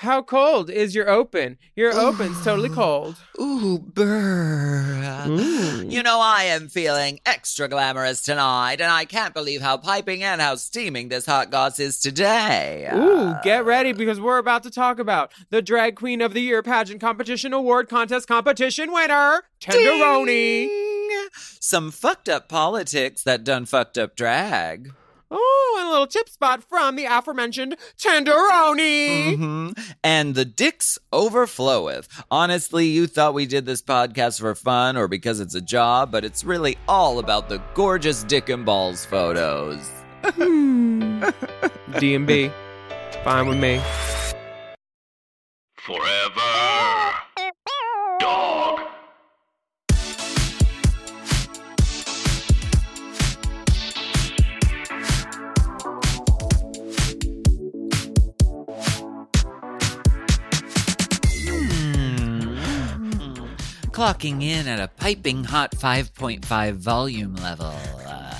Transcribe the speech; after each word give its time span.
How 0.00 0.22
cold 0.22 0.70
is 0.70 0.94
your 0.94 1.10
open? 1.10 1.58
Your 1.76 1.92
open's 1.92 2.42
totally 2.42 2.70
cold. 2.70 3.16
Ooh, 3.38 3.78
brr. 3.78 5.26
Ooh. 5.28 5.84
You 5.86 6.02
know, 6.02 6.20
I 6.22 6.44
am 6.44 6.68
feeling 6.68 7.20
extra 7.26 7.68
glamorous 7.68 8.22
tonight, 8.22 8.80
and 8.80 8.90
I 8.90 9.04
can't 9.04 9.34
believe 9.34 9.60
how 9.60 9.76
piping 9.76 10.22
and 10.22 10.40
how 10.40 10.54
steaming 10.54 11.10
this 11.10 11.26
hot 11.26 11.50
goss 11.50 11.78
is 11.78 12.00
today. 12.00 12.88
Ooh, 12.94 13.34
get 13.42 13.66
ready 13.66 13.92
because 13.92 14.18
we're 14.18 14.38
about 14.38 14.62
to 14.62 14.70
talk 14.70 14.98
about 14.98 15.34
the 15.50 15.60
Drag 15.60 15.96
Queen 15.96 16.22
of 16.22 16.32
the 16.32 16.40
Year 16.40 16.62
pageant 16.62 17.02
competition 17.02 17.52
award 17.52 17.90
contest 17.90 18.26
competition 18.26 18.92
winner, 18.92 19.42
Tenderoni. 19.60 20.66
Ding! 20.66 21.28
Some 21.60 21.90
fucked 21.90 22.30
up 22.30 22.48
politics 22.48 23.22
that 23.24 23.44
done 23.44 23.66
fucked 23.66 23.98
up 23.98 24.16
drag. 24.16 24.94
Oh, 25.30 25.76
and 25.78 25.88
a 25.88 25.90
little 25.90 26.06
tip 26.06 26.28
spot 26.28 26.64
from 26.64 26.96
the 26.96 27.04
aforementioned 27.04 27.76
Tenderoni. 27.98 29.36
Mm-hmm. 29.36 29.70
And 30.02 30.34
the 30.34 30.44
dicks 30.44 30.98
overfloweth. 31.12 32.08
Honestly, 32.30 32.86
you 32.86 33.06
thought 33.06 33.34
we 33.34 33.46
did 33.46 33.64
this 33.64 33.82
podcast 33.82 34.40
for 34.40 34.54
fun 34.54 34.96
or 34.96 35.06
because 35.08 35.38
it's 35.40 35.54
a 35.54 35.60
job, 35.60 36.10
but 36.10 36.24
it's 36.24 36.42
really 36.42 36.76
all 36.88 37.18
about 37.18 37.48
the 37.48 37.62
gorgeous 37.74 38.24
dick 38.24 38.48
and 38.48 38.64
balls 38.64 39.04
photos. 39.04 39.88
DMB. 41.92 42.52
Fine 43.24 43.46
with 43.46 43.58
me. 43.58 43.80
Forever. 45.76 46.49
Clocking 64.00 64.42
in 64.42 64.66
at 64.66 64.80
a 64.80 64.88
piping 64.88 65.44
hot 65.44 65.72
5.5 65.72 66.72
volume 66.72 67.34
level. 67.34 67.74
Uh, 68.06 68.34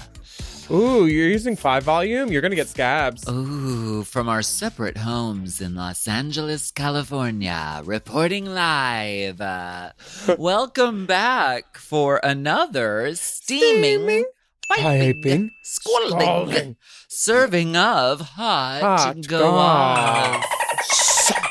Ooh, 0.70 1.05
you're 1.05 1.28
using 1.28 1.55
five 1.55 1.83
volume? 1.83 2.33
You're 2.33 2.41
going 2.41 2.53
to 2.53 2.56
get 2.56 2.69
scabs. 2.69 3.28
ooh, 3.28 4.03
from 4.03 4.27
our 4.27 4.41
separate 4.41 4.97
homes 4.97 5.61
in 5.61 5.75
Los 5.75 6.08
Angeles, 6.08 6.70
California, 6.70 7.83
reporting 7.84 8.47
live. 8.47 9.42
Uh, 9.42 9.92
welcome 10.38 11.05
back 11.05 11.77
for 11.77 12.20
another 12.25 13.14
steaming, 13.14 13.98
Steaming, 14.00 14.25
piping, 14.66 15.12
piping, 15.22 15.50
scalding, 15.62 16.77
serving 17.06 17.77
of 17.77 18.22
hot, 18.22 18.81
Hot 18.81 19.27
go 19.27 19.41
goss. 19.41 20.42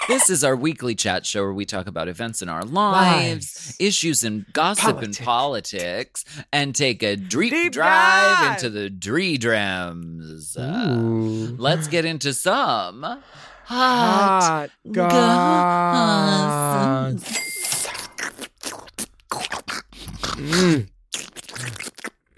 This 0.09 0.29
is 0.31 0.43
our 0.43 0.55
weekly 0.55 0.95
chat 0.95 1.23
show 1.23 1.43
where 1.43 1.53
we 1.53 1.65
talk 1.65 1.85
about 1.85 2.07
events 2.07 2.41
in 2.41 2.49
our 2.49 2.63
lives, 2.63 3.55
Lives. 3.55 3.75
issues 3.79 4.23
in 4.23 4.43
gossip 4.53 5.03
and 5.03 5.15
Politics. 5.15 5.23
politics, 5.23 6.25
and 6.51 6.73
take 6.73 7.03
a 7.03 7.15
deep, 7.15 7.51
Deep 7.51 7.71
drive, 7.73 8.39
dive. 8.39 8.55
into 8.55 8.71
the 8.71 8.89
dreams. 8.89 10.57
Uh, 10.57 10.95
let's 11.59 11.87
get 11.87 12.05
into 12.05 12.33
some 12.33 13.03
hot. 13.03 13.21
Hot 13.65 14.69
goss. 14.91 15.11
goss. 17.21 17.87
Mm. 20.39 20.89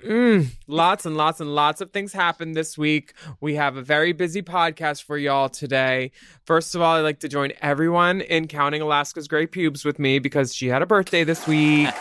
Mm. 0.04 0.48
Lots 0.68 1.06
and 1.06 1.16
lots 1.16 1.40
and 1.40 1.54
lots 1.54 1.82
of 1.82 1.92
things 1.92 2.14
happened 2.14 2.56
this 2.56 2.78
week. 2.78 3.14
We 3.40 3.56
have 3.56 3.78
a 3.78 3.82
very 3.82 4.14
busy 4.14 4.42
podcast 4.42 5.04
for 5.04 5.18
y'all 5.18 5.50
today. 5.50 6.12
First 6.46 6.76
of 6.76 6.82
all, 6.82 6.96
I'd 6.96 7.02
like 7.02 7.20
to 7.20 7.30
join 7.30 7.54
everyone 7.62 8.22
in 8.22 8.48
counting 8.48 8.82
Alaska's 8.82 9.28
great 9.28 9.52
pubes 9.52 9.86
with 9.86 10.00
me 10.00 10.20
because 10.20 10.54
she 10.56 10.68
had 10.68 10.82
a 10.82 10.86
birthday 10.86 11.24
this 11.24 11.48
week. 11.48 11.88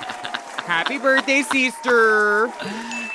Happy 0.71 0.99
birthday, 0.99 1.43
sister! 1.43 2.49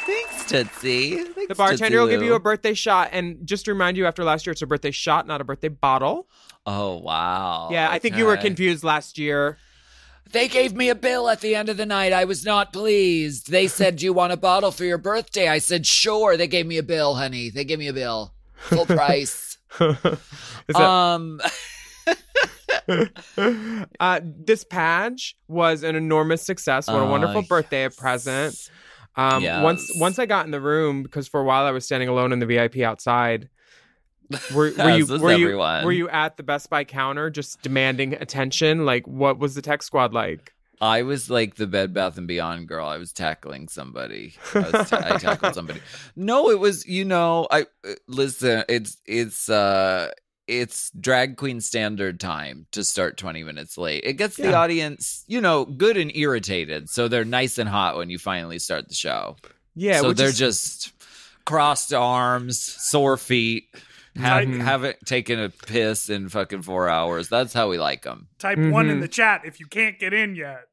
Thanks, 0.05 0.45
Tootsie. 0.45 1.23
Thanks, 1.23 1.47
The 1.47 1.55
bartender 1.55 2.01
will 2.01 2.07
give 2.07 2.21
you 2.21 2.33
a 2.33 2.39
birthday 2.39 2.73
shot. 2.73 3.09
And 3.11 3.47
just 3.47 3.65
to 3.65 3.71
remind 3.71 3.97
you, 3.97 4.05
after 4.05 4.23
last 4.23 4.45
year, 4.45 4.51
it's 4.51 4.61
a 4.61 4.67
birthday 4.67 4.91
shot, 4.91 5.25
not 5.25 5.41
a 5.41 5.43
birthday 5.43 5.69
bottle. 5.69 6.27
Oh, 6.65 6.97
wow. 6.97 7.69
yeah, 7.71 7.89
I 7.89 7.99
think 7.99 8.17
you 8.17 8.25
were 8.25 8.37
confused 8.37 8.83
last 8.83 9.17
year. 9.17 9.57
They 10.31 10.47
gave 10.47 10.73
me 10.75 10.89
a 10.89 10.95
bill 10.95 11.29
at 11.29 11.41
the 11.41 11.55
end 11.55 11.69
of 11.69 11.77
the 11.77 11.85
night. 11.85 12.11
I 12.11 12.25
was 12.25 12.43
not 12.43 12.73
pleased. 12.73 13.49
They 13.51 13.67
said, 13.67 13.97
Do 13.97 14.05
you 14.05 14.13
want 14.13 14.33
a 14.33 14.37
bottle 14.37 14.71
for 14.71 14.83
your 14.83 14.97
birthday? 14.97 15.47
I 15.47 15.59
said, 15.59 15.85
Sure. 15.85 16.35
They 16.35 16.47
gave 16.47 16.65
me 16.65 16.77
a 16.77 16.83
bill, 16.83 17.15
honey. 17.15 17.49
They 17.49 17.63
gave 17.63 17.79
me 17.79 17.87
a 17.87 17.93
bill. 17.93 18.33
Full 18.55 18.85
price. 18.85 19.57
That- 20.67 20.81
um, 20.81 21.39
uh, 23.99 24.19
this 24.23 24.63
page 24.63 25.35
was 25.47 25.83
an 25.83 25.95
enormous 25.95 26.41
success. 26.41 26.87
What 26.87 26.95
a 26.97 26.99
Oh, 27.01 27.09
wonderful 27.09 27.43
birthday 27.43 27.83
yes. 27.83 27.95
present. 27.95 28.69
Um, 29.15 29.43
Once 29.63 29.89
once 29.99 30.17
I 30.19 30.25
got 30.25 30.45
in 30.45 30.51
the 30.51 30.59
room, 30.59 31.03
because 31.03 31.27
for 31.27 31.39
a 31.39 31.43
while 31.43 31.65
I 31.65 31.71
was 31.71 31.85
standing 31.85 32.09
alone 32.09 32.33
in 32.33 32.39
the 32.39 32.45
VIP 32.45 32.79
outside. 32.79 33.49
Were, 34.53 34.71
were 34.77 34.97
you 34.97 35.05
were 35.19 35.33
you 35.33 35.57
were 35.57 35.91
you 35.91 36.09
at 36.09 36.37
the 36.37 36.43
Best 36.43 36.69
Buy 36.69 36.83
counter 36.83 37.29
just 37.29 37.61
demanding 37.61 38.13
attention? 38.13 38.85
Like, 38.85 39.07
what 39.07 39.37
was 39.39 39.55
the 39.55 39.61
tech 39.61 39.83
squad 39.83 40.13
like? 40.13 40.53
I 40.81 41.03
was 41.03 41.29
like 41.29 41.55
the 41.55 41.67
Bed 41.67 41.93
Bath 41.93 42.17
and 42.17 42.27
Beyond 42.27 42.67
girl. 42.67 42.87
I 42.87 42.97
was 42.97 43.13
tackling 43.13 43.67
somebody. 43.69 44.33
I, 44.53 44.59
was 44.59 44.89
ta- 44.89 45.01
I 45.03 45.17
tackled 45.17 45.53
somebody. 45.55 45.79
No, 46.15 46.49
it 46.49 46.59
was 46.59 46.85
you 46.85 47.05
know. 47.05 47.47
I 47.49 47.61
uh, 47.87 47.93
listen. 48.07 48.63
It's 48.67 48.97
it's 49.05 49.49
uh 49.49 50.11
it's 50.47 50.91
drag 50.91 51.37
queen 51.37 51.59
standard 51.61 52.19
time 52.19 52.67
to 52.71 52.83
start 52.83 53.17
20 53.17 53.43
minutes 53.43 53.77
late. 53.77 54.03
It 54.03 54.13
gets 54.13 54.35
the 54.35 54.53
audience, 54.53 55.23
you 55.27 55.41
know, 55.41 55.65
good 55.65 55.97
and 55.97 56.15
irritated. 56.15 56.89
So 56.89 57.07
they're 57.07 57.25
nice 57.25 57.57
and 57.57 57.67
hot 57.67 57.97
when 57.97 58.09
you 58.11 58.19
finally 58.19 58.59
start 58.59 58.87
the 58.87 58.93
show. 58.93 59.37
Yeah, 59.75 60.01
so 60.01 60.13
they're 60.13 60.27
is- 60.27 60.37
just 60.37 60.93
crossed 61.45 61.93
arms, 61.93 62.59
sore 62.61 63.17
feet, 63.17 63.69
haven't, 64.15 64.53
Mhm. 64.53 64.61
haven't 64.61 65.05
taken 65.05 65.39
a 65.39 65.49
piss 65.49 66.09
in 66.09 66.29
fucking 66.29 66.61
four 66.63 66.89
hours. 66.89 67.29
That's 67.29 67.53
how 67.53 67.69
we 67.69 67.77
like 67.77 68.03
them. 68.03 68.27
Type 68.39 68.57
one 68.57 68.89
in 68.89 68.97
Mhm. 68.97 69.01
the 69.01 69.07
chat 69.07 69.41
if 69.45 69.59
you 69.59 69.65
can't 69.67 69.99
get 69.99 70.13
in 70.13 70.35
yet. 70.35 70.67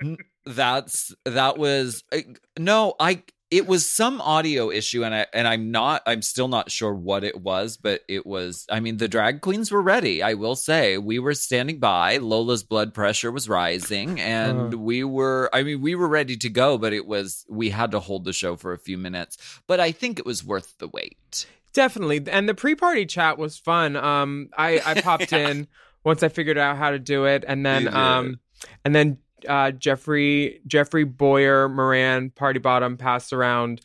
That's 0.44 1.14
that 1.24 1.58
was 1.58 2.04
uh, 2.12 2.18
no, 2.58 2.94
I 3.00 3.22
it 3.50 3.66
was 3.66 3.88
some 3.88 4.20
audio 4.20 4.70
issue 4.70 5.04
and 5.04 5.14
I 5.14 5.26
and 5.32 5.46
I'm 5.48 5.70
not 5.70 6.02
I'm 6.06 6.22
still 6.22 6.46
not 6.48 6.70
sure 6.70 6.92
what 6.94 7.24
it 7.24 7.40
was, 7.40 7.76
but 7.76 8.02
it 8.08 8.24
was 8.26 8.64
I 8.70 8.78
mean 8.80 8.98
the 8.98 9.08
drag 9.08 9.40
queens 9.40 9.72
were 9.72 9.82
ready. 9.82 10.22
I 10.22 10.34
will 10.34 10.54
say 10.56 10.98
we 10.98 11.18
were 11.18 11.34
standing 11.34 11.78
by. 11.80 12.18
Lola's 12.18 12.62
blood 12.62 12.92
pressure 12.94 13.32
was 13.32 13.48
rising 13.48 14.20
and 14.20 14.74
Uh. 14.74 14.78
we 14.78 15.02
were 15.02 15.50
I 15.52 15.62
mean 15.64 15.80
we 15.80 15.94
were 15.96 16.08
ready 16.08 16.36
to 16.36 16.48
go, 16.48 16.78
but 16.78 16.92
it 16.92 17.06
was 17.06 17.44
we 17.48 17.70
had 17.70 17.90
to 17.92 18.00
hold 18.00 18.24
the 18.24 18.32
show 18.32 18.56
for 18.56 18.72
a 18.72 18.78
few 18.78 18.98
minutes. 18.98 19.36
But 19.66 19.80
I 19.80 19.90
think 19.90 20.18
it 20.20 20.26
was 20.26 20.44
worth 20.44 20.78
the 20.78 20.88
wait. 20.88 21.46
Definitely. 21.76 22.22
And 22.28 22.48
the 22.48 22.54
pre-party 22.54 23.04
chat 23.06 23.36
was 23.38 23.58
fun. 23.58 23.94
Um 23.96 24.48
I 24.56 24.80
I 24.84 25.00
popped 25.08 25.32
in 25.32 25.68
once 26.04 26.22
I 26.22 26.28
figured 26.28 26.56
out 26.58 26.76
how 26.78 26.90
to 26.90 26.98
do 26.98 27.26
it 27.26 27.44
and 27.46 27.64
then 27.64 27.86
um 27.94 28.40
and 28.84 28.94
then 28.94 29.18
uh 29.46 29.70
Jeffrey 29.72 30.60
Jeffrey 30.66 31.04
Boyer 31.04 31.68
Moran 31.68 32.30
Party 32.30 32.58
Bottom 32.58 32.96
passed 32.96 33.32
around 33.34 33.82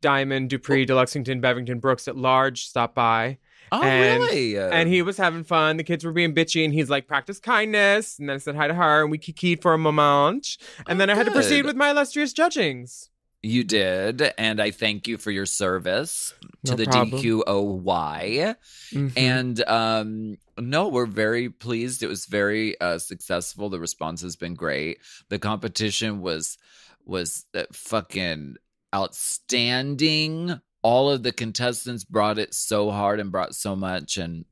Diamond 0.00 0.50
Dupree 0.50 0.86
to 0.86 0.94
Lexington 0.94 1.40
Bevington 1.42 1.80
Brooks 1.80 2.08
at 2.08 2.16
large 2.16 2.64
stopped 2.66 2.94
by 2.94 3.38
Oh 3.72 3.82
And- 3.82 4.22
really? 4.22 4.56
and 4.58 4.88
he 4.88 5.02
was 5.02 5.16
having 5.16 5.42
fun. 5.42 5.76
The 5.78 5.84
kids 5.84 6.04
were 6.04 6.12
being 6.12 6.34
bitchy 6.34 6.64
and 6.64 6.72
he's 6.72 6.88
like 6.90 7.06
practice 7.08 7.40
kindness 7.40 8.18
and 8.18 8.28
then 8.28 8.34
I 8.36 8.38
said 8.38 8.54
hi 8.56 8.68
to 8.68 8.74
her 8.74 9.02
and 9.02 9.10
we 9.10 9.18
kikied 9.18 9.60
for 9.62 9.72
a 9.74 9.78
moment 9.78 10.56
and 10.86 10.96
Oh, 10.96 10.98
then 10.98 11.10
I 11.10 11.14
had 11.14 11.26
to 11.26 11.32
proceed 11.32 11.64
with 11.66 11.76
my 11.76 11.90
illustrious 11.90 12.32
judgings. 12.32 13.10
You 13.44 13.62
did, 13.62 14.22
and 14.38 14.58
I 14.60 14.70
thank 14.70 15.06
you 15.06 15.18
for 15.18 15.30
your 15.30 15.44
service 15.44 16.32
to 16.64 16.74
the 16.74 16.86
problem. 16.86 17.22
DQOY. 17.22 18.56
Mhm. 18.92 19.12
And 19.16 19.68
um 19.68 20.38
no, 20.56 20.88
we're 20.88 21.04
very 21.06 21.50
pleased. 21.50 22.02
It 22.02 22.06
was 22.06 22.24
very 22.24 22.80
uh 22.80 22.98
successful. 22.98 23.68
The 23.68 23.78
response 23.80 24.22
has 24.22 24.34
been 24.36 24.54
great. 24.54 24.98
The 25.28 25.38
competition 25.38 26.22
was 26.22 26.56
was 27.04 27.44
uh, 27.54 27.64
fucking 27.72 28.56
outstanding. 28.94 30.60
All 30.82 31.10
of 31.10 31.22
the 31.22 31.32
contestants 31.32 32.04
brought 32.04 32.38
it 32.38 32.54
so 32.54 32.90
hard 32.90 33.20
and 33.20 33.30
brought 33.30 33.54
so 33.54 33.76
much 33.76 34.16
and 34.16 34.44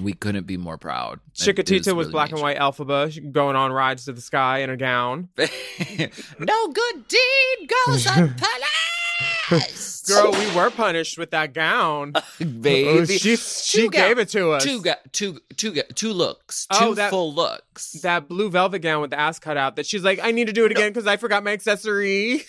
we 0.00 0.12
couldn't 0.12 0.46
be 0.46 0.56
more 0.56 0.78
proud. 0.78 1.20
It- 1.38 1.48
it 1.48 1.56
Chiquitita 1.56 1.94
was 1.94 2.06
really 2.06 2.10
black 2.12 2.32
and 2.32 2.40
white 2.40 2.58
Elphaba 2.58 3.32
going 3.32 3.56
on 3.56 3.72
rides 3.72 4.04
to 4.06 4.12
the 4.12 4.20
sky 4.20 4.58
in 4.58 4.70
a 4.70 4.76
gown. 4.76 5.28
no 5.38 6.68
good 6.68 7.08
deed 7.08 7.70
goes 7.86 8.06
unpunished. 8.06 8.70
Girl, 10.08 10.32
we 10.32 10.54
were 10.54 10.70
punished 10.70 11.16
with 11.16 11.30
that 11.30 11.54
gown. 11.54 12.12
baby. 12.38 12.86
Oh, 12.88 13.04
she 13.06 13.36
she 13.36 13.88
gave 13.88 14.18
it 14.18 14.28
to 14.30 14.50
us. 14.52 14.62
Two, 14.64 14.82
ga- 14.82 14.96
two, 15.12 15.38
two, 15.56 15.72
ga- 15.72 15.82
two 15.94 16.12
looks, 16.12 16.66
oh, 16.70 16.78
two 16.78 16.84
Oh, 16.86 16.94
that- 16.94 17.10
full 17.10 17.32
looks. 17.32 17.92
that 18.02 18.28
blue 18.28 18.50
velvet 18.50 18.80
gown 18.80 19.00
with 19.00 19.10
the 19.10 19.18
ass 19.18 19.38
cut 19.38 19.56
out 19.56 19.76
that 19.76 19.86
she's 19.86 20.02
like, 20.02 20.18
I 20.22 20.30
need 20.32 20.48
to 20.48 20.52
do 20.52 20.64
it 20.66 20.72
again 20.72 20.90
because 20.90 21.06
I 21.06 21.16
forgot 21.16 21.42
my 21.44 21.52
accessory. 21.52 22.42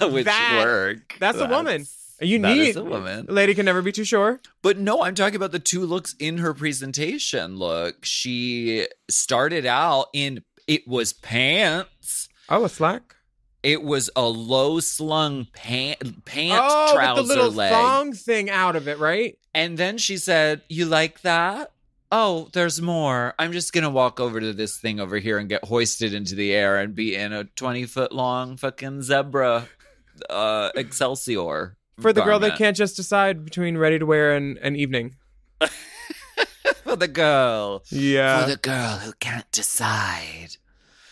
which 0.00 0.24
that- 0.24 0.62
work. 0.64 1.16
that's 1.18 1.38
a 1.38 1.46
woman. 1.46 1.84
You 2.22 2.38
That 2.38 2.56
need 2.56 2.76
a 2.76 2.84
woman. 2.84 3.26
Lady 3.28 3.54
can 3.54 3.64
never 3.64 3.82
be 3.82 3.92
too 3.92 4.04
sure. 4.04 4.40
But 4.62 4.78
no, 4.78 5.02
I'm 5.02 5.14
talking 5.14 5.36
about 5.36 5.52
the 5.52 5.58
two 5.58 5.84
looks 5.84 6.14
in 6.18 6.38
her 6.38 6.54
presentation. 6.54 7.56
Look, 7.56 8.04
she 8.04 8.86
started 9.10 9.66
out 9.66 10.06
in 10.12 10.42
it 10.66 10.86
was 10.86 11.12
pants. 11.12 12.28
Oh, 12.48 12.64
a 12.64 12.68
slack. 12.68 13.16
It 13.62 13.82
was 13.82 14.10
a 14.16 14.26
low 14.26 14.80
slung 14.80 15.46
pant 15.52 16.24
pant 16.24 16.60
oh, 16.64 16.94
trouser 16.94 17.20
with 17.22 17.28
the 17.28 17.34
little 17.34 17.52
leg. 17.52 17.72
thong 17.72 18.12
thing 18.12 18.50
out 18.50 18.74
of 18.74 18.88
it, 18.88 18.98
right? 18.98 19.38
And 19.54 19.78
then 19.78 19.98
she 19.98 20.16
said, 20.16 20.62
You 20.68 20.86
like 20.86 21.20
that? 21.22 21.72
Oh, 22.10 22.48
there's 22.52 22.82
more. 22.82 23.34
I'm 23.38 23.52
just 23.52 23.72
to 23.72 23.88
walk 23.88 24.20
over 24.20 24.38
to 24.40 24.52
this 24.52 24.76
thing 24.76 25.00
over 25.00 25.16
here 25.18 25.38
and 25.38 25.48
get 25.48 25.64
hoisted 25.64 26.12
into 26.12 26.34
the 26.34 26.52
air 26.52 26.76
and 26.76 26.94
be 26.94 27.14
in 27.14 27.32
a 27.32 27.44
20 27.44 27.86
foot 27.86 28.12
long 28.12 28.56
fucking 28.56 29.02
zebra 29.02 29.66
uh, 30.28 30.70
Excelsior. 30.74 31.76
For 32.00 32.12
the 32.12 32.22
girl 32.22 32.38
that 32.40 32.56
can't 32.58 32.76
just 32.76 32.96
decide 32.96 33.44
between 33.44 33.76
ready 33.76 33.98
to 33.98 34.06
wear 34.06 34.34
and, 34.34 34.58
and 34.58 34.76
evening. 34.76 35.16
For 36.84 36.96
the 36.96 37.08
girl. 37.08 37.84
Yeah. 37.90 38.44
For 38.44 38.50
the 38.50 38.56
girl 38.56 38.96
who 38.98 39.12
can't 39.20 39.50
decide. 39.52 40.56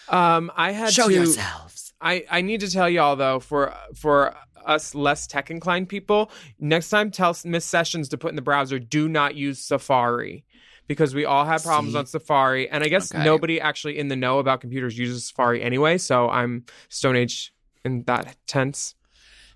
um, 0.09 0.50
I 0.56 0.73
had 0.73 0.93
Show 0.93 1.09
to. 1.09 1.15
yourselves. 1.15 1.93
I 2.00 2.25
I 2.31 2.41
need 2.41 2.61
to 2.61 2.71
tell 2.71 2.88
y'all 2.88 3.15
though 3.17 3.41
for 3.41 3.75
for 3.94 4.35
us 4.67 4.94
less 4.94 5.27
tech 5.27 5.50
inclined 5.50 5.88
people, 5.88 6.31
next 6.59 6.91
time 6.91 7.11
tell 7.11 7.37
Miss 7.44 7.65
Sessions 7.65 8.09
to 8.11 8.19
put 8.19 8.31
in 8.31 8.37
the 8.37 8.43
browser, 8.43 8.79
do 8.79 9.09
not 9.09 9.35
use 9.35 9.59
Safari. 9.61 10.44
Because 10.87 11.15
we 11.15 11.25
all 11.25 11.44
have 11.44 11.62
problems 11.62 11.93
See? 11.93 11.99
on 12.00 12.06
Safari, 12.06 12.69
and 12.69 12.82
I 12.82 12.88
guess 12.88 13.15
Okay. 13.15 13.23
nobody 13.25 13.61
actually 13.61 13.97
in 13.97 14.09
the 14.09 14.17
know 14.17 14.41
about 14.41 14.61
computers 14.61 14.99
uses 14.99 15.29
Safari 15.29 15.62
anyway. 15.62 15.99
So 15.99 16.29
I'm 16.29 16.65
Stone 16.88 17.15
Age 17.17 17.53
in 17.85 18.03
that 18.05 18.37
tense. 18.49 18.97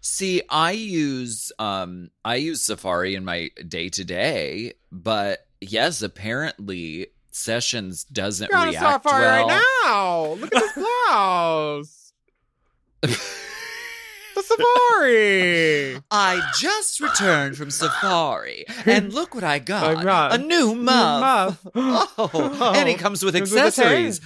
See, 0.06 0.43
I 0.51 0.73
use 0.73 1.51
um 1.59 2.11
I 2.27 2.37
use 2.37 2.62
Safari 2.62 3.15
in 3.15 3.25
my 3.25 3.49
day 3.67 3.89
to 3.89 4.05
day, 4.05 4.75
but 4.93 5.47
yes, 5.62 6.03
apparently 6.03 7.06
Sessions 7.31 8.05
doesn't 8.05 8.51
You're 8.53 8.65
react 8.67 9.03
Safari 9.03 9.23
well. 9.23 9.49
right 9.49 9.62
now. 9.87 10.25
Look 10.35 10.55
at 10.55 10.62
this 10.75 10.85
blouse. 11.09 12.12
the 14.35 14.43
Safari. 14.43 16.01
I 16.11 16.51
just 16.59 17.01
returned 17.01 17.57
from 17.57 17.71
Safari, 17.71 18.65
and 18.87 19.13
look 19.13 19.35
what 19.35 19.45
I 19.45 19.59
got. 19.59 19.97
I 19.97 20.03
got 20.03 20.35
a 20.35 20.39
new 20.39 20.75
muff. 20.75 21.65
muff. 21.75 22.11
Oh, 22.17 22.73
and 22.77 22.89
he 22.89 22.95
comes 22.95 23.25
with 23.25 23.35
Comes 23.35 23.51
with 23.53 23.63
a 23.63 23.67
accessories. 23.67 24.21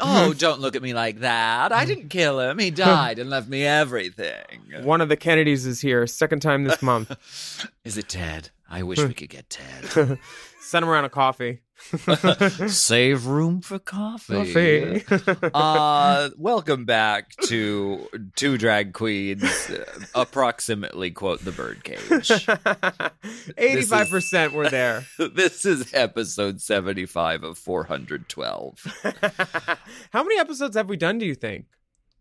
oh, 0.00 0.34
don't 0.38 0.60
look 0.60 0.76
at 0.76 0.82
me 0.82 0.94
like 0.94 1.20
that. 1.20 1.72
I 1.72 1.84
didn't 1.84 2.08
kill 2.08 2.40
him. 2.40 2.58
He 2.58 2.70
died 2.70 3.18
and 3.18 3.30
left 3.30 3.48
me 3.48 3.64
everything. 3.64 4.60
One 4.82 5.00
of 5.00 5.08
the 5.08 5.16
Kennedys 5.16 5.66
is 5.66 5.80
here. 5.80 6.06
Second 6.06 6.40
time 6.40 6.64
this 6.64 6.82
month. 6.82 7.12
Is 7.84 7.96
it 7.96 8.08
Ted? 8.08 8.50
I 8.68 8.82
wish 8.82 8.98
we 8.98 9.14
could 9.14 9.28
get 9.30 9.48
Ted. 9.50 10.18
Send 10.60 10.82
him 10.84 10.88
around 10.88 11.04
a 11.04 11.10
coffee. 11.10 11.60
Save 12.68 13.26
room 13.26 13.60
for 13.60 13.78
coffee. 13.78 15.02
Coffee. 15.02 15.04
uh 15.54 16.30
welcome 16.38 16.84
back 16.84 17.34
to 17.46 18.08
two 18.36 18.56
drag 18.56 18.92
queens 18.92 19.42
uh, 19.70 19.84
approximately 20.14 21.10
quote 21.10 21.44
the 21.44 21.50
birdcage 21.52 22.00
85% 23.58 24.52
were 24.52 24.70
there. 24.70 25.04
this 25.18 25.64
is 25.66 25.92
episode 25.92 26.60
75 26.60 27.42
of 27.42 27.58
412 27.58 29.02
How 30.12 30.22
many 30.22 30.38
episodes 30.38 30.76
have 30.76 30.88
we 30.88 30.96
done, 30.96 31.18
do 31.18 31.26
you 31.26 31.34
think? 31.34 31.66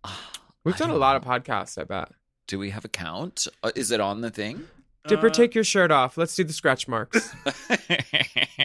We've 0.64 0.76
I 0.76 0.78
done 0.78 0.90
a 0.90 0.94
don't 0.94 1.00
lot 1.00 1.16
of 1.16 1.24
podcasts, 1.24 1.78
I 1.80 1.84
bet. 1.86 2.10
do 2.48 2.58
we 2.60 2.72
have 2.72 2.84
a 2.84 2.90
count 2.90 3.48
uh, 3.64 3.72
is 3.76 3.92
it 3.92 4.00
on 4.02 4.22
the 4.22 4.32
thing 4.32 4.68
Dipper, 5.08 5.28
Uh, 5.28 5.32
take 5.32 5.56
your 5.56 5.64
shirt 5.64 5.92
off. 5.92 6.18
Let's 6.18 6.36
do 6.36 6.44
the 6.44 6.54
scratch 6.54 6.88
marks. 6.88 7.34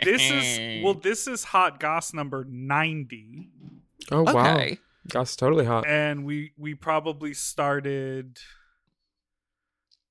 This 0.05 0.31
is 0.31 0.85
well, 0.85 0.95
this 0.95 1.27
is 1.27 1.43
hot 1.43 1.81
goss 1.81 2.13
number 2.15 2.45
ninety, 2.49 3.49
Oh, 4.13 4.23
wow. 4.23 4.55
okay 4.57 4.79
goss 5.09 5.35
totally 5.35 5.65
hot. 5.65 5.85
and 5.87 6.25
we 6.25 6.53
we 6.57 6.75
probably 6.75 7.33
started. 7.35 8.39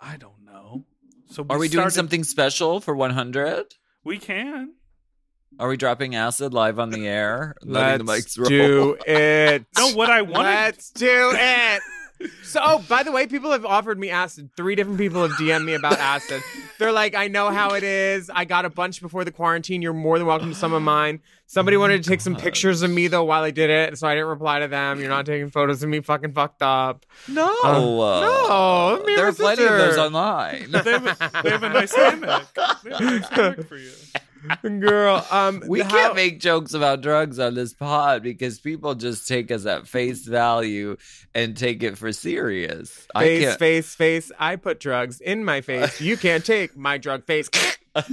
I 0.01 0.17
don't 0.17 0.43
know. 0.45 0.83
So 1.27 1.45
are 1.49 1.57
we 1.57 1.69
doing 1.69 1.89
something 1.91 2.23
special 2.25 2.79
for 2.81 2.93
100 2.95 3.75
We 4.03 4.17
can. 4.17 4.73
are 5.59 5.69
we 5.69 5.77
dropping 5.77 6.13
acid 6.15 6.53
live 6.53 6.77
on 6.79 6.89
the 6.89 7.07
air 7.07 7.55
letting 7.63 8.05
Let's 8.05 8.35
mics 8.35 8.39
roll 8.39 8.49
do 8.49 8.97
it. 9.07 9.65
No, 9.77 9.91
what 9.93 10.09
I 10.09 10.21
wanted. 10.23 10.49
Let's 10.49 10.91
do 10.91 11.31
it. 11.33 11.81
So, 12.43 12.61
oh, 12.63 12.85
by 12.87 13.03
the 13.03 13.11
way, 13.11 13.27
people 13.27 13.51
have 13.51 13.65
offered 13.65 13.99
me 13.99 14.09
acid. 14.09 14.49
Three 14.55 14.75
different 14.75 14.97
people 14.97 15.21
have 15.21 15.31
DM'd 15.31 15.65
me 15.65 15.73
about 15.73 15.99
acid. 15.99 16.41
They're 16.79 16.91
like, 16.91 17.13
I 17.13 17.27
know 17.27 17.49
how 17.49 17.73
it 17.73 17.83
is. 17.83 18.29
I 18.33 18.45
got 18.45 18.63
a 18.63 18.69
bunch 18.69 19.01
before 19.01 19.25
the 19.25 19.31
quarantine. 19.31 19.81
You're 19.81 19.93
more 19.93 20.17
than 20.17 20.25
welcome 20.25 20.49
to 20.49 20.55
some 20.55 20.71
of 20.73 20.81
mine. 20.81 21.19
Somebody 21.47 21.77
wanted 21.77 22.03
to 22.03 22.09
take 22.09 22.21
some 22.21 22.35
pictures 22.35 22.81
of 22.81 22.89
me, 22.91 23.07
though, 23.07 23.23
while 23.25 23.43
I 23.43 23.51
did 23.51 23.69
it. 23.69 23.97
So 23.97 24.07
I 24.07 24.15
didn't 24.15 24.29
reply 24.29 24.59
to 24.59 24.67
them. 24.67 24.99
You're 24.99 25.09
not 25.09 25.25
taking 25.25 25.49
photos 25.49 25.83
of 25.83 25.89
me 25.89 25.99
fucking 25.99 26.33
fucked 26.33 26.61
up. 26.61 27.05
no 27.27 27.53
Uh, 27.63 28.01
uh, 28.01 28.97
no, 28.97 29.03
me 29.05 29.15
there 29.15 29.27
are 29.27 29.33
plenty 29.33 29.63
of 29.63 29.71
those 29.71 29.97
online 29.97 30.71
They 30.71 30.91
have, 30.91 31.05
a, 31.05 31.41
they 31.43 31.49
have 31.49 31.63
a 31.63 31.69
nice 31.69 31.93
hammock. 31.93 32.47
They 32.83 32.91
have 32.91 33.01
a 33.01 33.03
nice 33.03 33.29
hammock 33.29 33.67
for 33.67 33.77
you. 33.77 33.91
Girl, 34.79 35.25
um, 35.31 35.63
We 35.67 35.81
how- 35.81 35.89
can't 35.89 36.15
make 36.15 36.39
jokes 36.39 36.73
about 36.73 37.01
drugs 37.01 37.39
on 37.39 37.53
this 37.55 37.73
pod 37.73 38.23
because 38.23 38.59
people 38.59 38.95
just 38.95 39.27
take 39.27 39.51
us 39.51 39.65
at 39.65 39.87
face 39.87 40.25
value 40.25 40.97
and 41.33 41.55
take 41.55 41.83
it 41.83 41.97
for 41.97 42.11
serious. 42.11 43.07
I 43.15 43.23
face, 43.23 43.43
can't. 43.45 43.59
face, 43.59 43.95
face. 43.95 44.31
I 44.39 44.55
put 44.55 44.79
drugs 44.79 45.21
in 45.21 45.43
my 45.45 45.61
face. 45.61 45.99
You 46.01 46.17
can't 46.17 46.45
take 46.45 46.75
my 46.77 46.97
drug 46.97 47.25
face. 47.25 47.49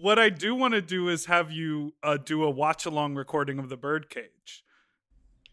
What 0.00 0.18
I 0.18 0.28
do 0.28 0.54
want 0.54 0.74
to 0.74 0.80
do 0.80 1.08
is 1.08 1.26
have 1.26 1.50
you 1.50 1.92
uh, 2.02 2.16
do 2.18 2.44
a 2.44 2.50
watch 2.50 2.86
along 2.86 3.14
recording 3.16 3.58
of 3.58 3.68
the 3.68 3.76
birdcage. 3.76 4.62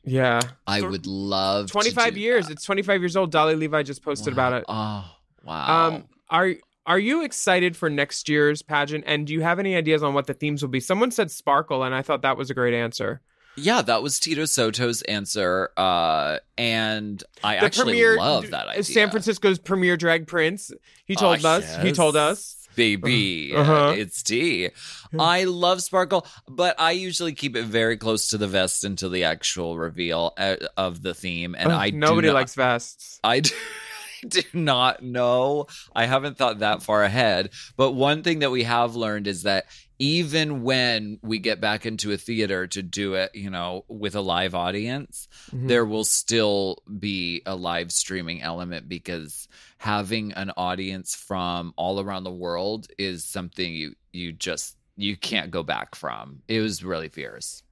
yeah. 0.04 0.40
I 0.68 0.82
would 0.82 1.08
love 1.08 1.68
to 1.68 1.72
25 1.72 2.14
do 2.14 2.20
years. 2.20 2.46
that. 2.48 2.54
It's 2.54 2.64
25 2.64 3.02
years 3.02 3.16
old. 3.16 3.32
Dolly 3.32 3.56
Levi 3.56 3.84
just 3.84 4.04
posted 4.04 4.34
about 4.34 4.54
it. 4.54 4.66
Oh 4.68 5.06
wow! 5.44 5.88
Um, 5.88 6.06
are 6.30 6.54
are 6.86 7.00
you 7.00 7.24
excited 7.24 7.76
for 7.76 7.90
next 7.90 8.30
year's 8.30 8.62
pageant? 8.62 9.04
And 9.08 9.26
do 9.28 9.34
you 9.34 9.42
have 9.42 9.60
any 9.60 9.76
ideas 9.76 10.04
on 10.04 10.14
what 10.14 10.28
the 10.28 10.34
themes 10.34 10.62
will 10.62 10.70
be? 10.70 10.80
Someone 10.80 11.12
said 11.12 11.32
sparkle, 11.32 11.84
and 11.84 11.94
I 11.96 12.02
thought 12.02 12.22
that 12.22 12.38
was 12.38 12.50
a 12.50 12.54
great 12.54 12.74
answer. 12.74 13.22
yeah, 13.58 13.82
that 13.82 14.04
was 14.04 14.20
Tito 14.20 14.44
Soto's 14.46 15.02
answer, 15.04 15.70
uh, 15.78 16.40
and 16.58 17.24
I 17.44 17.56
The 17.56 17.64
actually 17.66 17.94
premier- 17.94 18.18
love 18.18 18.50
that 18.52 18.68
idea. 18.68 18.84
San 18.84 19.10
Francisco's 19.10 19.60
premier 19.60 19.96
drag 19.98 20.28
prince. 20.28 20.72
He 21.06 21.16
told 21.16 21.40
Ah, 21.46 21.56
us. 21.58 21.78
He 21.82 21.92
told 21.94 22.16
us. 22.18 22.68
baby. 22.76 23.54
Uh-huh. 23.56 23.94
It's 23.96 24.22
tea. 24.22 24.72
I 25.18 25.46
love 25.46 25.82
Sparkle, 25.82 26.28
but 26.50 26.76
I 26.78 26.92
usually 26.92 27.32
keep 27.34 27.56
it 27.56 27.64
very 27.64 27.96
close 27.96 28.28
to 28.32 28.38
the 28.38 28.48
vest 28.48 28.84
until 28.84 29.10
the 29.10 29.24
actual 29.24 29.78
reveal 29.78 30.34
uh, 30.38 30.58
of 30.76 31.02
the 31.02 31.14
theme. 31.14 31.56
And 31.58 31.72
Ugh, 31.72 31.80
I 31.80 31.90
do 31.92 31.98
nobody 31.98 32.28
not- 32.28 32.34
likes 32.34 32.54
vests. 32.56 33.22
I 33.24 33.40
do, 33.40 33.52
I 33.54 33.56
do 34.30 34.42
not 34.54 35.04
know. 35.04 35.68
I 35.96 36.06
haven't 36.06 36.38
thought 36.38 36.60
that 36.60 36.84
far 36.84 37.04
ahead. 37.04 37.52
But 37.78 37.92
one 37.92 38.24
thing 38.24 38.40
that 38.40 38.52
we 38.52 38.64
have 38.64 38.96
learned 38.96 39.28
is 39.28 39.44
that 39.44 39.66
even 39.98 40.64
when 40.64 41.20
we 41.22 41.40
get 41.40 41.62
back 41.62 41.86
into 41.86 42.12
a 42.12 42.18
theater 42.18 42.68
to 42.68 42.84
do 42.84 43.14
it, 43.14 43.32
you 43.34 43.50
know, 43.50 43.86
with 43.88 44.16
a 44.16 44.22
live 44.22 44.54
audience, 44.54 45.28
Mhm. 45.52 45.68
there 45.70 45.86
will 45.86 46.04
still 46.04 46.80
be 47.00 47.42
a 47.46 47.56
live 47.56 47.92
streaming 47.92 48.42
element 48.42 48.90
because 48.90 49.48
having 49.78 50.34
an 50.34 50.52
audience 50.58 51.16
from 51.16 51.74
all 51.78 52.00
around 52.02 52.24
the 52.26 52.32
world 52.32 52.88
is 52.98 53.24
something 53.24 53.74
you 53.74 53.96
you 54.12 54.32
just 54.32 54.76
you 54.98 55.16
can't 55.18 55.52
go 55.52 55.62
back 55.64 55.94
from. 55.96 56.42
It 56.48 56.62
was 56.62 56.84
really 56.84 57.10
fierce. 57.10 57.64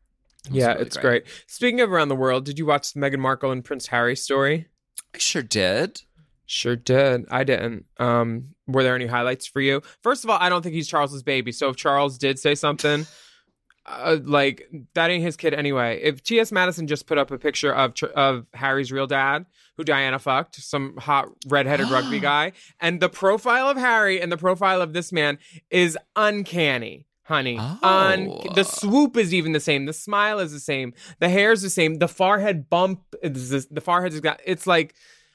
It 0.45 0.51
was 0.51 0.59
Yeah, 0.59 0.67
really 0.73 0.81
it's 0.85 0.97
great. 0.97 1.23
Speaking 1.47 1.79
of 1.81 1.89
around 1.91 2.09
the 2.09 2.15
world, 2.17 2.43
did 2.45 2.59
you 2.59 2.65
watch 2.65 2.91
the 2.93 2.99
Meghan 2.99 3.19
Markle 3.19 3.51
and 3.51 3.63
Prince 3.63 3.87
Harry 3.87 4.15
story? 4.17 4.67
I 5.15 5.17
sure 5.19 5.41
did. 5.43 6.01
Sure 6.45 6.75
did. 6.75 7.25
I 7.31 7.43
didn't. 7.43 7.85
Um, 7.97 8.49
were 8.67 8.83
there 8.83 8.95
any 8.95 9.07
highlights 9.07 9.45
for 9.47 9.61
you? 9.61 9.81
First 10.01 10.23
of 10.23 10.29
all, 10.29 10.37
I 10.39 10.49
don't 10.49 10.61
think 10.61 10.75
he's 10.75 10.87
Charles's 10.87 11.23
baby. 11.23 11.51
So 11.51 11.69
if 11.69 11.75
Charles 11.77 12.17
did 12.17 12.37
say 12.39 12.53
something, 12.55 13.05
uh, 13.85 14.17
like 14.23 14.69
that 14.93 15.09
ain't 15.09 15.23
his 15.23 15.35
kid 15.37 15.53
anyway. 15.53 15.99
If 16.03 16.23
T.S. 16.23 16.51
Madison 16.51 16.87
just 16.87 17.07
put 17.07 17.17
up 17.17 17.31
a 17.31 17.37
picture 17.37 17.73
of 17.73 17.93
of 18.15 18.45
Harry's 18.53 18.91
real 18.91 19.07
dad, 19.07 19.45
who 19.77 19.83
Diana 19.83 20.19
fucked, 20.19 20.55
some 20.55 20.97
hot 20.97 21.29
redheaded 21.47 21.89
rugby 21.89 22.19
guy, 22.31 22.51
and 22.79 22.99
the 22.99 23.09
profile 23.09 23.69
of 23.69 23.77
Harry 23.77 24.21
and 24.21 24.31
the 24.31 24.37
profile 24.37 24.81
of 24.81 24.93
this 24.93 25.11
man 25.11 25.37
is 25.69 25.97
uncanny. 26.15 27.05
Honey, 27.25 27.57
Oh. 27.57 27.79
Un- 27.83 28.53
the 28.53 28.65
swoop 28.65 29.15
is 29.15 29.33
even 29.33 29.53
the 29.53 29.61
same. 29.61 29.85
The 29.85 29.93
smile 29.93 30.39
is 30.39 30.51
the 30.51 30.59
same. 30.59 30.93
The 31.19 31.29
hair 31.29 31.53
is 31.53 31.61
the 31.61 31.69
same. 31.69 31.95
The 31.95 32.09
forehead 32.09 32.69
bump 32.69 33.01
is 33.23 33.49
this, 33.49 33.65
the 33.71 33.79
forehead 33.79 34.11
is 34.11 34.19
got. 34.19 34.41
It's 34.45 34.67
like, 34.67 34.93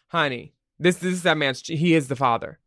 honey, 0.09 0.53
this 0.79 0.97
this 0.97 1.13
is 1.15 1.23
that 1.25 1.37
man's. 1.37 1.61
He 1.67 1.95
is 1.95 2.09
the 2.09 2.17
father. 2.17 2.59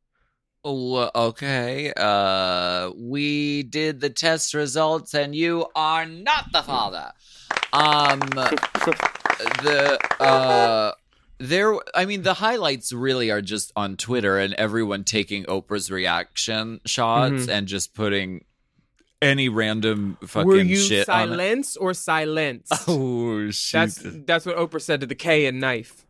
Oh, 0.63 1.09
okay. 1.15 1.91
Uh, 1.97 2.91
we 2.95 3.63
did 3.63 3.99
the 3.99 4.11
test 4.11 4.53
results, 4.53 5.13
and 5.15 5.33
you 5.33 5.65
are 5.75 6.05
not 6.05 6.51
the 6.53 6.61
father. 6.61 7.11
Um, 7.73 8.19
the 9.63 9.97
uh, 10.19 10.91
There, 11.39 11.75
I 11.95 12.05
mean, 12.05 12.21
the 12.21 12.35
highlights 12.35 12.93
really 12.93 13.31
are 13.31 13.41
just 13.41 13.71
on 13.75 13.97
Twitter 13.97 14.37
and 14.37 14.53
everyone 14.53 15.03
taking 15.03 15.45
Oprah's 15.45 15.89
reaction 15.89 16.79
shots 16.85 17.45
Mhm. 17.47 17.49
and 17.49 17.67
just 17.67 17.95
putting 17.95 18.45
any 19.21 19.49
random 19.49 20.17
fucking 20.25 20.47
Were 20.47 20.57
you 20.57 20.77
shit 20.77 21.09
on 21.09 21.21
it. 21.23 21.27
silence 21.37 21.75
or 21.77 21.93
silence? 21.95 22.69
Oh 22.87 23.49
shit! 23.49 23.71
That's 23.95 23.99
that's 24.25 24.45
what 24.45 24.57
Oprah 24.57 24.81
said 24.81 24.99
to 25.01 25.07
the 25.07 25.15
K 25.15 25.45
and 25.47 25.59
knife. 25.59 26.05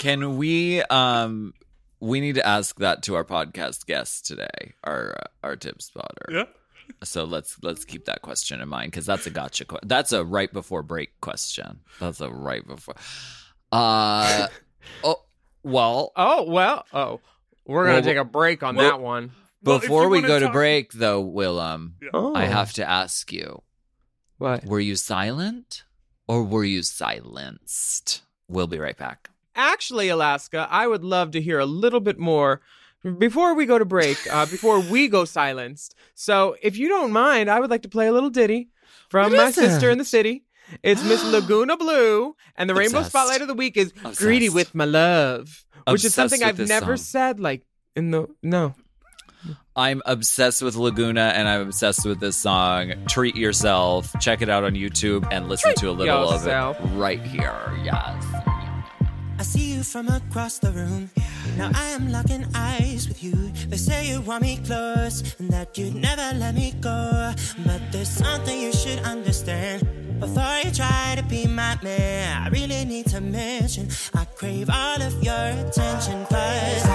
Can 0.00 0.38
we? 0.38 0.82
Um, 0.84 1.52
we 2.00 2.20
need 2.20 2.36
to 2.36 2.46
ask 2.46 2.78
that 2.78 3.02
to 3.04 3.14
our 3.16 3.24
podcast 3.24 3.84
guest 3.84 4.26
today, 4.26 4.72
our 4.82 5.14
uh, 5.20 5.46
our 5.46 5.56
tip 5.56 5.82
spotter. 5.82 6.26
Yeah. 6.30 6.44
So 7.04 7.24
let's 7.24 7.58
let's 7.62 7.84
keep 7.84 8.06
that 8.06 8.22
question 8.22 8.60
in 8.62 8.68
mind 8.68 8.90
because 8.92 9.04
that's 9.04 9.26
a 9.26 9.30
gotcha. 9.30 9.66
Que- 9.66 9.78
that's 9.84 10.12
a 10.12 10.24
right 10.24 10.50
before 10.52 10.82
break 10.82 11.20
question. 11.20 11.80
That's 12.00 12.20
a 12.22 12.30
right 12.30 12.66
before. 12.66 12.94
Uh 13.70 14.48
oh. 15.04 15.16
Well, 15.62 16.12
Oh 16.16 16.44
well. 16.50 16.86
Oh, 16.94 17.20
we're 17.66 17.84
gonna 17.84 17.96
Well, 17.96 18.02
take 18.02 18.16
a 18.16 18.24
break 18.24 18.62
on 18.62 18.76
well- 18.76 18.90
that 18.90 19.00
one. 19.00 19.32
Before 19.62 20.04
you 20.04 20.08
we 20.08 20.22
go 20.22 20.38
to 20.38 20.46
talk- 20.46 20.54
break, 20.54 20.92
though, 20.94 21.22
Willam, 21.22 21.92
Oh, 22.14 22.34
I 22.34 22.46
have 22.46 22.72
to 22.72 22.88
ask 22.88 23.30
you: 23.30 23.60
what? 24.38 24.64
Were 24.64 24.80
you 24.80 24.96
silent 24.96 25.84
or 26.26 26.42
were 26.44 26.64
you 26.64 26.82
silenced? 26.82 28.22
We'll 28.48 28.66
be 28.68 28.78
right 28.78 28.96
back. 28.96 29.28
Actually, 29.54 30.08
Alaska, 30.08 30.66
I 30.70 30.86
would 30.86 31.04
love 31.04 31.32
to 31.32 31.40
hear 31.40 31.58
a 31.58 31.66
little 31.66 32.00
bit 32.00 32.18
more 32.18 32.60
before 33.18 33.54
we 33.54 33.66
go 33.66 33.78
to 33.78 33.84
break. 33.84 34.18
Uh, 34.30 34.46
before 34.50 34.80
we 34.80 35.08
go 35.08 35.24
silenced. 35.24 35.94
So, 36.14 36.56
if 36.62 36.76
you 36.76 36.88
don't 36.88 37.12
mind, 37.12 37.50
I 37.50 37.60
would 37.60 37.70
like 37.70 37.82
to 37.82 37.88
play 37.88 38.06
a 38.06 38.12
little 38.12 38.30
ditty 38.30 38.68
from 39.08 39.36
my 39.36 39.50
sister 39.50 39.88
it? 39.88 39.92
in 39.92 39.98
the 39.98 40.04
city. 40.04 40.44
It's 40.82 41.02
Miss 41.02 41.24
Laguna 41.32 41.76
Blue, 41.76 42.36
and 42.56 42.70
the 42.70 42.74
Rainbow 42.74 42.98
Obsessed. 42.98 43.10
Spotlight 43.10 43.42
of 43.42 43.48
the 43.48 43.54
Week 43.54 43.76
is 43.76 43.92
"Greedy 44.16 44.48
with 44.48 44.74
My 44.74 44.84
Love," 44.84 45.64
which 45.88 46.04
is 46.04 46.14
something 46.14 46.42
I've 46.42 46.58
never 46.58 46.96
song. 46.96 47.04
said. 47.04 47.40
Like 47.40 47.66
in 47.96 48.12
the 48.12 48.28
no, 48.42 48.74
I'm 49.76 50.02
obsessed 50.04 50.62
with 50.62 50.76
Laguna 50.76 51.32
and 51.34 51.48
I'm 51.48 51.62
obsessed 51.62 52.04
with 52.04 52.20
this 52.20 52.36
song. 52.36 52.92
Treat 53.08 53.36
yourself. 53.36 54.12
Check 54.20 54.42
it 54.42 54.48
out 54.48 54.64
on 54.64 54.74
YouTube 54.74 55.26
and 55.30 55.48
listen 55.48 55.74
to 55.76 55.90
a 55.90 55.92
little 55.92 56.32
yourself. 56.32 56.78
of 56.78 56.92
it 56.92 56.96
right 56.96 57.22
here. 57.22 57.78
Yes. 57.82 58.24
I 59.40 59.42
see 59.42 59.72
you 59.72 59.82
from 59.82 60.08
across 60.08 60.58
the 60.58 60.70
room. 60.70 61.08
Now 61.56 61.70
I 61.74 61.86
am 61.96 62.12
locking 62.12 62.44
eyes 62.54 63.08
with 63.08 63.24
you. 63.24 63.50
They 63.70 63.78
say 63.78 64.10
you 64.10 64.20
want 64.20 64.42
me 64.42 64.60
close 64.66 65.34
and 65.38 65.48
that 65.48 65.78
you'd 65.78 65.94
never 65.94 66.36
let 66.36 66.54
me 66.54 66.74
go. 66.82 67.32
But 67.64 67.80
there's 67.90 68.10
something 68.10 68.60
you 68.60 68.70
should 68.70 68.98
understand. 68.98 69.88
Before 70.20 70.58
you 70.62 70.70
try 70.70 71.14
to 71.16 71.22
be 71.22 71.46
my 71.46 71.78
man, 71.82 72.42
I 72.42 72.50
really 72.50 72.84
need 72.84 73.06
to 73.06 73.22
mention 73.22 73.88
I 74.12 74.26
crave 74.26 74.68
all 74.68 75.00
of 75.00 75.14
your 75.24 75.46
attention. 75.64 76.26
Cause 76.26 76.89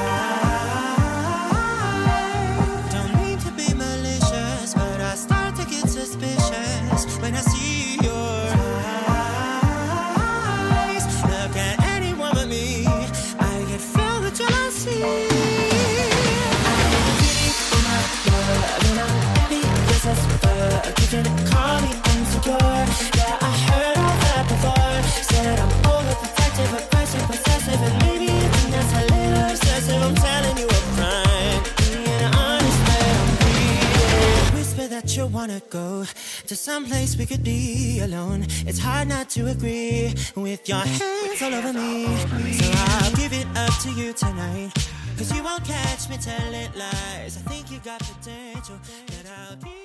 wanna 35.47 35.61
go 35.69 36.03
to 36.47 36.55
some 36.55 36.85
place 36.85 37.15
we 37.17 37.25
could 37.25 37.43
be 37.43 37.99
alone. 38.01 38.41
It's 38.65 38.79
hard 38.79 39.07
not 39.07 39.29
to 39.31 39.47
agree 39.47 40.11
with 40.35 40.67
your 40.67 40.79
hands 40.79 41.41
all 41.41 41.53
over 41.53 41.71
me. 41.71 42.07
So 42.53 42.71
I'll 42.73 43.15
give 43.15 43.31
it 43.31 43.45
up 43.55 43.73
to 43.83 43.91
you 43.91 44.13
tonight. 44.13 44.71
Cause 45.17 45.31
you 45.35 45.43
won't 45.43 45.63
catch 45.63 46.09
me 46.09 46.17
telling 46.17 46.71
lies. 46.75 47.37
I 47.37 47.41
think 47.49 47.71
you 47.71 47.79
got 47.79 47.99
potential, 47.99 48.79
and 49.17 49.27
I'll 49.37 49.55
keep 49.57 49.84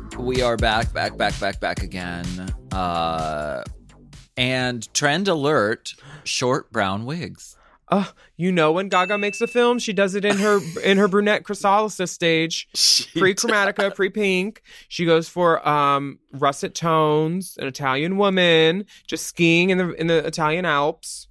we 0.17 0.41
are 0.41 0.57
back, 0.57 0.93
back, 0.93 1.17
back, 1.17 1.39
back, 1.39 1.59
back 1.59 1.83
again. 1.83 2.25
Uh 2.71 3.63
and 4.37 4.91
trend 4.93 5.27
alert, 5.27 5.93
short 6.23 6.71
brown 6.71 7.05
wigs. 7.05 7.57
Uh, 7.89 8.05
you 8.37 8.51
know 8.53 8.71
when 8.71 8.87
Gaga 8.87 9.17
makes 9.17 9.41
a 9.41 9.47
film, 9.47 9.77
she 9.77 9.91
does 9.91 10.15
it 10.15 10.23
in 10.23 10.37
her 10.37 10.59
in 10.83 10.97
her 10.97 11.07
brunette 11.07 11.43
chrysalis 11.43 11.99
stage, 12.09 12.67
pre 13.15 13.35
chromatica, 13.35 13.93
pre 13.93 14.09
pink. 14.09 14.61
She 14.87 15.05
goes 15.05 15.27
for 15.27 15.67
um 15.67 16.19
russet 16.31 16.73
tones, 16.73 17.57
an 17.59 17.67
Italian 17.67 18.17
woman, 18.17 18.85
just 19.07 19.25
skiing 19.25 19.69
in 19.69 19.77
the 19.77 19.91
in 19.93 20.07
the 20.07 20.25
Italian 20.25 20.65
Alps. 20.65 21.27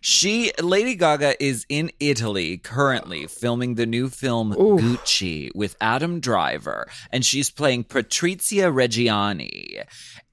She 0.00 0.52
Lady 0.62 0.94
Gaga 0.94 1.42
is 1.42 1.66
in 1.68 1.90
Italy 2.00 2.58
currently 2.58 3.26
filming 3.26 3.74
the 3.74 3.86
new 3.86 4.08
film 4.08 4.52
Oof. 4.52 4.80
Gucci 4.80 5.50
with 5.54 5.76
Adam 5.80 6.20
Driver, 6.20 6.88
and 7.10 7.24
she's 7.24 7.50
playing 7.50 7.84
Patrizia 7.84 8.72
Reggiani. 8.72 9.84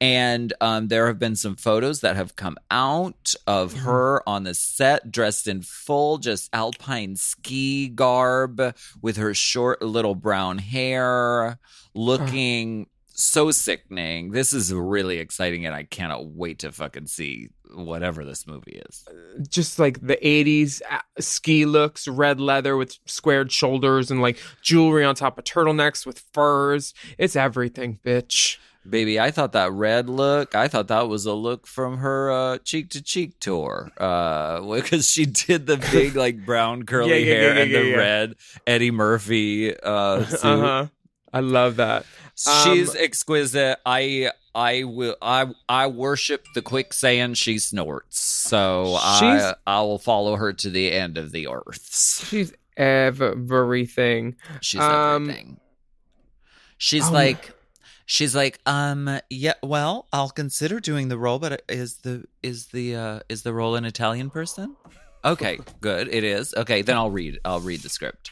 And 0.01 0.53
um, 0.61 0.89
there 0.89 1.07
have 1.07 1.19
been 1.19 1.35
some 1.35 1.55
photos 1.55 2.01
that 2.01 2.15
have 2.15 2.35
come 2.35 2.57
out 2.69 3.33
of 3.47 3.73
her 3.73 4.27
on 4.27 4.43
the 4.43 4.53
set, 4.53 5.11
dressed 5.11 5.47
in 5.47 5.61
full, 5.61 6.17
just 6.17 6.49
alpine 6.53 7.15
ski 7.15 7.87
garb, 7.87 8.75
with 9.01 9.17
her 9.17 9.33
short 9.33 9.81
little 9.81 10.15
brown 10.15 10.57
hair, 10.57 11.59
looking 11.93 12.87
so 13.15 13.49
sickening. 13.51 14.31
This 14.31 14.53
is 14.53 14.73
really 14.73 15.17
exciting, 15.17 15.65
and 15.65 15.73
I 15.73 15.83
cannot 15.83 16.27
wait 16.27 16.59
to 16.59 16.71
fucking 16.71 17.07
see 17.07 17.49
whatever 17.73 18.23
this 18.23 18.45
movie 18.45 18.81
is. 18.89 19.05
just 19.49 19.79
like 19.79 20.05
the 20.05 20.17
80s 20.17 20.81
uh, 20.89 20.99
ski 21.19 21.65
looks, 21.65 22.07
red 22.07 22.39
leather 22.39 22.77
with 22.77 22.97
squared 23.05 23.51
shoulders 23.51 24.11
and 24.11 24.21
like 24.21 24.37
jewelry 24.61 25.03
on 25.03 25.15
top 25.15 25.37
of 25.37 25.43
turtlenecks 25.45 26.05
with 26.05 26.23
furs. 26.33 26.93
It's 27.17 27.35
everything, 27.35 27.99
bitch. 28.05 28.57
Baby, 28.87 29.19
I 29.19 29.31
thought 29.31 29.53
that 29.53 29.71
red 29.71 30.09
look, 30.09 30.53
I 30.53 30.67
thought 30.67 30.89
that 30.89 31.07
was 31.07 31.25
a 31.25 31.33
look 31.33 31.65
from 31.65 31.97
her 31.97 32.31
uh, 32.31 32.57
cheek 32.59 32.91
to 32.91 33.01
cheek 33.01 33.39
tour. 33.39 33.89
Uh, 33.97 34.61
because 34.75 35.09
she 35.09 35.25
did 35.25 35.65
the 35.65 35.77
big, 35.77 36.15
like, 36.15 36.45
brown 36.45 36.83
curly 36.85 37.09
Yeah, 37.09 37.15
yeah, 37.15 37.33
hair 37.33 37.55
yeah, 37.55 37.61
and 37.61 37.73
the 37.73 37.97
red 37.97 38.35
Eddie 38.67 38.91
Murphy 38.91 39.75
uh, 39.79 40.23
suit. 40.25 40.45
Uh-huh. 40.45 40.87
I 41.35 41.41
love 41.41 41.75
that. 41.75 42.05
She's 42.35 42.89
Um, 42.89 42.95
exquisite. 42.97 43.79
I 43.85 44.31
I 44.55 44.83
will 44.85 45.17
I 45.21 45.53
I 45.67 45.87
worship 45.87 46.45
the 46.53 46.61
quicksand 46.61 47.37
she 47.37 47.59
snorts. 47.59 48.19
So 48.19 48.95
I 48.97 49.53
I 49.67 49.81
will 49.81 49.99
follow 49.99 50.37
her 50.37 50.53
to 50.53 50.69
the 50.69 50.91
end 50.91 51.17
of 51.17 51.31
the 51.31 51.47
earth. 51.47 52.25
She's 52.29 52.53
everything. 52.77 54.35
She's 54.61 54.81
Um, 54.81 55.29
everything. 55.29 55.59
She's 56.77 57.09
oh, 57.09 57.13
like 57.13 57.53
she's 58.05 58.35
like 58.35 58.59
um 58.65 59.19
yeah 59.29 59.53
well 59.63 60.07
I'll 60.13 60.29
consider 60.29 60.79
doing 60.79 61.07
the 61.09 61.17
role 61.17 61.39
but 61.39 61.63
is 61.67 61.97
the 61.97 62.25
is 62.43 62.67
the 62.67 62.95
uh 62.95 63.19
is 63.29 63.43
the 63.43 63.53
role 63.53 63.75
an 63.75 63.85
Italian 63.85 64.29
person? 64.29 64.75
Okay, 65.23 65.59
good. 65.81 66.07
It 66.07 66.23
is. 66.23 66.53
Okay, 66.55 66.81
then 66.81 66.97
I'll 66.97 67.09
read 67.11 67.39
I'll 67.43 67.59
read 67.61 67.81
the 67.81 67.89
script. 67.89 68.31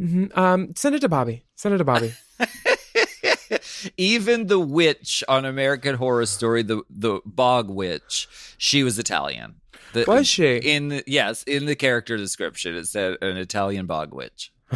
Mhm. 0.00 0.36
Um, 0.36 0.74
send 0.76 0.94
it 0.94 1.00
to 1.00 1.08
Bobby. 1.08 1.44
Send 1.56 1.74
it 1.74 1.78
to 1.78 1.84
Bobby. 1.84 2.14
Even 3.96 4.46
the 4.46 4.58
witch 4.60 5.24
on 5.28 5.44
American 5.44 5.94
Horror 5.96 6.26
Story, 6.26 6.62
the 6.62 6.82
the 6.90 7.20
bog 7.24 7.68
witch, 7.70 8.28
she 8.58 8.82
was 8.84 8.98
Italian. 8.98 9.56
The, 9.94 10.04
Was 10.06 10.28
she? 10.28 10.56
in 10.56 10.88
the, 10.88 11.02
yes 11.06 11.42
in 11.44 11.64
the 11.66 11.74
character 11.74 12.16
description? 12.16 12.74
It 12.76 12.86
said 12.86 13.16
an 13.22 13.36
Italian 13.38 13.86
bog 13.86 14.12
witch. 14.14 14.52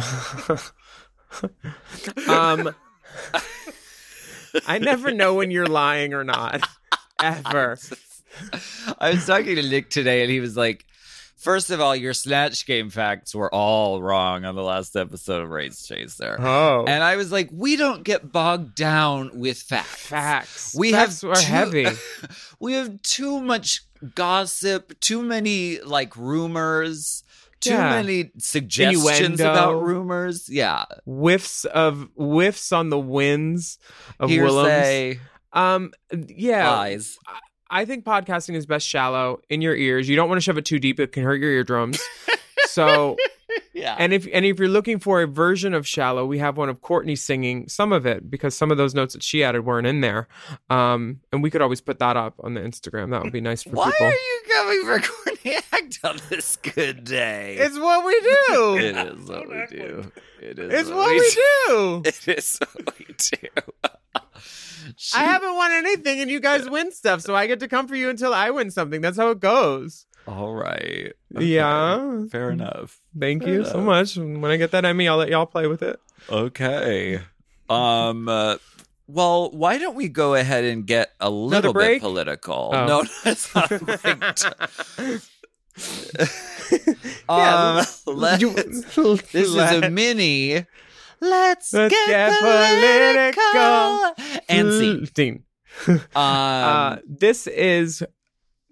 um, 2.27 2.73
I 4.67 4.79
never 4.79 5.11
know 5.11 5.35
when 5.35 5.51
you're 5.51 5.67
lying 5.67 6.13
or 6.13 6.23
not. 6.23 6.67
Ever. 7.21 7.77
I 8.99 9.11
was 9.11 9.25
talking 9.25 9.55
to 9.55 9.61
Nick 9.61 9.89
today, 9.91 10.21
and 10.23 10.31
he 10.31 10.39
was 10.39 10.57
like, 10.57 10.85
First 11.43 11.71
of 11.71 11.81
all, 11.81 11.93
your 11.95 12.13
Snatch 12.13 12.65
Game 12.65 12.89
facts 12.89 13.35
were 13.35 13.53
all 13.53 14.01
wrong 14.01 14.45
on 14.45 14.55
the 14.55 14.63
last 14.63 14.95
episode 14.95 15.41
of 15.43 15.49
Race 15.49 15.85
Chaser. 15.85 16.37
Oh. 16.39 16.85
And 16.87 17.03
I 17.03 17.17
was 17.17 17.33
like, 17.33 17.49
we 17.51 17.75
don't 17.75 18.03
get 18.03 18.31
bogged 18.31 18.75
down 18.75 19.37
with 19.37 19.57
facts. 19.59 20.05
Facts. 20.07 20.75
We 20.77 20.91
Facts 20.93 21.21
have 21.21 21.31
are 21.31 21.35
too- 21.35 21.45
heavy. 21.45 21.87
we 22.61 22.73
have 22.73 23.01
too 23.01 23.41
much 23.41 23.81
gossip, 24.15 24.97
too 25.01 25.21
many 25.21 25.79
like 25.81 26.15
rumors, 26.15 27.23
too 27.59 27.71
Yeah. 27.71 27.89
many 27.89 28.31
suggestions 28.37 29.39
Innuendo. 29.39 29.51
about 29.51 29.83
rumors. 29.83 30.47
Yeah. 30.49 30.85
whiffs 31.05 31.65
of 31.65 32.07
whiffs 32.15 32.71
on 32.71 32.89
the 32.89 32.99
winds 32.99 33.79
of 34.17 34.29
Willams. 34.29 35.19
Um, 35.51 35.91
yeah, 36.29 36.71
lies. 36.71 37.17
I 37.73 37.85
think 37.85 38.05
podcasting 38.05 38.53
is 38.53 38.67
best 38.67 38.87
shallow 38.87 39.41
in 39.49 39.63
your 39.63 39.75
ears. 39.75 40.07
You 40.07 40.15
don't 40.15 40.29
want 40.29 40.37
to 40.37 40.43
shove 40.43 40.59
it 40.59 40.65
too 40.65 40.77
deep; 40.77 40.99
it 40.99 41.11
can 41.11 41.23
hurt 41.23 41.41
your 41.41 41.49
eardrums. 41.49 41.99
so, 42.65 43.17
Yeah. 43.75 43.95
and 43.97 44.13
if 44.13 44.27
and 44.31 44.45
if 44.45 44.59
you're 44.59 44.67
looking 44.69 44.99
for 44.99 45.23
a 45.23 45.27
version 45.27 45.73
of 45.73 45.87
shallow, 45.87 46.25
we 46.27 46.37
have 46.37 46.57
one 46.57 46.69
of 46.69 46.81
Courtney 46.81 47.15
singing 47.15 47.67
some 47.67 47.91
of 47.91 48.05
it 48.05 48.29
because 48.29 48.55
some 48.55 48.69
of 48.69 48.77
those 48.77 48.93
notes 48.93 49.13
that 49.15 49.23
she 49.23 49.43
added 49.43 49.65
weren't 49.65 49.87
in 49.87 49.99
there. 50.01 50.27
Um, 50.69 51.21
and 51.31 51.41
we 51.41 51.49
could 51.49 51.61
always 51.63 51.81
put 51.81 51.97
that 51.97 52.15
up 52.15 52.35
on 52.43 52.53
the 52.53 52.61
Instagram. 52.61 53.09
That 53.09 53.23
would 53.23 53.33
be 53.33 53.41
nice 53.41 53.63
for 53.63 53.71
Why 53.71 53.89
people. 53.91 54.05
are 54.05 54.11
you 54.11 54.41
coming 54.53 54.81
for 54.85 54.99
Courtney 55.07 55.55
Act 55.73 55.99
on 56.03 56.19
this 56.29 56.55
good 56.57 57.03
day? 57.03 57.55
It's 57.59 57.77
what 57.77 58.05
we 58.05 58.19
do. 58.21 58.77
It 58.77 58.95
is 58.95 59.27
what 59.27 59.49
we 59.49 59.65
do. 59.75 60.11
It 60.39 60.59
is 60.59 60.73
It's 60.81 60.89
what 60.91 61.09
we 61.09 61.29
do. 61.67 62.01
It 62.05 62.27
is 62.37 62.59
what 62.59 62.99
we 62.99 63.05
do. 63.17 64.21
She- 64.97 65.17
I 65.17 65.23
haven't 65.23 65.55
won 65.55 65.71
anything, 65.71 66.19
and 66.19 66.29
you 66.29 66.39
guys 66.39 66.69
win 66.69 66.91
stuff, 66.91 67.21
so 67.21 67.35
I 67.35 67.47
get 67.47 67.59
to 67.61 67.67
come 67.67 67.87
for 67.87 67.95
you 67.95 68.09
until 68.09 68.33
I 68.33 68.49
win 68.51 68.69
something. 68.69 69.01
That's 69.01 69.17
how 69.17 69.29
it 69.31 69.39
goes. 69.39 70.05
All 70.27 70.53
right. 70.53 71.13
Yeah. 71.31 72.23
Fair 72.31 72.51
enough. 72.51 72.99
Thank 73.17 73.43
Fair 73.43 73.53
you 73.53 73.65
so 73.65 73.81
much. 73.81 74.15
When 74.17 74.45
I 74.45 74.57
get 74.57 74.71
that 74.71 74.85
Emmy, 74.85 75.07
I'll 75.07 75.17
let 75.17 75.29
y'all 75.29 75.45
play 75.45 75.67
with 75.67 75.83
it. 75.83 75.99
Okay. 76.29 77.19
Um. 77.69 78.27
uh, 78.29 78.57
well, 79.07 79.51
why 79.51 79.77
don't 79.77 79.95
we 79.95 80.07
go 80.07 80.33
ahead 80.35 80.63
and 80.63 80.87
get 80.87 81.11
a 81.19 81.29
little 81.29 81.73
bit 81.73 82.01
political? 82.01 82.71
Oh. 82.73 82.87
No, 82.87 83.03
that's 83.23 83.53
not. 83.53 83.69
Yeah, 87.29 87.85
um, 88.07 88.17
let's, 88.17 88.41
You- 88.41 88.53
this 88.53 89.33
is 89.33 89.55
a 89.55 89.89
mini. 89.89 90.65
Let's, 91.19 91.73
Let's 91.73 91.93
get, 91.93 92.07
get 92.07 92.39
political. 92.41 94.41
And 94.49 94.71
see. 94.73 95.05
Dean. 95.13 95.43
Um, 95.87 95.99
uh, 96.15 96.97
this 97.07 97.47
is 97.47 98.03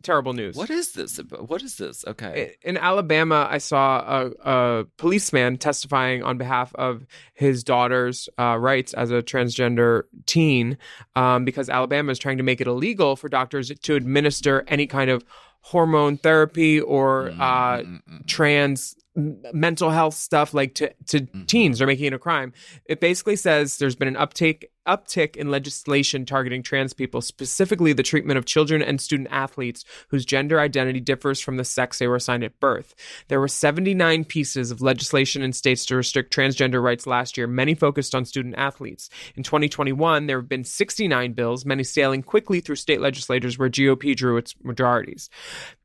terrible 0.01 0.33
news. 0.33 0.55
what 0.55 0.69
is 0.69 0.93
this 0.93 1.19
about? 1.19 1.49
What 1.49 1.61
is 1.61 1.77
this? 1.77 2.03
Okay. 2.05 2.55
in 2.61 2.77
Alabama, 2.77 3.47
I 3.49 3.57
saw 3.57 3.99
a, 3.99 4.31
a 4.49 4.85
policeman 4.97 5.57
testifying 5.57 6.23
on 6.23 6.37
behalf 6.37 6.73
of 6.75 7.05
his 7.33 7.63
daughter's 7.63 8.29
uh, 8.39 8.57
rights 8.57 8.93
as 8.93 9.11
a 9.11 9.21
transgender 9.21 10.03
teen 10.25 10.77
um, 11.15 11.45
because 11.45 11.69
Alabama 11.69 12.11
is 12.11 12.19
trying 12.19 12.37
to 12.37 12.43
make 12.43 12.61
it 12.61 12.67
illegal 12.67 13.15
for 13.15 13.29
doctors 13.29 13.71
to 13.71 13.95
administer 13.95 14.63
any 14.67 14.87
kind 14.87 15.09
of 15.09 15.23
hormone 15.61 16.17
therapy 16.17 16.81
or 16.81 17.29
uh, 17.39 17.77
Mm-mm-mm. 17.77 18.27
trans 18.27 18.95
mental 19.15 19.89
health 19.89 20.13
stuff 20.13 20.53
like 20.53 20.73
to, 20.75 20.93
to 21.07 21.19
mm-hmm. 21.19 21.43
teens 21.43 21.77
they're 21.77 21.87
making 21.87 22.05
it 22.05 22.13
a 22.13 22.19
crime. 22.19 22.53
It 22.85 23.01
basically 23.01 23.35
says 23.35 23.77
there's 23.77 23.95
been 23.95 24.07
an 24.07 24.15
uptake 24.15 24.69
uptick 24.87 25.35
in 25.35 25.51
legislation 25.51 26.25
targeting 26.25 26.63
trans 26.63 26.93
people 26.93 27.21
specifically 27.21 27.93
the 27.93 28.03
treatment 28.03 28.37
of 28.37 28.45
children 28.45 28.81
and 28.81 28.99
student 28.99 29.29
athletes 29.31 29.85
whose 30.07 30.25
gender 30.25 30.59
identity 30.59 30.99
differs 30.99 31.39
from 31.39 31.57
the 31.57 31.63
sex 31.63 31.99
they 31.99 32.07
were 32.07 32.15
assigned 32.15 32.43
at 32.43 32.59
birth. 32.59 32.95
There 33.27 33.39
were 33.39 33.47
79 33.47 34.25
pieces 34.25 34.71
of 34.71 34.81
legislation 34.81 35.43
in 35.43 35.53
states 35.53 35.85
to 35.87 35.95
restrict 35.95 36.33
transgender 36.33 36.81
rights 36.81 37.05
last 37.05 37.37
year 37.37 37.47
many 37.47 37.75
focused 37.75 38.15
on 38.15 38.25
student 38.25 38.55
athletes. 38.57 39.09
In 39.35 39.43
2021 39.43 40.25
there 40.25 40.39
have 40.39 40.49
been 40.49 40.63
69 40.63 41.33
bills 41.33 41.65
many 41.65 41.83
sailing 41.83 42.23
quickly 42.23 42.61
through 42.61 42.77
state 42.77 43.01
legislatures 43.01 43.59
where 43.59 43.69
gop 43.69 44.15
drew 44.15 44.37
its 44.37 44.55
majorities. 44.63 45.29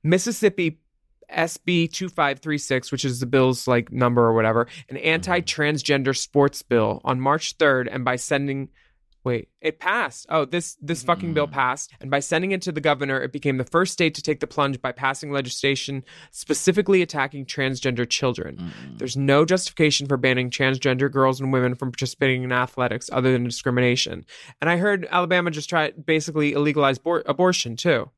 Mississippi 0.02 0.78
SB 1.30 1.92
2536, 1.92 2.92
which 2.92 3.04
is 3.04 3.20
the 3.20 3.26
bill's 3.26 3.66
like 3.66 3.92
number 3.92 4.22
or 4.22 4.34
whatever, 4.34 4.68
an 4.88 4.96
mm-hmm. 4.96 5.06
anti 5.06 5.40
transgender 5.40 6.16
sports 6.16 6.62
bill 6.62 7.00
on 7.04 7.20
March 7.20 7.58
3rd. 7.58 7.88
And 7.90 8.04
by 8.04 8.16
sending, 8.16 8.68
wait, 9.24 9.48
it 9.60 9.80
passed. 9.80 10.26
Oh, 10.28 10.44
this, 10.44 10.76
this 10.80 11.02
fucking 11.02 11.34
bill 11.34 11.48
mm. 11.48 11.52
passed. 11.52 11.92
And 12.00 12.10
by 12.10 12.20
sending 12.20 12.52
it 12.52 12.62
to 12.62 12.72
the 12.72 12.80
governor, 12.80 13.20
it 13.20 13.32
became 13.32 13.56
the 13.56 13.64
first 13.64 13.92
state 13.92 14.14
to 14.14 14.22
take 14.22 14.38
the 14.38 14.46
plunge 14.46 14.80
by 14.80 14.92
passing 14.92 15.32
legislation 15.32 16.04
specifically 16.30 17.02
attacking 17.02 17.46
transgender 17.46 18.08
children. 18.08 18.72
There's 18.96 19.16
no 19.16 19.44
justification 19.44 20.06
for 20.06 20.16
banning 20.16 20.50
transgender 20.50 21.10
girls 21.10 21.40
and 21.40 21.52
women 21.52 21.74
from 21.74 21.90
participating 21.90 22.44
in 22.44 22.52
athletics 22.52 23.10
other 23.12 23.32
than 23.32 23.44
discrimination. 23.44 24.24
And 24.60 24.70
I 24.70 24.76
heard 24.76 25.08
Alabama 25.10 25.50
just 25.50 25.68
try 25.68 25.90
basically 25.90 26.52
illegalize 26.52 27.00
abor- 27.00 27.24
abortion 27.26 27.74
too. 27.74 28.10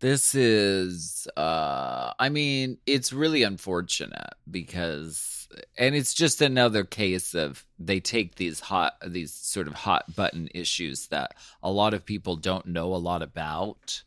This 0.00 0.34
is 0.34 1.26
uh 1.36 2.12
I 2.18 2.28
mean, 2.28 2.78
it's 2.86 3.12
really 3.12 3.42
unfortunate 3.42 4.34
because 4.50 5.48
and 5.78 5.94
it's 5.94 6.14
just 6.14 6.40
another 6.40 6.84
case 6.84 7.34
of 7.34 7.64
they 7.78 8.00
take 8.00 8.34
these 8.34 8.60
hot 8.60 8.94
these 9.06 9.32
sort 9.32 9.66
of 9.66 9.74
hot 9.74 10.14
button 10.14 10.48
issues 10.54 11.08
that 11.08 11.34
a 11.62 11.70
lot 11.70 11.94
of 11.94 12.04
people 12.04 12.36
don't 12.36 12.66
know 12.66 12.94
a 12.94 12.96
lot 12.96 13.22
about 13.22 14.02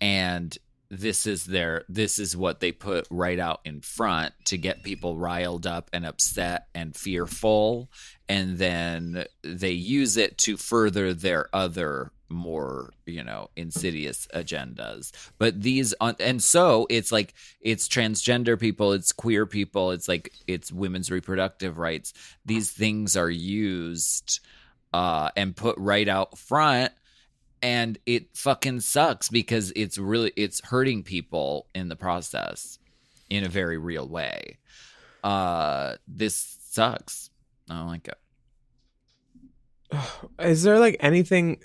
and 0.00 0.58
this 0.90 1.26
is 1.26 1.44
their 1.44 1.84
this 1.88 2.18
is 2.18 2.36
what 2.36 2.60
they 2.60 2.72
put 2.72 3.06
right 3.10 3.38
out 3.38 3.60
in 3.64 3.80
front 3.80 4.32
to 4.46 4.56
get 4.56 4.82
people 4.82 5.18
riled 5.18 5.66
up 5.66 5.90
and 5.92 6.06
upset 6.06 6.66
and 6.74 6.96
fearful 6.96 7.90
and 8.28 8.58
then 8.58 9.24
they 9.42 9.70
use 9.70 10.16
it 10.16 10.38
to 10.38 10.56
further 10.56 11.12
their 11.12 11.48
other 11.54 12.10
more 12.28 12.92
you 13.06 13.24
know 13.24 13.50
insidious 13.56 14.28
agendas. 14.34 15.12
But 15.38 15.62
these 15.62 15.94
on 16.00 16.16
and 16.20 16.42
so 16.42 16.86
it's 16.90 17.10
like 17.10 17.34
it's 17.60 17.88
transgender 17.88 18.58
people 18.58 18.92
it's 18.92 19.12
queer 19.12 19.46
people 19.46 19.92
it's 19.92 20.08
like 20.08 20.32
it's 20.46 20.72
women's 20.72 21.10
reproductive 21.10 21.78
rights. 21.78 22.12
These 22.44 22.70
things 22.70 23.16
are 23.16 23.30
used 23.30 24.40
uh 24.92 25.30
and 25.36 25.56
put 25.56 25.76
right 25.78 26.08
out 26.08 26.38
front 26.38 26.92
and 27.62 27.98
it 28.06 28.36
fucking 28.36 28.80
sucks 28.80 29.28
because 29.28 29.72
it's 29.74 29.98
really 29.98 30.32
it's 30.36 30.60
hurting 30.64 31.02
people 31.02 31.66
in 31.74 31.88
the 31.88 31.96
process 31.96 32.78
in 33.30 33.44
a 33.44 33.48
very 33.48 33.78
real 33.78 34.06
way. 34.08 34.58
Uh 35.24 35.94
this 36.06 36.58
sucks. 36.60 37.30
I 37.70 37.78
don't 37.78 37.88
like 37.88 38.08
it. 38.08 38.18
Is 40.38 40.62
there 40.62 40.78
like 40.78 40.96
anything 41.00 41.60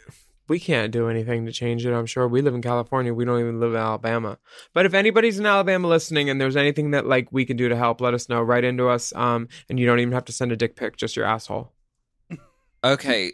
we 0.48 0.60
can't 0.60 0.92
do 0.92 1.10
anything 1.10 1.46
to 1.46 1.52
change 1.52 1.86
it? 1.86 1.94
I'm 1.94 2.06
sure 2.06 2.28
we 2.28 2.42
live 2.42 2.56
in 2.56 2.62
California. 2.62 3.14
We 3.14 3.26
don't 3.26 3.40
even 3.40 3.60
live 3.60 3.74
in 3.74 3.80
Alabama. 3.80 4.38
But 4.74 4.86
if 4.86 4.94
anybody's 4.94 5.40
in 5.40 5.46
Alabama 5.46 5.88
listening 5.88 6.30
and 6.30 6.40
there's 6.40 6.58
anything 6.58 6.92
that 6.92 7.06
like 7.06 7.32
we 7.32 7.46
can 7.46 7.58
do 7.58 7.70
to 7.70 7.76
help, 7.76 8.02
let 8.02 8.14
us 8.14 8.30
know. 8.30 8.42
Write 8.42 8.64
into 8.64 8.90
us. 8.90 9.14
Um, 9.16 9.48
and 9.70 9.80
you 9.80 9.86
don't 9.86 10.00
even 10.00 10.14
have 10.14 10.26
to 10.26 10.34
send 10.34 10.52
a 10.52 10.58
dick 10.58 10.76
pic, 10.76 10.98
just 10.98 11.16
your 11.16 11.26
asshole. 11.26 11.72
Okay. 12.86 13.32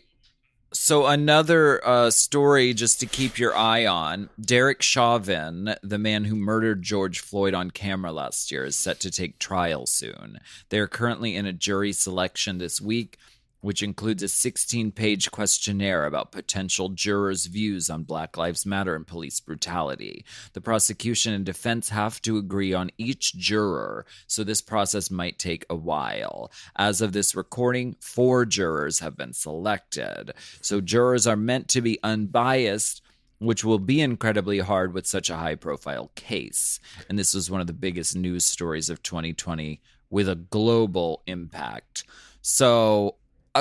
So 0.72 1.08
another 1.08 1.84
uh, 1.84 2.12
story 2.12 2.76
just 2.76 3.00
to 3.00 3.08
keep 3.08 3.40
your 3.40 3.58
eye 3.58 3.88
on. 3.88 4.30
Derek 4.40 4.84
Chauvin, 4.84 5.74
the 5.82 5.98
man 5.98 6.26
who 6.26 6.36
murdered 6.36 6.84
George 6.84 7.20
Floyd 7.20 7.56
on 7.56 7.72
camera 7.72 8.12
last 8.12 8.52
year, 8.52 8.66
is 8.66 8.76
set 8.76 9.00
to 9.00 9.10
take 9.10 9.40
trial 9.40 9.88
soon. 9.88 10.38
They 10.70 10.78
are 10.78 10.88
currently 10.88 11.36
in 11.36 11.48
a 11.48 11.54
jury 11.54 11.92
selection 11.92 12.60
this 12.60 12.80
week, 12.80 13.18
which 13.62 13.84
includes 13.84 14.24
a 14.24 14.28
16 14.28 14.92
page 14.92 15.32
questionnaire 15.32 16.06
about 16.06 16.32
potential 16.32 16.90
jurors' 16.90 17.48
views 17.48 17.90
on 17.90 18.04
Black 18.04 18.38
Lives 18.38 18.66
Matter 18.66 18.96
and 18.96 19.06
police 19.06 19.40
brutality. 19.40 20.26
The 20.54 20.62
prosecution 20.62 21.34
and 21.34 21.46
defense 21.46 21.90
have 21.90 22.22
to 22.22 22.38
agree 22.38 22.74
on 22.74 22.92
each 22.98 23.36
juror, 23.36 24.06
so 24.28 24.44
this 24.44 24.62
process 24.62 25.12
might 25.12 25.40
take 25.40 25.66
a 25.70 25.76
while. 25.76 26.52
As 26.76 27.02
of 27.02 27.12
this 27.12 27.36
recording, 27.36 27.96
four 28.00 28.46
jurors 28.46 29.00
have 29.00 29.18
been 29.18 29.34
selected. 29.34 30.34
So 30.62 30.82
jurors 30.82 31.28
are 31.28 31.36
meant 31.36 31.68
to 31.70 31.82
be 31.82 32.00
unbiased. 32.04 33.02
Which 33.42 33.64
will 33.64 33.80
be 33.80 34.02
incredibly 34.02 34.60
hard 34.60 34.94
with 34.94 35.08
such 35.08 35.30
a 35.30 35.38
high 35.38 35.56
profile 35.56 36.12
case. 36.16 36.82
And 37.08 37.18
this 37.18 37.34
was 37.34 37.50
one 37.50 37.62
of 37.62 37.68
the 37.68 37.74
biggest 37.74 38.14
news 38.14 38.44
stories 38.44 38.90
of 38.90 39.02
2020 39.02 39.80
with 40.10 40.28
a 40.28 40.36
global 40.36 41.24
impact. 41.26 42.04
So, 42.42 43.16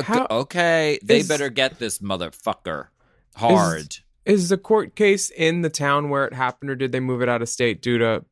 How- 0.04 0.26
okay, 0.30 0.98
they 1.02 1.18
is- 1.18 1.28
better 1.28 1.48
get 1.50 1.78
this 1.78 1.98
motherfucker 2.00 2.88
hard. 3.36 3.96
Is 4.24 4.50
the 4.50 4.58
court 4.58 4.94
case 4.94 5.30
in 5.30 5.62
the 5.62 5.70
town 5.70 6.10
where 6.10 6.26
it 6.26 6.34
happened, 6.34 6.70
or 6.70 6.74
did 6.76 6.92
they 6.92 7.00
move 7.00 7.22
it 7.22 7.30
out 7.30 7.40
of 7.40 7.48
state 7.48 7.80
due 7.80 7.96
to, 7.98 8.24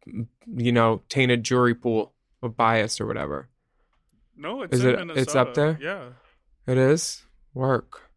you 0.55 0.71
know, 0.73 1.01
tainted 1.09 1.43
jury 1.43 1.75
pool 1.75 2.13
of 2.43 2.55
bias 2.57 3.01
or 3.01 3.07
whatever? 3.07 3.49
No, 4.37 4.61
it's 4.63 4.75
Is 4.75 4.85
in 4.85 4.91
it- 4.91 4.99
Minnesota. 4.99 5.21
it's 5.23 5.35
up 5.35 5.55
there? 5.55 5.79
Yeah. 5.81 6.09
It 6.67 6.77
is 6.77 7.25
work. 7.55 8.11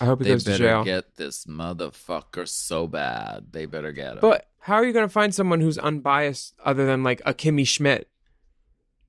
I 0.00 0.04
hope 0.04 0.20
he 0.20 0.24
they 0.26 0.30
goes 0.30 0.44
to 0.44 0.56
jail. 0.56 0.84
get 0.84 1.16
this 1.16 1.44
motherfucker 1.46 2.46
so 2.48 2.86
bad. 2.86 3.46
They 3.50 3.66
better 3.66 3.90
get 3.90 4.12
him. 4.12 4.18
But 4.20 4.48
how 4.60 4.74
are 4.74 4.84
you 4.84 4.92
going 4.92 5.06
to 5.06 5.12
find 5.12 5.34
someone 5.34 5.60
who's 5.60 5.78
unbiased 5.78 6.54
other 6.64 6.86
than 6.86 7.02
like 7.02 7.20
a 7.26 7.34
Kimmy 7.34 7.66
Schmidt? 7.66 8.08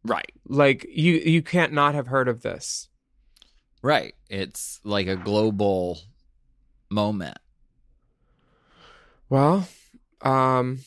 right, 0.03 0.31
Like 0.47 0.85
you, 0.89 1.13
you 1.15 1.41
can't 1.41 1.73
not 1.73 1.93
have 1.95 2.07
heard 2.07 2.27
of 2.27 2.41
this. 2.41 2.89
Right. 3.85 4.15
It's 4.29 4.81
like 4.83 5.07
a 5.07 5.15
global 5.15 5.99
moment. 6.89 7.37
Well, 9.29 9.67
um, 10.21 10.79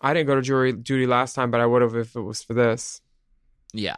I 0.00 0.14
didn't 0.14 0.26
go 0.26 0.34
to 0.34 0.42
jury 0.42 0.72
duty 0.72 1.06
last 1.06 1.34
time, 1.34 1.50
but 1.50 1.60
I 1.60 1.66
would 1.66 1.82
have 1.82 1.96
if 1.96 2.14
it 2.14 2.20
was 2.20 2.42
for 2.42 2.54
this. 2.54 3.00
Yeah. 3.72 3.96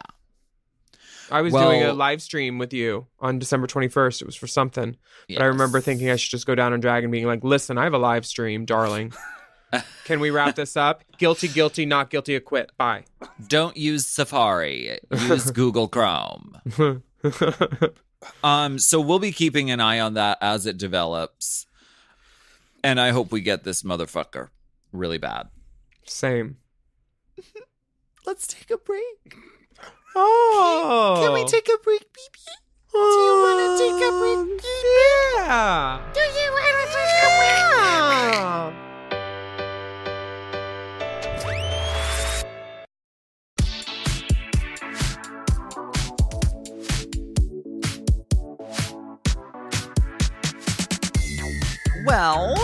I 1.31 1.41
was 1.41 1.53
doing 1.53 1.81
a 1.81 1.93
live 1.93 2.21
stream 2.21 2.59
with 2.59 2.71
you 2.71 3.07
on 3.19 3.39
December 3.39 3.65
21st. 3.65 4.21
It 4.21 4.25
was 4.25 4.35
for 4.35 4.47
something. 4.47 4.95
But 5.27 5.41
I 5.41 5.45
remember 5.45 5.81
thinking 5.81 6.09
I 6.09 6.17
should 6.17 6.29
just 6.29 6.45
go 6.45 6.53
down 6.53 6.71
and 6.71 6.81
drag 6.81 7.03
and 7.03 7.11
being 7.11 7.25
like, 7.25 7.43
listen, 7.43 7.79
I 7.79 7.83
have 7.83 7.93
a 7.93 7.97
live 7.97 8.25
stream, 8.27 8.65
darling. 8.65 9.11
Can 10.05 10.19
we 10.19 10.29
wrap 10.29 10.55
this 10.55 10.77
up? 10.77 11.03
Guilty, 11.17 11.47
guilty, 11.47 11.85
not 11.87 12.11
guilty, 12.11 12.35
acquit. 12.35 12.71
Bye. 12.77 13.05
don't 13.47 13.75
use 13.75 14.05
Safari. 14.05 14.99
Use 15.11 15.49
Google 15.51 15.87
Chrome. 15.87 16.61
Um, 18.43 18.79
so 18.79 18.99
we'll 18.99 19.19
be 19.19 19.31
keeping 19.31 19.71
an 19.71 19.79
eye 19.79 19.99
on 19.99 20.13
that 20.15 20.37
as 20.41 20.65
it 20.65 20.77
develops. 20.77 21.65
And 22.83 22.99
I 22.99 23.09
hope 23.11 23.31
we 23.31 23.41
get 23.41 23.63
this 23.63 23.83
motherfucker 23.83 24.49
really 24.91 25.17
bad. 25.17 25.47
Same. 26.05 26.57
Let's 28.25 28.47
take 28.47 28.71
a 28.71 28.77
break. 28.77 29.35
Oh. 30.15 31.21
Can 31.23 31.33
we 31.33 31.43
take 31.45 31.67
a 31.67 31.77
break, 31.83 32.01
baby? 32.13 32.45
Do 32.91 32.99
you 32.99 33.41
wanna 33.43 33.77
take 33.77 34.07
a 34.07 34.11
break, 34.17 34.61
Yeah. 35.37 36.01
Do 36.13 36.19
you 36.21 36.51
want 36.51 36.75
to 36.79 36.93
take 36.93 37.23
a 37.23 38.71
break? 38.71 38.84
Well, 52.05 52.55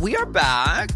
we 0.00 0.16
are 0.16 0.24
back. 0.24 0.90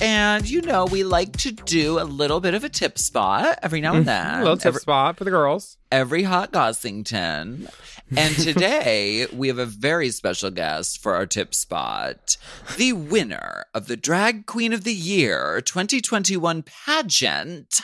And 0.00 0.48
you 0.48 0.62
know, 0.62 0.86
we 0.86 1.04
like 1.04 1.36
to 1.38 1.52
do 1.52 2.00
a 2.00 2.04
little 2.04 2.40
bit 2.40 2.54
of 2.54 2.64
a 2.64 2.70
tip 2.70 2.98
spot 2.98 3.58
every 3.62 3.82
now 3.82 3.94
and 3.94 4.06
mm-hmm. 4.06 4.26
then. 4.28 4.40
A 4.40 4.42
little 4.42 4.56
tip 4.56 4.68
every, 4.68 4.80
spot 4.80 5.18
for 5.18 5.24
the 5.24 5.30
girls. 5.30 5.76
every 5.90 6.22
hot 6.22 6.50
Gossington. 6.50 7.70
And 8.16 8.34
today 8.38 9.26
we 9.34 9.48
have 9.48 9.58
a 9.58 9.66
very 9.66 10.08
special 10.10 10.50
guest 10.50 11.02
for 11.02 11.14
our 11.14 11.26
tip 11.26 11.54
spot. 11.54 12.38
The 12.78 12.94
winner 12.94 13.66
of 13.74 13.86
the 13.86 13.98
Drag 13.98 14.46
Queen 14.46 14.72
of 14.72 14.84
the 14.84 14.94
Year 14.94 15.60
2021 15.60 16.62
pageant 16.62 17.82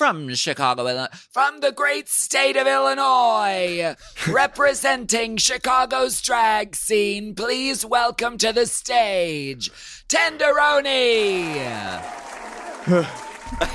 from 0.00 0.34
Chicago, 0.34 0.86
Illinois, 0.86 1.08
from 1.30 1.60
the 1.60 1.70
great 1.72 2.08
state 2.08 2.56
of 2.56 2.66
Illinois, 2.66 3.94
representing 4.30 5.36
Chicago's 5.36 6.22
drag 6.22 6.74
scene. 6.74 7.34
Please 7.34 7.84
welcome 7.84 8.38
to 8.38 8.50
the 8.50 8.64
stage, 8.64 9.70
Tenderoni. 10.08 11.42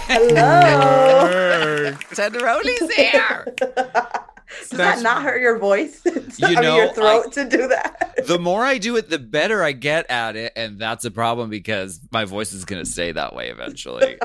Hello. 0.08 1.92
Tenderoni's 2.10 2.96
here. 2.96 3.46
Does 3.60 4.70
That's- 4.70 4.72
that 4.72 5.02
not 5.04 5.22
hurt 5.22 5.42
your 5.42 5.60
voice? 5.60 6.02
It's 6.06 6.40
You 6.40 6.54
not 6.56 6.64
know, 6.64 6.76
your 6.78 6.94
throat 6.94 7.34
to 7.34 7.48
do 7.48 7.68
that. 7.68 8.26
the 8.26 8.40
more 8.40 8.64
I 8.66 8.80
do 8.80 8.98
it, 8.98 9.12
the 9.12 9.20
better 9.20 9.62
I 9.62 9.74
get 9.74 10.10
at 10.10 10.36
it, 10.36 10.54
and 10.56 10.80
that's 10.80 11.06
a 11.06 11.12
problem 11.12 11.52
because 11.52 12.00
my 12.12 12.26
voice 12.26 12.52
is 12.52 12.66
going 12.66 12.84
to 12.84 12.90
stay 12.90 13.12
that 13.12 13.36
way 13.36 13.50
eventually. 13.50 14.18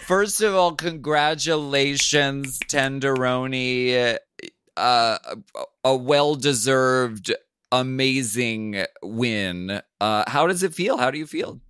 First 0.00 0.40
of 0.42 0.54
all, 0.54 0.72
congratulations, 0.74 2.58
Tenderoni. 2.60 4.18
Uh, 4.76 5.18
a 5.84 5.94
well-deserved, 5.96 7.32
amazing 7.70 8.84
win. 9.02 9.80
Uh, 10.00 10.24
how 10.26 10.46
does 10.46 10.62
it 10.62 10.74
feel? 10.74 10.96
How 10.96 11.10
do 11.10 11.18
you 11.18 11.26
feel 11.26 11.60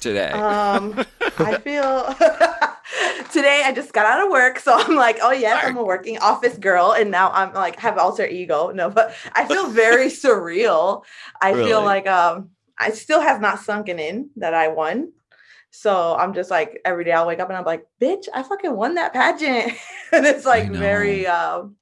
today? 0.00 0.30
Um, 0.30 1.04
I 1.38 1.58
feel 1.58 2.04
today 3.32 3.62
I 3.64 3.72
just 3.74 3.92
got 3.92 4.06
out 4.06 4.24
of 4.26 4.30
work, 4.32 4.58
so 4.58 4.74
I'm 4.76 4.96
like, 4.96 5.18
oh 5.22 5.30
yes, 5.32 5.64
I'm 5.64 5.76
a 5.76 5.84
working 5.84 6.18
office 6.18 6.58
girl, 6.58 6.92
and 6.92 7.10
now 7.10 7.30
I'm 7.30 7.54
like 7.54 7.78
have 7.78 7.96
alter 7.96 8.26
ego. 8.26 8.70
No, 8.72 8.90
but 8.90 9.14
I 9.32 9.44
feel 9.46 9.68
very 9.68 10.06
surreal. 10.08 11.04
I 11.40 11.52
Really? 11.52 11.68
feel 11.70 11.84
like 11.84 12.06
um, 12.08 12.50
I 12.78 12.90
still 12.90 13.20
have 13.20 13.40
not 13.40 13.60
sunken 13.60 13.98
in 14.00 14.30
that 14.36 14.52
I 14.54 14.68
won. 14.68 15.12
So 15.70 16.16
I'm 16.16 16.34
just 16.34 16.50
like 16.50 16.80
every 16.84 17.04
day 17.04 17.12
I'll 17.12 17.26
wake 17.26 17.38
up 17.40 17.48
and 17.48 17.56
I'm 17.56 17.64
like, 17.64 17.86
bitch, 18.00 18.26
I 18.34 18.42
fucking 18.42 18.74
won 18.74 18.94
that 18.96 19.12
pageant, 19.12 19.72
and 20.12 20.26
it's 20.26 20.44
like 20.44 20.70
very 20.70 21.26
um, 21.26 21.76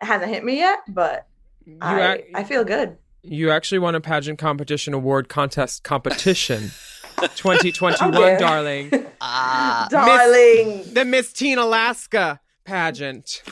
it 0.00 0.06
hasn't 0.06 0.30
hit 0.32 0.44
me 0.44 0.56
yet, 0.58 0.80
but 0.88 1.26
You, 1.64 1.78
I 1.80 2.14
ac- 2.14 2.24
I 2.34 2.44
feel 2.44 2.64
good. 2.64 2.96
you 3.22 3.50
actually 3.50 3.78
won 3.78 3.94
a 3.94 4.00
pageant 4.00 4.38
competition 4.38 4.92
award 4.94 5.28
contest 5.28 5.84
competition 5.84 6.70
2021, 7.36 8.14
Okay. 8.14 8.36
darling. 8.38 8.90
Ah, 9.24 9.86
Darling. 9.88 10.82
The 10.92 11.04
Miss 11.04 11.32
Teen 11.32 11.56
Alaska 11.56 12.40
pageant. 12.64 13.44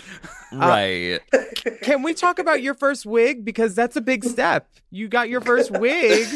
right. 0.52 1.20
Can 1.82 2.02
we 2.02 2.12
talk 2.12 2.40
about 2.40 2.60
your 2.60 2.74
first 2.74 3.06
wig? 3.06 3.44
Because 3.44 3.76
that's 3.76 3.94
a 3.94 4.00
big 4.00 4.24
step. 4.24 4.68
You 4.90 5.06
got 5.06 5.28
your 5.28 5.40
first 5.40 5.70
wig 5.70 6.26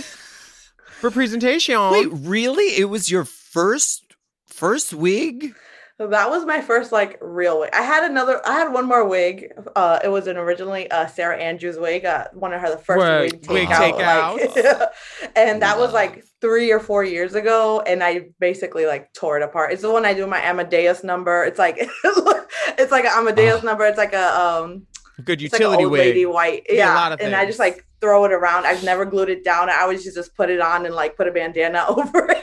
for 1.04 1.10
presentation. 1.10 1.78
Wait, 1.90 2.08
really? 2.10 2.76
It 2.76 2.86
was 2.88 3.10
your 3.10 3.24
first 3.24 4.14
first 4.46 4.92
wig? 4.94 5.54
That 5.98 6.28
was 6.28 6.44
my 6.44 6.60
first 6.60 6.90
like 6.92 7.18
real 7.20 7.60
wig. 7.60 7.70
I 7.72 7.82
had 7.82 8.10
another. 8.10 8.40
I 8.44 8.54
had 8.54 8.72
one 8.72 8.86
more 8.86 9.06
wig. 9.06 9.52
Uh, 9.76 10.00
it 10.02 10.08
was 10.08 10.26
an 10.26 10.36
originally 10.36 10.90
uh, 10.90 11.06
Sarah 11.06 11.36
Andrews 11.38 11.76
wig. 11.78 12.04
Uh, 12.04 12.26
one 12.32 12.52
of 12.52 12.60
her 12.60 12.70
the 12.70 12.78
first 12.78 12.98
Wig- 13.32 13.46
wig, 13.48 13.50
wig 13.50 13.68
takeout. 13.68 14.38
takeouts. 14.38 14.64
like- 14.80 14.88
and 15.36 15.62
that 15.62 15.78
was 15.78 15.92
like 15.92 16.24
three 16.40 16.72
or 16.72 16.80
four 16.80 17.04
years 17.04 17.34
ago, 17.36 17.80
and 17.86 18.02
I 18.02 18.26
basically 18.40 18.86
like 18.86 19.12
tore 19.12 19.36
it 19.36 19.42
apart. 19.44 19.72
It's 19.72 19.82
the 19.82 19.92
one 19.92 20.04
I 20.04 20.14
do 20.14 20.26
my 20.26 20.40
Amadeus 20.40 21.04
number. 21.04 21.44
It's 21.44 21.58
like 21.60 21.76
it's 22.78 22.90
like 22.90 23.04
an 23.04 23.12
Amadeus 23.14 23.60
Oh. 23.62 23.66
number. 23.66 23.84
It's 23.84 23.98
like 23.98 24.14
a 24.14 24.40
um 24.40 24.86
Good 25.22 25.40
it's 25.42 25.53
like 25.53 25.61
an 25.61 25.66
utility 25.66 25.85
old 25.85 25.92
wig. 25.92 26.00
lady 26.00 26.27
white. 26.27 26.66
Yeah, 26.68 26.92
a 26.92 26.96
lot 26.96 27.12
of 27.12 27.20
and 27.20 27.37
I 27.37 27.46
just 27.46 27.59
like 27.61 27.87
throw 28.00 28.24
it 28.24 28.33
around. 28.33 28.66
I've 28.66 28.83
never 28.83 29.05
glued 29.05 29.29
it 29.29 29.44
down. 29.44 29.70
I 29.70 29.81
always 29.81 30.03
just, 30.03 30.16
just 30.16 30.35
put 30.35 30.50
it 30.50 30.61
on 30.61 30.87
and 30.87 30.94
like 30.94 31.16
put 31.16 31.29
a 31.29 31.33
bandana 31.33 31.85
over 31.88 32.31
it. 32.31 32.42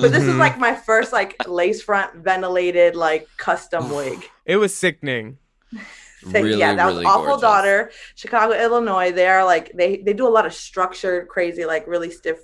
But 0.00 0.12
this 0.12 0.22
is 0.24 0.36
like 0.36 0.58
my 0.68 0.74
first 0.74 1.12
like 1.12 1.36
lace 1.48 1.82
front 1.82 2.14
ventilated 2.16 2.94
like 2.94 3.28
custom 3.36 3.90
wig. 3.90 4.24
It 4.46 4.56
was 4.56 4.74
sickening. 4.74 5.38
So, 6.24 6.40
Really, 6.40 6.60
yeah, 6.60 6.76
that 6.76 6.86
really 6.86 6.98
was 6.98 7.06
awful 7.06 7.24
gorgeous. 7.24 7.40
daughter, 7.40 7.90
Chicago, 8.14 8.54
Illinois. 8.54 9.10
They're 9.10 9.44
like 9.44 9.72
they 9.74 9.96
they 9.96 10.12
do 10.12 10.24
a 10.24 10.30
lot 10.30 10.46
of 10.46 10.54
structured, 10.54 11.26
crazy, 11.26 11.64
like 11.64 11.84
really 11.88 12.12
stiff 12.12 12.38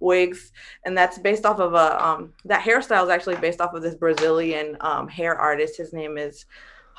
wigs, 0.00 0.50
and 0.84 0.98
that's 0.98 1.16
based 1.16 1.46
off 1.46 1.60
of 1.60 1.74
a 1.74 2.04
um 2.04 2.32
that 2.46 2.60
hairstyle 2.60 3.04
is 3.04 3.08
actually 3.08 3.36
based 3.36 3.60
off 3.60 3.72
of 3.72 3.82
this 3.82 3.94
Brazilian 3.94 4.76
um 4.80 5.06
hair 5.06 5.36
artist. 5.36 5.76
His 5.76 5.92
name 5.92 6.18
is 6.18 6.44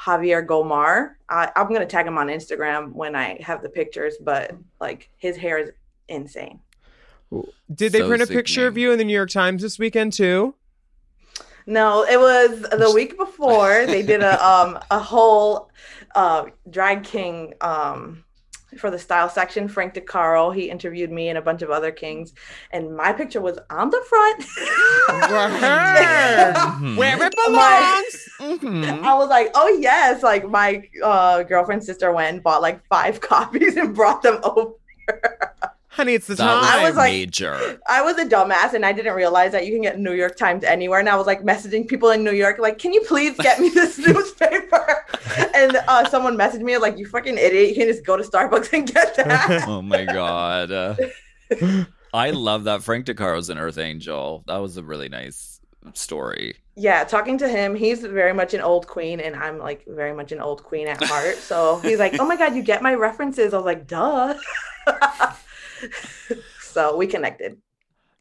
Javier 0.03 0.45
Gomar. 0.45 1.15
I, 1.29 1.51
I'm 1.55 1.71
gonna 1.71 1.85
tag 1.85 2.07
him 2.07 2.17
on 2.17 2.27
Instagram 2.27 2.91
when 2.93 3.15
I 3.15 3.39
have 3.41 3.61
the 3.61 3.69
pictures, 3.69 4.15
but 4.21 4.55
like 4.79 5.09
his 5.17 5.37
hair 5.37 5.59
is 5.59 5.71
insane. 6.07 6.59
Did 7.73 7.91
they 7.93 7.99
So 7.99 8.07
print 8.07 8.23
a 8.23 8.27
picture 8.27 8.67
of 8.67 8.77
you 8.77 8.91
in 8.91 8.97
the 8.97 9.05
New 9.05 9.13
York 9.13 9.29
Times 9.29 9.61
this 9.61 9.79
weekend 9.79 10.13
too? 10.13 10.55
No, 11.65 12.03
it 12.03 12.19
was 12.19 12.61
the 12.61 12.91
week 12.93 13.17
before 13.17 13.85
they 13.85 14.01
did 14.01 14.21
a 14.21 14.43
um 14.45 14.79
a 14.89 14.99
whole 14.99 15.69
uh 16.15 16.45
drag 16.69 17.03
king 17.03 17.53
um 17.61 18.23
for 18.77 18.89
the 18.91 18.99
style 18.99 19.29
section. 19.29 19.67
Frank 19.67 19.93
DeCaro, 19.93 20.53
he 20.55 20.69
interviewed 20.69 21.11
me 21.11 21.29
and 21.29 21.37
a 21.37 21.41
bunch 21.41 21.61
of 21.61 21.69
other 21.69 21.91
kings, 21.91 22.33
and 22.71 22.95
my 22.95 23.11
picture 23.13 23.41
was 23.41 23.59
on 23.69 23.89
the 23.89 24.01
front. 24.09 24.45
Mhm. 25.61 26.97
Where 26.97 27.15
it 27.23 27.33
My- 27.37 27.45
belongs. 28.39 28.59
Mhm. 28.61 29.03
I 29.03 29.13
was 29.15 29.29
like, 29.29 29.51
oh 29.55 29.67
yes, 29.79 30.23
like 30.23 30.47
my 30.49 30.83
uh, 31.03 31.43
girlfriend's 31.43 31.85
sister 31.85 32.11
went 32.11 32.33
and 32.35 32.43
bought 32.43 32.61
like 32.61 32.85
five 32.87 33.19
copies 33.31 33.77
and 33.77 33.93
brought 33.95 34.21
them 34.21 34.39
over. 34.43 34.73
Honey, 35.91 36.13
it's 36.13 36.27
the 36.27 36.35
That 36.35 36.45
time. 36.45 36.59
was, 36.61 36.69
I 36.69 36.83
was 36.87 36.95
like- 36.95 37.11
major. 37.11 37.79
I 37.87 38.01
was 38.01 38.17
a 38.17 38.25
dumbass 38.25 38.73
and 38.73 38.85
I 38.85 38.93
didn't 38.93 39.13
realize 39.13 39.51
that 39.51 39.65
you 39.65 39.73
can 39.73 39.81
get 39.81 39.99
New 39.99 40.13
York 40.13 40.37
Times 40.37 40.63
anywhere. 40.63 40.99
And 40.99 41.09
I 41.09 41.15
was 41.17 41.27
like 41.27 41.41
messaging 41.43 41.85
people 41.87 42.11
in 42.11 42.23
New 42.23 42.31
York, 42.31 42.59
like, 42.59 42.77
can 42.79 42.93
you 42.93 43.01
please 43.01 43.35
get 43.37 43.59
me 43.59 43.69
this 43.69 43.97
newspaper? 44.07 44.97
And 45.53 45.77
uh, 45.87 46.09
someone 46.09 46.35
messaged 46.37 46.61
me 46.61 46.77
like, 46.77 46.97
you 46.97 47.05
fucking 47.05 47.37
idiot, 47.37 47.69
you 47.69 47.75
can 47.75 47.87
just 47.87 48.05
go 48.05 48.17
to 48.17 48.23
Starbucks 48.23 48.73
and 48.73 48.91
get 48.91 49.15
that. 49.15 49.63
Oh 49.67 49.81
my 49.81 50.03
god. 50.05 50.71
Uh, 50.71 50.95
I 52.13 52.31
love 52.31 52.65
that 52.65 52.83
Frank 52.83 53.05
DeCaro's 53.05 53.49
an 53.49 53.57
Earth 53.57 53.77
Angel. 53.77 54.43
That 54.47 54.57
was 54.57 54.77
a 54.77 54.83
really 54.83 55.07
nice 55.09 55.59
story. 55.93 56.55
yeah, 56.75 57.03
talking 57.03 57.37
to 57.39 57.47
him, 57.47 57.75
he's 57.75 58.01
very 58.01 58.33
much 58.33 58.53
an 58.53 58.61
old 58.61 58.87
queen, 58.87 59.19
and 59.19 59.35
I'm 59.35 59.57
like 59.57 59.85
very 59.87 60.13
much 60.13 60.31
an 60.31 60.39
old 60.41 60.63
queen 60.63 60.87
at 60.87 61.01
heart. 61.03 61.35
So 61.37 61.77
he's 61.79 61.99
like, 61.99 62.15
oh 62.19 62.25
my 62.25 62.35
god, 62.35 62.55
you 62.55 62.63
get 62.63 62.81
my 62.81 62.93
references. 62.93 63.53
I 63.53 63.57
was 63.57 63.65
like, 63.65 63.87
duh. 63.87 64.33
So 66.61 66.95
we 66.95 67.07
connected. 67.07 67.57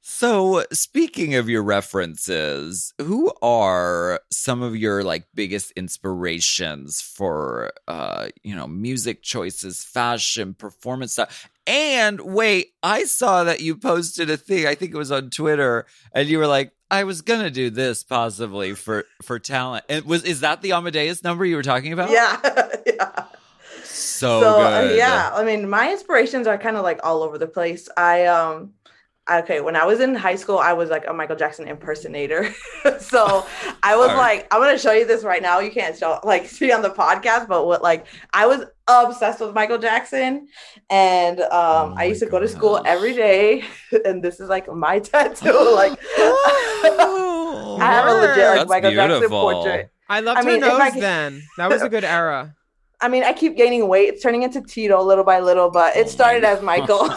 So, 0.03 0.65
speaking 0.73 1.35
of 1.35 1.51
your 1.51 1.63
references, 1.63 2.95
who 2.99 3.31
are 3.43 4.21
some 4.31 4.63
of 4.63 4.75
your 4.75 5.05
like 5.05 5.27
biggest 5.35 5.73
inspirations 5.73 7.03
for 7.03 7.73
uh, 7.87 8.29
you 8.43 8.57
know, 8.57 8.67
music 8.67 9.23
choices, 9.23 9.85
fashion, 9.85 10.55
performance 10.55 11.13
stuff? 11.13 11.51
And 11.67 12.21
wait, 12.23 12.73
I 12.83 13.05
saw 13.05 13.45
that 13.45 13.61
you 13.61 13.77
posted 13.77 14.31
a 14.31 14.39
thing, 14.39 14.67
I 14.67 14.75
think 14.75 14.95
it 14.95 14.99
was 14.99 15.13
on 15.13 15.29
Twitter, 15.29 15.87
and 16.13 16.29
you 16.29 16.39
were 16.39 16.47
like, 16.47 16.73
I 16.91 17.05
was 17.05 17.23
going 17.23 17.43
to 17.43 17.51
do 17.51 17.71
this 17.71 18.03
possibly 18.03 18.75
for 18.75 19.05
for 19.23 19.39
talent. 19.39 19.85
And 19.89 20.07
was 20.07 20.25
is 20.25 20.41
that 20.41 20.63
the 20.63 20.73
Amadeus 20.73 21.23
number 21.23 21.45
you 21.45 21.57
were 21.57 21.63
talking 21.63 21.93
about? 21.93 22.11
Yeah. 22.11 22.41
yeah. 22.87 23.25
So, 24.21 24.41
so 24.41 24.61
uh, 24.61 24.83
good. 24.89 24.97
yeah 24.99 25.31
i 25.35 25.43
mean 25.43 25.69
my 25.69 25.91
inspirations 25.91 26.47
are 26.47 26.59
kind 26.59 26.77
of 26.77 26.83
like 26.83 27.01
all 27.03 27.23
over 27.23 27.37
the 27.39 27.47
place 27.47 27.89
i 27.97 28.27
um 28.27 28.73
okay 29.31 29.61
when 29.61 29.77
i 29.77 29.85
was 29.85 30.01
in 30.01 30.15
high 30.15 30.35
school 30.43 30.59
i 30.59 30.73
was 30.81 30.91
like 30.91 31.05
a 31.07 31.13
michael 31.13 31.37
jackson 31.37 31.67
impersonator 31.69 32.43
so 32.99 33.47
i 33.83 33.97
was 33.97 34.11
Alright. 34.11 34.17
like 34.17 34.41
i'm 34.55 34.61
gonna 34.61 34.79
show 34.79 34.93
you 34.93 35.07
this 35.07 35.23
right 35.25 35.43
now 35.43 35.61
you 35.61 35.71
can't 35.71 35.97
show 35.97 36.19
like 36.25 36.47
see 36.47 36.71
on 36.73 36.83
the 36.83 36.91
podcast 36.91 37.49
but 37.49 37.67
what 37.67 37.81
like 37.83 38.07
i 38.33 38.45
was 38.47 38.65
obsessed 38.89 39.41
with 39.41 39.55
michael 39.55 39.79
jackson 39.79 40.49
and 40.91 41.41
um 41.41 41.93
Oh 41.93 41.95
i 41.97 42.05
used 42.05 42.21
to 42.21 42.27
my 42.27 42.31
go 42.33 42.41
to 42.41 42.49
school 42.49 42.83
every 42.85 43.15
day 43.15 43.63
and 44.05 44.23
this 44.23 44.41
is 44.41 44.49
like 44.49 44.67
my 44.73 44.99
tattoo 44.99 45.75
like 45.75 45.99
Oh, 46.83 47.79
I 47.81 47.87
have 47.87 48.07
a 48.07 48.15
legit 48.15 48.45
like 48.47 48.59
That's 48.59 48.69
Michael 48.69 48.91
Jackson 48.93 49.29
portrait. 49.29 49.91
I 50.09 50.21
loved 50.21 50.41
I 50.41 50.43
mean, 50.45 50.61
her 50.63 50.69
if 50.69 50.73
I 50.75 50.85
nose 50.85 50.93
could- 50.95 51.03
then. 51.03 51.43
That 51.57 51.71
was 51.71 51.83
a 51.83 51.89
good 51.89 52.05
era. 52.05 52.55
I 53.03 53.09
mean, 53.09 53.25
I 53.25 53.33
keep 53.33 53.57
gaining 53.57 53.89
weight. 53.89 54.09
It's 54.09 54.23
turning 54.23 54.43
into 54.43 54.61
Tito 54.61 55.03
little 55.03 55.25
by 55.25 55.41
little, 55.41 55.71
but 55.71 55.97
it 55.97 56.09
started 56.09 56.45
as 56.45 56.63
Michael. 56.63 57.09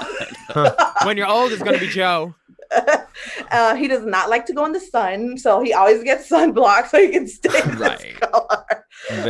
when 1.04 1.18
you're 1.18 1.28
old, 1.28 1.52
it's 1.52 1.62
gonna 1.62 1.80
be 1.80 1.88
Joe. 1.88 2.34
uh, 3.52 3.76
he 3.76 3.88
does 3.88 4.06
not 4.06 4.30
like 4.30 4.46
to 4.48 4.54
go 4.54 4.66
in 4.66 4.72
the 4.72 4.80
sun, 4.80 5.38
so 5.38 5.62
he 5.62 5.74
always 5.74 6.04
gets 6.04 6.30
sunblock 6.32 6.88
so 6.88 7.00
he 7.00 7.10
can 7.10 7.28
stay 7.28 7.62
in 7.62 7.78
Right. 7.78 8.00
this 8.00 8.18
color. 8.20 8.66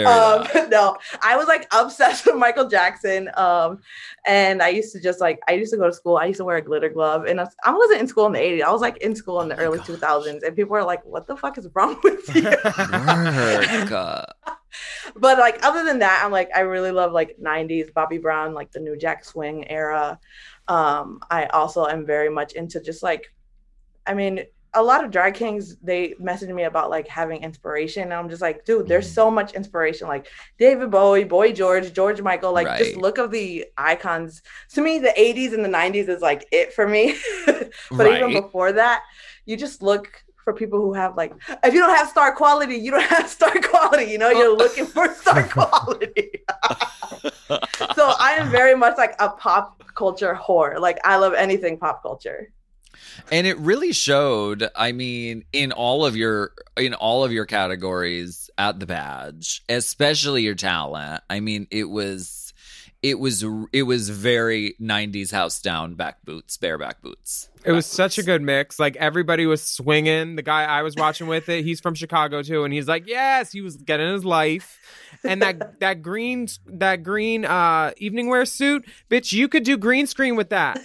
Um, 0.06 0.48
no, 0.70 0.98
I 1.22 1.36
was 1.36 1.48
like 1.48 1.68
obsessed 1.74 2.26
with 2.26 2.36
Michael 2.36 2.68
Jackson, 2.68 3.30
um, 3.36 3.80
and 4.26 4.62
I 4.62 4.70
used 4.70 4.94
to 4.94 5.02
just 5.02 5.20
like 5.20 5.40
I 5.48 5.54
used 5.54 5.72
to 5.72 5.78
go 5.78 5.88
to 5.88 5.94
school. 5.94 6.18
I 6.18 6.26
used 6.26 6.38
to 6.38 6.46
wear 6.46 6.58
a 6.58 6.62
glitter 6.62 6.90
glove, 6.90 7.26
and 7.26 7.40
I, 7.40 7.44
was, 7.44 7.56
I 7.64 7.74
wasn't 7.74 8.02
in 8.02 8.08
school 8.08 8.26
in 8.28 8.34
the 8.34 8.40
'80s. 8.40 8.62
I 8.64 8.72
was 8.72 8.82
like 8.82 8.98
in 8.98 9.16
school 9.16 9.42
in 9.42 9.50
the 9.50 9.58
early 9.58 9.80
2000s, 9.80 10.44
and 10.44 10.56
people 10.56 10.72
were 10.74 10.84
like, 10.84 11.04
"What 11.06 11.28
the 11.28 11.36
fuck 11.36 11.58
is 11.58 11.68
wrong 11.74 12.00
with 12.04 12.36
you?" 12.36 12.42
But 15.16 15.38
like 15.38 15.60
other 15.64 15.84
than 15.86 16.00
that 16.00 16.22
i'm 16.26 16.32
like 16.32 16.50
i 16.56 16.62
really 16.62 16.90
love 16.90 17.12
like 17.12 17.38
90s 17.40 17.94
bobby 17.94 18.18
brown 18.18 18.56
like 18.56 18.72
the 18.72 18.80
new 18.80 18.98
jack 18.98 19.24
swing 19.24 19.68
era 19.70 20.20
um 20.68 21.20
i 21.30 21.46
also 21.48 21.86
am 21.86 22.06
very 22.06 22.30
much 22.30 22.54
into 22.54 22.80
just 22.82 23.04
like 23.04 23.34
i 24.08 24.14
mean 24.14 24.44
a 24.76 24.82
lot 24.82 25.04
of 25.04 25.12
drag 25.12 25.36
kings 25.36 25.76
they 25.84 26.16
messaged 26.20 26.54
me 26.54 26.64
about 26.64 26.90
like 26.90 27.08
having 27.08 27.44
inspiration 27.44 28.04
and 28.04 28.14
i'm 28.14 28.30
just 28.30 28.42
like 28.42 28.66
dude 28.66 28.88
there's 28.88 29.08
Mhm. 29.10 29.14
so 29.14 29.30
much 29.30 29.54
inspiration 29.54 30.08
like 30.08 30.28
david 30.58 30.90
bowie 30.90 31.26
boy 31.26 31.52
george 31.52 31.94
george 31.94 32.22
michael 32.22 32.54
like 32.54 32.66
just 32.80 32.96
look 32.96 33.18
of 33.20 33.30
the 33.30 33.66
icons. 33.78 34.42
To 34.72 34.82
me 34.82 35.00
the 35.00 35.14
80s 35.16 35.54
and 35.54 35.64
the 35.64 35.70
90s 35.70 36.08
is 36.10 36.22
like 36.22 36.48
it 36.52 36.74
for 36.74 36.88
me. 36.88 37.16
But 37.92 38.08
even 38.18 38.34
before 38.42 38.72
that 38.74 39.04
you 39.46 39.58
just 39.58 39.82
look 39.82 40.23
for 40.44 40.54
people 40.54 40.80
who 40.80 40.94
have 40.94 41.16
like 41.16 41.34
if 41.64 41.74
you 41.74 41.80
don't 41.80 41.96
have 41.96 42.10
star 42.10 42.36
quality 42.36 42.76
you 42.76 42.92
don't 42.92 43.04
have 43.18 43.30
star 43.30 43.54
quality 43.62 44.12
you 44.12 44.18
know? 44.18 44.30
You're 44.30 44.56
looking 44.56 44.86
for 44.86 45.14
star 45.16 45.44
quality. 45.48 46.32
So 47.96 48.14
i 48.20 48.32
am 48.40 48.50
very 48.50 48.76
much 48.76 48.98
like 48.98 49.16
a 49.20 49.30
pop 49.30 49.82
culture 49.96 50.36
whore. 50.36 50.80
Like 50.80 51.00
i 51.04 51.18
love 51.18 51.34
anything 51.34 51.78
pop 51.78 52.02
culture. 52.02 52.52
And 53.32 53.46
it 53.46 53.58
really 53.60 53.94
showed 53.94 54.68
i 54.76 54.92
mean 54.92 55.44
in 55.54 55.72
all 55.72 56.06
of 56.06 56.16
your 56.16 56.54
in 56.78 56.94
all 56.94 57.24
of 57.24 57.32
your 57.32 57.46
categories 57.46 58.50
at 58.58 58.80
the 58.80 58.86
badge 58.86 59.64
especially 59.70 60.44
your 60.44 60.56
talent. 60.56 61.24
I 61.30 61.40
mean 61.40 61.68
it 61.70 61.90
was 61.90 62.43
it 63.04 63.20
was 63.20 63.44
it 63.74 63.84
was 63.84 64.10
very 64.10 64.76
90s 64.82 65.32
house 65.32 65.62
down 65.62 65.94
back 65.94 66.24
boots 66.24 66.56
bareback 66.58 67.02
boots 67.02 67.50
It 67.66 67.74
was 67.74 67.86
Back 67.86 67.96
such 67.96 68.18
a 68.18 68.24
good 68.24 68.42
mix. 68.42 68.80
Like 68.80 68.96
everybody 68.96 69.46
was 69.46 69.62
swinging. 69.62 70.36
The 70.38 70.42
guy 70.42 70.64
I 70.64 70.82
was 70.82 70.96
watching 70.96 71.28
with 71.28 71.50
it, 71.50 71.64
he's 71.64 71.80
from 71.80 71.96
Chicago 71.96 72.42
too, 72.42 72.64
and 72.64 72.74
he's 72.74 72.88
like, 72.88 73.08
"Yes, 73.08 73.52
he 73.52 73.62
was 73.62 73.78
getting 73.78 74.12
his 74.12 74.26
life." 74.26 74.80
And 75.24 75.42
that 75.42 75.80
that 75.80 76.02
green 76.02 76.48
that 76.66 77.04
green 77.04 77.46
uh 77.46 77.92
evening 77.98 78.28
wear 78.28 78.46
suit, 78.46 78.86
bitch, 79.10 79.32
you 79.32 79.48
could 79.48 79.64
do 79.64 79.78
green 79.78 80.08
screen 80.08 80.36
with 80.36 80.50
that. 80.50 80.80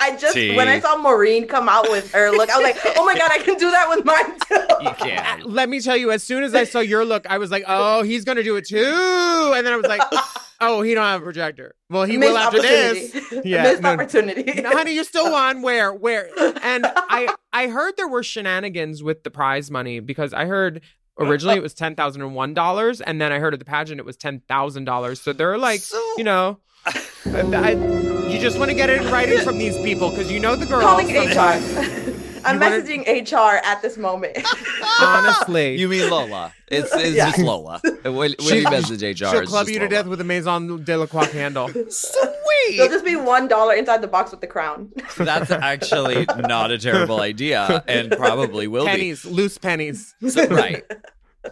I 0.00 0.16
just 0.16 0.34
Tea. 0.34 0.56
when 0.56 0.68
i 0.68 0.80
saw 0.80 0.96
maureen 0.96 1.46
come 1.46 1.68
out 1.68 1.90
with 1.90 2.10
her 2.12 2.30
look 2.30 2.50
i 2.50 2.56
was 2.56 2.64
like 2.64 2.96
oh 2.96 3.04
my 3.04 3.16
god 3.16 3.30
i 3.30 3.38
can 3.38 3.56
do 3.56 3.70
that 3.70 3.88
with 3.88 4.04
mine 4.04 4.38
too 4.48 4.84
you 4.84 4.90
can 4.94 5.42
Let 5.44 5.68
me 5.68 5.80
tell 5.80 5.96
you, 5.96 6.10
as 6.10 6.22
soon 6.22 6.42
as 6.42 6.54
I 6.54 6.64
saw 6.64 6.80
your 6.80 7.04
look, 7.04 7.26
I 7.28 7.38
was 7.38 7.50
like, 7.50 7.64
"Oh, 7.66 8.02
he's 8.02 8.24
gonna 8.24 8.42
do 8.42 8.56
it 8.56 8.66
too." 8.66 9.52
And 9.54 9.66
then 9.66 9.72
I 9.72 9.76
was 9.76 9.86
like, 9.86 10.00
"Oh, 10.60 10.80
he 10.82 10.94
don't 10.94 11.04
have 11.04 11.20
a 11.20 11.24
projector. 11.24 11.74
Well, 11.88 12.04
he 12.04 12.18
will 12.18 12.36
after 12.36 12.60
this." 12.62 13.14
opportunity. 13.14 13.48
Yeah, 13.50 13.62
missed 13.64 13.82
no. 13.82 13.90
opportunity 13.92 14.60
No, 14.62 14.70
honey, 14.70 14.94
you 14.94 15.04
still 15.04 15.30
won. 15.30 15.62
Where? 15.62 15.92
Where? 15.92 16.28
And 16.62 16.86
I 16.86 17.34
I 17.52 17.68
heard 17.68 17.96
there 17.96 18.08
were 18.08 18.22
shenanigans 18.22 19.02
with 19.02 19.22
the 19.22 19.30
prize 19.30 19.70
money 19.70 20.00
because 20.00 20.32
I 20.32 20.46
heard 20.46 20.82
originally 21.18 21.56
it 21.56 21.62
was 21.62 21.74
ten 21.74 21.94
thousand 21.94 22.22
and 22.22 22.34
one 22.34 22.54
dollars, 22.54 23.00
and 23.00 23.20
then 23.20 23.32
I 23.32 23.38
heard 23.38 23.52
at 23.54 23.58
the 23.60 23.66
pageant 23.66 23.98
it 23.98 24.06
was 24.06 24.16
ten 24.16 24.40
thousand 24.48 24.84
dollars. 24.84 25.20
So 25.20 25.32
they're 25.32 25.58
like, 25.58 25.80
So- 25.80 26.14
you 26.16 26.24
know, 26.24 26.58
I, 26.86 27.02
I- 27.26 27.70
you 27.72 28.19
just 28.40 28.58
want 28.58 28.70
to 28.70 28.74
get 28.76 28.90
it 28.90 29.02
in 29.02 29.10
writing 29.12 29.38
from 29.40 29.58
these 29.58 29.76
people 29.78 30.10
because 30.10 30.30
you 30.30 30.40
know 30.40 30.56
the 30.56 30.66
girls. 30.66 30.82
calling 30.82 31.08
hr 31.08 32.16
I'm 32.42 32.54
You 32.54 32.60
wanna- 32.60 32.80
messaging 32.82 33.30
HR 33.32 33.56
at 33.62 33.82
this 33.82 33.98
moment. 33.98 34.38
Honestly, 35.00 35.76
You 35.78 35.88
mean 35.88 36.08
Lola? 36.08 36.54
It's, 36.68 36.90
it's 36.94 37.14
Yeah. 37.16 37.26
just 37.26 37.38
Lola. 37.40 37.80
When, 38.04 38.14
when 38.14 38.34
She- 38.40 38.58
you 38.60 38.64
message 38.64 39.02
HR, 39.02 39.26
she'll 39.26 39.38
it's 39.40 39.50
club 39.50 39.68
you 39.68 39.74
to 39.74 39.80
Lola. 39.80 39.90
death 39.90 40.06
with 40.06 40.20
a 40.22 40.24
Maison 40.24 40.82
de 40.82 40.96
la 40.96 41.04
Croix 41.06 41.26
candle. 41.26 41.68
There'll 41.68 42.88
just 42.90 43.04
be 43.04 43.16
one 43.16 43.46
dollar 43.46 43.74
inside 43.74 44.00
the 44.00 44.08
box 44.08 44.30
with 44.30 44.40
the 44.40 44.46
crown. 44.46 44.90
That's 45.18 45.50
actually 45.50 46.24
not 46.38 46.70
a 46.70 46.78
terrible 46.78 47.20
idea, 47.20 47.84
and 47.88 48.10
probably 48.12 48.66
will 48.68 48.86
pennies, 48.86 49.24
loose 49.26 49.58
pennies. 49.58 50.14
So, 50.28 50.46
right. 50.46 50.82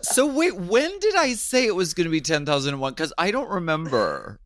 So 0.03 0.27
wait, 0.27 0.55
when 0.57 0.99
did 1.01 1.17
I 1.17 1.33
say 1.35 1.67
it 1.67 1.75
was 1.75 1.93
going 1.95 2.05
to 2.07 2.11
be 2.11 2.21
ten 2.21 2.47
thousand 2.47 2.75
and 2.75 2.81
one? 2.81 2.93
Because 2.93 3.13
I 3.19 3.31
don't 3.31 3.49
remember. 3.51 4.39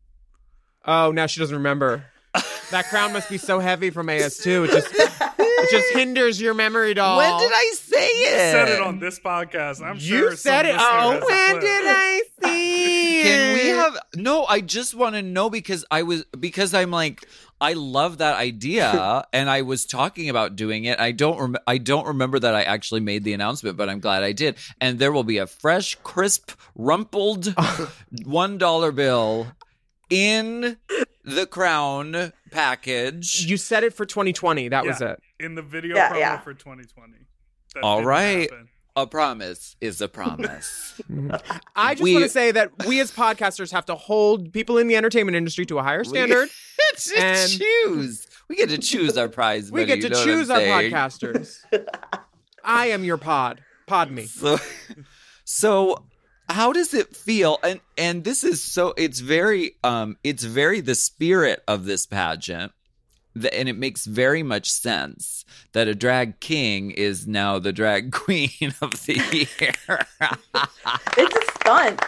Oh, 0.85 1.11
now 1.11 1.27
she 1.27 1.39
doesn't 1.39 1.55
remember. 1.55 2.05
That 2.71 2.85
crown 2.89 3.13
must 3.13 3.29
be 3.29 3.37
so 3.37 3.59
heavy 3.59 3.91
from 3.91 4.07
AS2. 4.07 4.65
It 4.65 4.71
just 4.71 4.87
it 4.95 5.69
just 5.69 5.93
hinders 5.93 6.41
your 6.41 6.55
memory, 6.55 6.95
doll. 6.95 7.17
When 7.17 7.37
did 7.39 7.51
I 7.53 7.71
say 7.75 8.07
it? 8.07 8.51
Said 8.51 8.69
it 8.69 8.81
on 8.81 8.99
this 8.99 9.19
podcast. 9.19 9.83
I'm 9.85 9.95
You 9.97 10.01
sure. 10.29 10.35
said 10.35 10.65
it. 10.65 10.75
Oh, 10.79 11.11
when 11.11 11.59
did 11.59 11.83
I 11.85 12.21
see 12.43 13.21
Can 13.23 13.53
we 13.53 13.59
it? 13.69 13.75
have 13.75 13.97
no? 14.15 14.45
I 14.45 14.61
just 14.61 14.95
want 14.95 15.13
to 15.15 15.21
know 15.21 15.49
because 15.51 15.85
I 15.91 16.01
was 16.01 16.23
because 16.39 16.73
I'm 16.73 16.89
like 16.89 17.23
I 17.61 17.73
love 17.73 18.17
that 18.17 18.37
idea 18.37 19.23
and 19.33 19.49
I 19.51 19.61
was 19.61 19.85
talking 19.85 20.29
about 20.29 20.55
doing 20.55 20.85
it. 20.85 20.99
I 20.99 21.11
don't 21.11 21.39
rem- 21.39 21.63
I 21.67 21.77
don't 21.77 22.07
remember 22.07 22.39
that 22.39 22.55
I 22.55 22.63
actually 22.63 23.01
made 23.01 23.23
the 23.23 23.33
announcement, 23.33 23.77
but 23.77 23.87
I'm 23.87 23.99
glad 23.99 24.23
I 24.23 24.31
did. 24.31 24.57
And 24.81 24.97
there 24.97 25.11
will 25.11 25.23
be 25.23 25.37
a 25.37 25.45
fresh, 25.45 25.95
crisp, 26.03 26.51
rumpled 26.75 27.53
one 28.25 28.57
dollar 28.57 28.91
bill 28.91 29.47
in 30.13 30.77
the 31.23 31.45
crown 31.47 32.31
package. 32.51 33.45
You 33.45 33.57
said 33.57 33.83
it 33.83 33.93
for 33.93 34.05
2020. 34.05 34.69
That 34.69 34.85
was 34.85 35.01
it. 35.01 35.19
in 35.39 35.55
the 35.55 35.61
video 35.61 35.95
Yeah, 35.95 36.11
promo 36.11 36.19
yeah. 36.19 36.39
for 36.39 36.53
2020. 36.53 37.13
That 37.75 37.83
All 37.83 38.05
happen. 38.07 38.69
A 38.95 39.07
promise 39.07 39.75
is 39.81 40.01
a 40.01 40.07
promise. 40.07 41.01
I 41.75 41.95
just 41.95 42.03
We- 42.03 42.13
want 42.13 42.25
to 42.25 42.29
say 42.29 42.51
that 42.51 42.69
we 42.85 42.99
as 42.99 43.11
podcasters 43.11 43.71
have 43.71 43.85
to 43.87 43.95
hold 43.95 44.53
people 44.53 44.77
in 44.77 44.87
the 44.87 44.95
entertainment 44.95 45.35
industry 45.35 45.65
to 45.65 45.79
a 45.79 45.83
higher 45.83 46.03
standard. 46.03 46.47
to 46.95 47.15
And- 47.17 47.49
choose. 47.49 48.27
We 48.49 48.55
get 48.57 48.69
to 48.69 48.77
choose 48.77 49.17
our 49.17 49.29
prize. 49.29 49.71
we 49.71 49.81
money, 49.81 49.87
get 49.87 50.03
you 50.03 50.09
to 50.09 50.09
know 50.09 50.23
choose 50.23 50.49
our 50.51 50.59
saying? 50.59 50.91
podcasters. 50.91 51.57
I 52.63 52.87
am 52.87 53.03
your 53.03 53.17
pod. 53.17 53.61
Pod 53.87 54.11
me. 54.11 54.25
So, 54.25 54.57
so 55.43 56.05
how 56.49 56.73
does 56.73 56.93
it 56.93 57.15
feel? 57.15 57.59
And 57.63 57.79
and 57.97 58.23
this 58.23 58.43
is 58.43 58.61
so 58.61 58.93
it's 58.97 59.19
very 59.19 59.75
um 59.83 60.17
it's 60.23 60.43
very 60.43 60.81
the 60.81 60.95
spirit 60.95 61.63
of 61.67 61.85
this 61.85 62.05
pageant. 62.05 62.71
And 63.35 63.67
it 63.67 63.77
makes 63.77 64.05
very 64.05 64.43
much 64.43 64.69
sense 64.69 65.43
that 65.71 65.87
a 65.87 65.95
drag 65.95 66.39
king 66.39 66.91
is 66.91 67.25
now 67.25 67.57
the 67.57 67.73
drag 67.73 68.11
queen 68.11 68.75
of 68.81 68.91
the 69.05 69.15
year. 69.31 69.99
it's 71.17 71.35
a 71.35 71.59
stunt. 71.59 71.99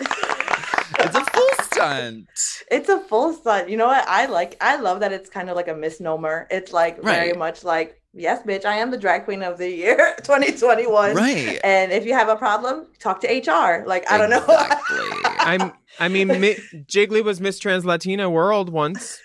it's 1.00 1.16
a 1.16 1.26
full 1.26 1.50
stunt. 1.64 2.28
It's 2.70 2.90
a 2.90 3.00
full 3.00 3.34
stunt. 3.34 3.70
You 3.70 3.78
know 3.78 3.88
what? 3.88 4.08
I 4.08 4.28
like. 4.28 4.56
I 4.62 4.76
love 4.76 5.00
that 5.00 5.12
it's 5.12 5.30
kind 5.30 5.50
of 5.50 5.56
like 5.56 5.68
a 5.68 5.74
misnomer. 5.74 6.48
It's 6.52 6.72
like 6.72 7.02
very 7.02 7.34
much 7.34 7.64
like, 7.64 8.00
yes, 8.16 8.42
bitch, 8.44 8.66
I 8.66 8.78
am 8.78 8.92
the 8.92 8.98
drag 8.98 9.26
queen 9.26 9.44
of 9.44 9.58
the 9.58 9.70
year, 9.70 10.16
2021. 10.24 11.16
Right. 11.16 11.60
And 11.64 11.92
if 11.92 12.06
you 12.06 12.14
have 12.14 12.30
a 12.30 12.36
problem, 12.36 12.88
talk 13.00 13.22
to 13.22 13.28
HR. 13.28 13.86
Like 13.86 14.10
I 14.10 14.18
don't 14.18 14.30
know. 14.30 14.44
Exactly. 14.44 14.98
I'm. 15.40 15.74
I 16.00 16.10
mean, 16.10 16.28
Mi- 16.28 16.58
Jiggly 16.88 17.24
was 17.24 17.40
Miss 17.40 17.58
Trans 17.60 17.86
Latina 17.86 18.30
World 18.30 18.70
once. 18.70 19.22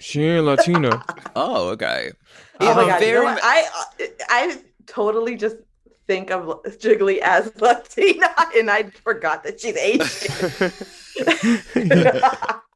She 0.00 0.24
ain't 0.24 0.44
Latina. 0.44 1.04
oh, 1.36 1.68
okay. 1.68 2.10
oh 2.60 2.64
Yeah, 2.64 2.74
my 2.74 2.82
um, 2.82 2.88
god! 2.88 3.02
You 3.02 3.12
know? 3.12 3.38
I 3.42 3.68
I 4.28 4.58
totally 4.86 5.36
just 5.36 5.56
think 6.06 6.30
of 6.32 6.62
Jiggly 6.64 7.18
as 7.18 7.52
Latina, 7.60 8.34
and 8.56 8.70
I 8.70 8.84
forgot 8.90 9.44
that 9.44 9.60
she's 9.60 9.76
Asian. 9.76 10.72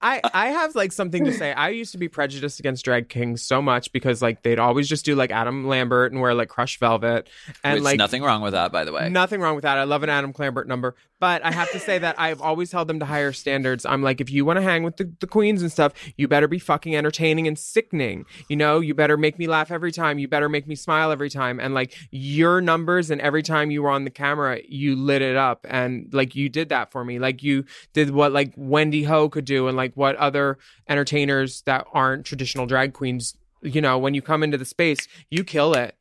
I 0.04 0.20
I 0.34 0.48
have 0.48 0.74
like 0.74 0.92
something 0.92 1.24
to 1.24 1.32
say. 1.32 1.52
I 1.52 1.70
used 1.70 1.92
to 1.92 1.98
be 1.98 2.08
prejudiced 2.08 2.60
against 2.60 2.84
drag 2.84 3.08
kings 3.08 3.40
so 3.40 3.62
much 3.62 3.90
because 3.90 4.20
like 4.20 4.42
they'd 4.42 4.58
always 4.58 4.86
just 4.86 5.06
do 5.06 5.14
like 5.14 5.30
Adam 5.30 5.66
Lambert 5.66 6.12
and 6.12 6.20
wear 6.20 6.34
like 6.34 6.48
crushed 6.48 6.78
velvet 6.78 7.28
and 7.64 7.76
Which, 7.76 7.84
like 7.84 7.98
nothing 7.98 8.22
wrong 8.22 8.42
with 8.42 8.52
that, 8.52 8.70
by 8.70 8.84
the 8.84 8.92
way. 8.92 9.08
Nothing 9.08 9.40
wrong 9.40 9.54
with 9.54 9.62
that. 9.62 9.78
I 9.78 9.84
love 9.84 10.02
an 10.02 10.10
Adam 10.10 10.34
Lambert 10.38 10.68
number, 10.68 10.94
but 11.20 11.42
I 11.42 11.52
have 11.52 11.72
to 11.72 11.78
say 11.78 11.98
that 11.98 12.20
I've 12.20 12.42
always 12.42 12.70
held 12.70 12.86
them 12.86 13.00
to 13.00 13.06
higher 13.06 13.32
standards. 13.32 13.86
I'm 13.86 14.02
like, 14.02 14.20
if 14.20 14.30
you 14.30 14.44
want 14.44 14.58
to 14.58 14.62
hang 14.62 14.82
with 14.82 14.98
the, 14.98 15.10
the 15.20 15.26
queens 15.26 15.62
and 15.62 15.72
stuff, 15.72 15.94
you 16.18 16.28
better 16.28 16.48
be 16.48 16.58
fucking 16.58 16.94
entertaining 16.94 17.48
and 17.48 17.58
sickening. 17.58 18.26
You 18.50 18.56
know, 18.56 18.80
you 18.80 18.92
better 18.92 19.16
make 19.16 19.38
me 19.38 19.46
laugh 19.46 19.70
every 19.70 19.90
time. 19.90 20.18
You 20.18 20.28
better 20.28 20.50
make 20.50 20.66
me 20.66 20.74
smile 20.74 21.10
every 21.10 21.30
time. 21.30 21.58
And 21.60 21.72
like 21.72 21.96
your 22.10 22.60
numbers, 22.60 23.10
and 23.10 23.22
every 23.22 23.42
time 23.42 23.70
you 23.70 23.82
were 23.82 23.90
on 23.90 24.04
the 24.04 24.10
camera, 24.10 24.60
you 24.68 24.96
lit 24.96 25.22
it 25.22 25.36
up. 25.36 25.64
And 25.66 26.12
like 26.12 26.34
you 26.34 26.50
did 26.50 26.68
that 26.68 26.92
for 26.92 27.06
me. 27.06 27.18
Like 27.18 27.42
you 27.42 27.64
did 27.94 28.10
what 28.10 28.32
like 28.32 28.52
Wendy 28.58 29.04
Ho 29.04 29.30
could 29.30 29.46
do, 29.46 29.66
and 29.66 29.78
like 29.78 29.93
what 29.94 30.16
other 30.16 30.58
entertainers 30.88 31.62
that 31.62 31.86
aren't 31.92 32.26
traditional 32.26 32.66
drag 32.66 32.92
queens. 32.92 33.36
You 33.62 33.80
know, 33.80 33.98
when 33.98 34.14
you 34.14 34.22
come 34.22 34.42
into 34.42 34.58
the 34.58 34.64
space, 34.64 35.08
you 35.30 35.44
kill 35.44 35.74
it. 35.74 35.96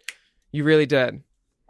You 0.52 0.64
really 0.64 0.86
did. 0.86 1.24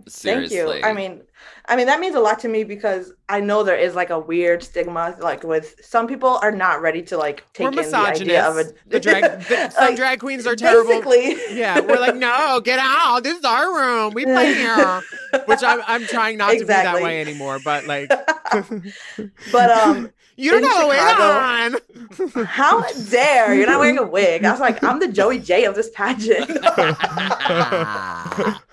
Seriously. 0.08 0.58
Thank 0.58 0.84
you. 0.84 0.90
I 0.90 0.94
mean, 0.94 1.22
I 1.68 1.76
mean 1.76 1.86
that 1.88 2.00
means 2.00 2.16
a 2.16 2.20
lot 2.20 2.40
to 2.40 2.48
me 2.50 2.64
because 2.64 3.14
I 3.30 3.40
know 3.40 3.64
there 3.64 3.78
is 3.78 3.96
like 3.96 4.10
a 4.10 4.20
weird 4.20 4.62
stigma, 4.64 5.16
like 5.20 5.44
with 5.44 5.76
some 5.82 6.08
people 6.08 6.40
are 6.42 6.52
not 6.52 6.82
ready 6.82 7.02
to 7.04 7.18
like 7.18 7.46
take 7.54 7.72
We're 7.72 7.84
in 7.84 7.90
the 7.90 7.98
idea 7.98 8.46
of 8.46 8.58
a. 8.58 8.66
The 8.88 9.00
drag, 9.00 9.24
the, 9.48 9.70
some 9.70 9.86
Like, 9.86 9.96
drag 9.96 10.20
queens 10.20 10.46
are 10.46 10.56
terrible. 10.56 10.90
Basically, 10.90 11.38
Yeah, 11.58 11.80
we're 11.80 12.00
like, 12.00 12.16
no, 12.16 12.60
get 12.62 12.80
out. 12.80 13.24
This 13.24 13.38
is 13.38 13.46
our 13.46 13.74
room. 13.74 14.14
We 14.14 14.26
play 14.26 14.54
here. 14.56 15.02
Which 15.46 15.64
I'm, 15.64 15.82
I'm 15.88 16.06
trying 16.06 16.38
not 16.38 16.52
to 16.52 16.60
be 16.60 16.66
that 16.66 17.02
way 17.02 17.22
anymore. 17.22 17.60
But 17.64 17.88
like, 17.88 18.10
but 19.52 19.72
um, 19.72 20.12
you 20.36 20.52
don't 20.52 20.64
In 20.64 20.70
know 20.70 20.88
what 20.88 21.00
Chicago- 21.00 22.36
on. 22.36 22.46
how 22.46 22.84
dare 23.10 23.54
you're 23.56 23.68
not 23.68 23.80
wearing 23.80 23.98
a 23.98 24.04
wig? 24.06 24.44
I 24.46 24.52
was 24.52 24.60
like, 24.60 24.84
I'm 24.84 25.00
the 25.00 25.08
Joey 25.08 25.40
Jay 25.40 25.66
of 25.66 25.76
this 25.76 25.90
pageant. 25.92 26.50
no, 26.50 26.64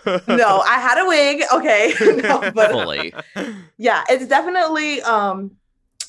I 0.07 0.79
had 0.81 0.99
a 1.03 1.07
wig. 1.07 1.43
Okay, 1.53 1.95
no, 2.23 2.51
but 2.53 2.71
Fully. 2.71 3.13
yeah 3.79 4.05
it's 4.09 4.27
definitely 4.27 5.03
um 5.03 5.53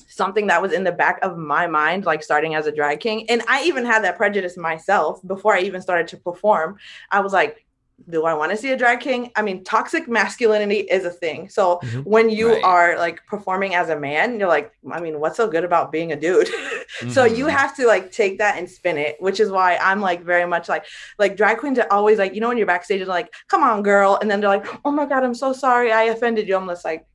something 0.07 0.47
that 0.47 0.61
was 0.61 0.71
in 0.73 0.83
the 0.83 0.91
back 0.91 1.19
of 1.23 1.37
my 1.37 1.67
mind 1.67 2.05
like 2.05 2.21
starting 2.23 2.53
as 2.55 2.67
a 2.67 2.71
drag 2.71 2.99
king 2.99 3.27
and 3.29 3.41
i 3.47 3.63
even 3.63 3.85
had 3.85 4.03
that 4.03 4.17
prejudice 4.17 4.57
myself 4.57 5.25
before 5.25 5.55
i 5.55 5.59
even 5.61 5.81
started 5.81 6.05
to 6.07 6.17
perform 6.17 6.77
i 7.11 7.19
was 7.21 7.31
like 7.31 7.65
do 8.09 8.25
i 8.25 8.33
want 8.33 8.51
to 8.51 8.57
see 8.57 8.71
a 8.71 8.77
drag 8.77 8.99
king 8.99 9.31
i 9.35 9.41
mean 9.41 9.63
toxic 9.63 10.07
masculinity 10.07 10.79
is 10.79 11.05
a 11.05 11.09
thing 11.09 11.47
so 11.49 11.79
Mhm. 11.83 12.05
when 12.05 12.29
you 12.29 12.53
Right. 12.53 12.63
are 12.63 12.97
like 12.97 13.25
performing 13.25 13.75
as 13.75 13.89
a 13.89 13.99
man 13.99 14.39
you're 14.39 14.47
like 14.47 14.71
i 14.91 14.99
mean 14.99 15.19
what's 15.19 15.37
so 15.37 15.47
good 15.47 15.63
about 15.63 15.91
being 15.91 16.11
a 16.11 16.15
dude 16.15 16.49
so 17.09 17.23
you 17.25 17.45
Mhm. 17.45 17.51
have 17.51 17.75
to 17.77 17.85
like 17.87 18.11
take 18.11 18.37
that 18.39 18.57
and 18.57 18.69
spin 18.69 18.97
it 18.97 19.15
which 19.19 19.39
is 19.39 19.49
why 19.51 19.77
i'm 19.77 20.01
like 20.01 20.23
very 20.23 20.45
much 20.45 20.67
like 20.69 20.85
like 21.19 21.35
drag 21.35 21.57
queens 21.59 21.77
are 21.79 21.87
always 21.91 22.17
like 22.17 22.33
you 22.33 22.41
know 22.41 22.47
when 22.47 22.57
you're 22.57 22.67
backstage 22.67 22.99
they're 22.99 23.07
like 23.07 23.33
come 23.47 23.63
on 23.63 23.83
girl 23.83 24.17
and 24.21 24.29
then 24.29 24.39
they're 24.41 24.49
like 24.49 24.65
oh 24.85 24.91
my 24.91 25.05
god 25.05 25.23
i'm 25.23 25.35
so 25.35 25.53
sorry 25.53 25.91
i 25.91 26.03
offended 26.03 26.47
you 26.47 26.55
i'm 26.55 26.67
just 26.67 26.85
like 26.85 27.05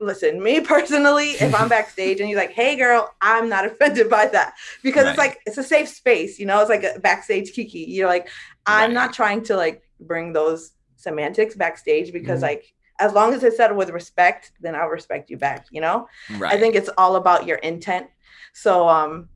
listen 0.00 0.42
me 0.42 0.60
personally 0.74 1.30
if 1.40 1.54
i'm 1.54 1.68
backstage 1.68 2.20
and 2.20 2.28
you're 2.28 2.38
like 2.38 2.50
hey 2.50 2.74
girl 2.76 3.14
i'm 3.20 3.48
not 3.48 3.64
offended 3.70 4.10
by 4.10 4.26
that 4.26 4.54
because 4.82 5.06
it's 5.06 5.18
like 5.18 5.38
it's 5.46 5.58
a 5.58 5.62
safe 5.62 5.88
space 5.88 6.38
you 6.40 6.46
know 6.46 6.60
it's 6.60 6.68
like 6.70 6.82
a 6.82 6.98
backstage 6.98 7.52
kiki 7.52 7.80
you're 7.80 8.08
like 8.08 8.28
i'm 8.66 8.90
Right. 8.90 8.92
not 8.94 9.12
trying 9.12 9.42
to 9.44 9.56
like 9.56 9.82
bring 10.02 10.32
those 10.32 10.72
semantics 10.96 11.54
backstage 11.54 12.12
because 12.12 12.40
Mhm. 12.40 12.48
like 12.50 12.64
as 13.00 13.12
long 13.12 13.34
as 13.34 13.42
it's 13.42 13.56
said 13.56 13.74
with 13.74 13.90
respect 13.90 14.52
then 14.60 14.74
i'll 14.76 14.86
respect 14.88 15.30
you 15.30 15.36
back 15.36 15.66
you 15.70 15.80
know 15.80 16.06
Right. 16.38 16.52
I 16.54 16.58
think 16.60 16.74
it's 16.76 16.90
all 16.98 17.16
about 17.16 17.46
your 17.46 17.58
intent. 17.58 18.06
So 18.52 18.88
um 18.88 19.28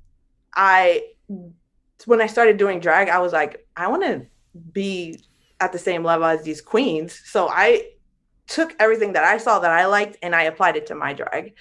I 0.55 1.03
when 2.05 2.21
I 2.21 2.27
started 2.27 2.57
doing 2.57 2.79
drag, 2.81 3.09
I 3.09 3.19
was 3.19 3.33
like, 3.33 3.67
I 3.77 3.89
want 3.89 4.03
to 4.05 4.27
be 4.73 5.19
at 5.61 5.73
the 5.73 5.79
same 5.79 6.05
level 6.05 6.27
as 6.27 6.43
these 6.43 6.61
queens. 6.61 7.21
So 7.25 7.49
I 7.49 7.89
took 8.47 8.75
everything 8.79 9.15
that 9.15 9.25
I 9.25 9.39
saw 9.39 9.59
that 9.59 9.71
I 9.71 9.87
liked 9.87 10.19
and 10.23 10.35
I 10.35 10.43
applied 10.45 10.77
it 10.77 10.87
to 10.87 10.95
my 10.95 11.13
drag. 11.15 11.55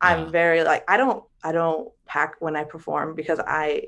I'm 0.00 0.30
very 0.30 0.62
like 0.62 0.84
I 0.88 0.96
don't 0.96 1.24
I 1.42 1.52
don't 1.52 1.90
pack 2.06 2.36
when 2.40 2.54
I 2.54 2.64
perform 2.64 3.14
because 3.14 3.40
I 3.40 3.84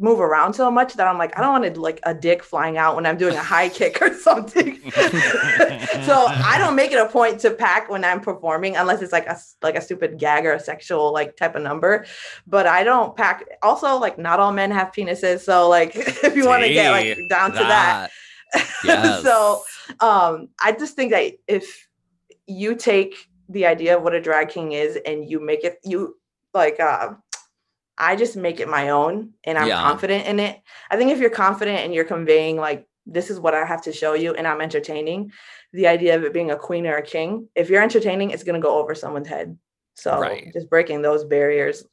move 0.00 0.18
around 0.18 0.54
so 0.54 0.70
much 0.72 0.94
that 0.94 1.06
I'm 1.06 1.18
like 1.18 1.38
I 1.38 1.40
don't 1.40 1.52
want 1.52 1.72
to 1.72 1.80
like 1.80 2.00
a 2.02 2.12
dick 2.12 2.42
flying 2.42 2.76
out 2.76 2.96
when 2.96 3.06
I'm 3.06 3.16
doing 3.16 3.34
a 3.36 3.42
high 3.42 3.68
kick 3.80 4.02
or 4.02 4.12
something. 4.14 4.80
so 4.90 6.26
I 6.26 6.56
don't 6.58 6.74
make 6.74 6.90
it 6.92 6.98
a 6.98 7.08
point 7.08 7.40
to 7.40 7.52
pack 7.52 7.88
when 7.88 8.04
I'm 8.04 8.20
performing 8.20 8.76
unless 8.76 9.02
it's 9.02 9.12
like 9.12 9.26
a 9.26 9.30
s- 9.30 9.56
like 9.62 9.76
a 9.76 9.80
stupid 9.80 10.18
gag 10.18 10.46
or 10.46 10.52
a 10.52 10.60
sexual 10.60 11.12
like 11.12 11.36
type 11.36 11.54
of 11.54 11.62
number. 11.62 12.06
But 12.46 12.66
I 12.66 12.82
don't 12.84 13.16
pack. 13.16 13.44
Also, 13.62 13.96
like 13.98 14.18
not 14.18 14.40
all 14.40 14.52
men 14.52 14.70
have 14.72 14.90
penises, 14.92 15.40
so 15.40 15.68
like 15.68 15.92
if 15.96 16.34
you 16.36 16.46
want 16.46 16.64
to 16.64 16.72
get 16.72 16.90
like 16.90 17.16
See, 17.16 17.28
down 17.28 17.52
to 17.52 17.58
that. 17.58 18.10
Yes. 18.84 19.22
so 19.22 19.62
um, 20.00 20.48
I 20.62 20.72
just 20.72 20.94
think 20.94 21.10
that 21.12 21.32
if 21.48 21.88
you 22.46 22.74
take 22.74 23.28
the 23.48 23.66
idea 23.66 23.96
of 23.96 24.02
what 24.02 24.14
a 24.14 24.20
drag 24.20 24.48
king 24.48 24.72
is 24.72 24.98
and 25.06 25.28
you 25.28 25.40
make 25.40 25.64
it 25.64 25.78
you 25.84 26.16
like 26.52 26.78
uh 26.80 27.14
I 27.96 28.16
just 28.16 28.36
make 28.36 28.58
it 28.60 28.68
my 28.68 28.90
own 28.90 29.30
and 29.44 29.56
I'm 29.58 29.68
Yeah. 29.68 29.80
confident 29.80 30.26
in 30.26 30.40
it. 30.40 30.60
I 30.90 30.96
think 30.96 31.12
if 31.12 31.18
you're 31.18 31.30
confident 31.30 31.80
and 31.80 31.94
you're 31.94 32.04
conveying 32.04 32.56
like 32.56 32.86
this 33.06 33.28
is 33.30 33.38
what 33.38 33.54
I 33.54 33.64
have 33.66 33.82
to 33.82 33.92
show 33.92 34.14
you, 34.14 34.32
and 34.32 34.46
I'm 34.48 34.62
entertaining. 34.62 35.30
The 35.74 35.86
idea 35.88 36.16
of 36.16 36.24
it 36.24 36.32
being 36.32 36.50
a 36.50 36.56
queen 36.56 36.86
or 36.86 36.96
a 36.96 37.02
king, 37.02 37.48
if 37.54 37.68
you're 37.68 37.82
entertaining, 37.82 38.30
it's 38.30 38.44
gonna 38.44 38.60
go 38.60 38.78
over 38.78 38.94
someone's 38.94 39.28
head. 39.28 39.58
So 39.94 40.18
Right. 40.18 40.50
just 40.54 40.70
breaking 40.70 41.02
those 41.02 41.22
barriers. 41.24 41.84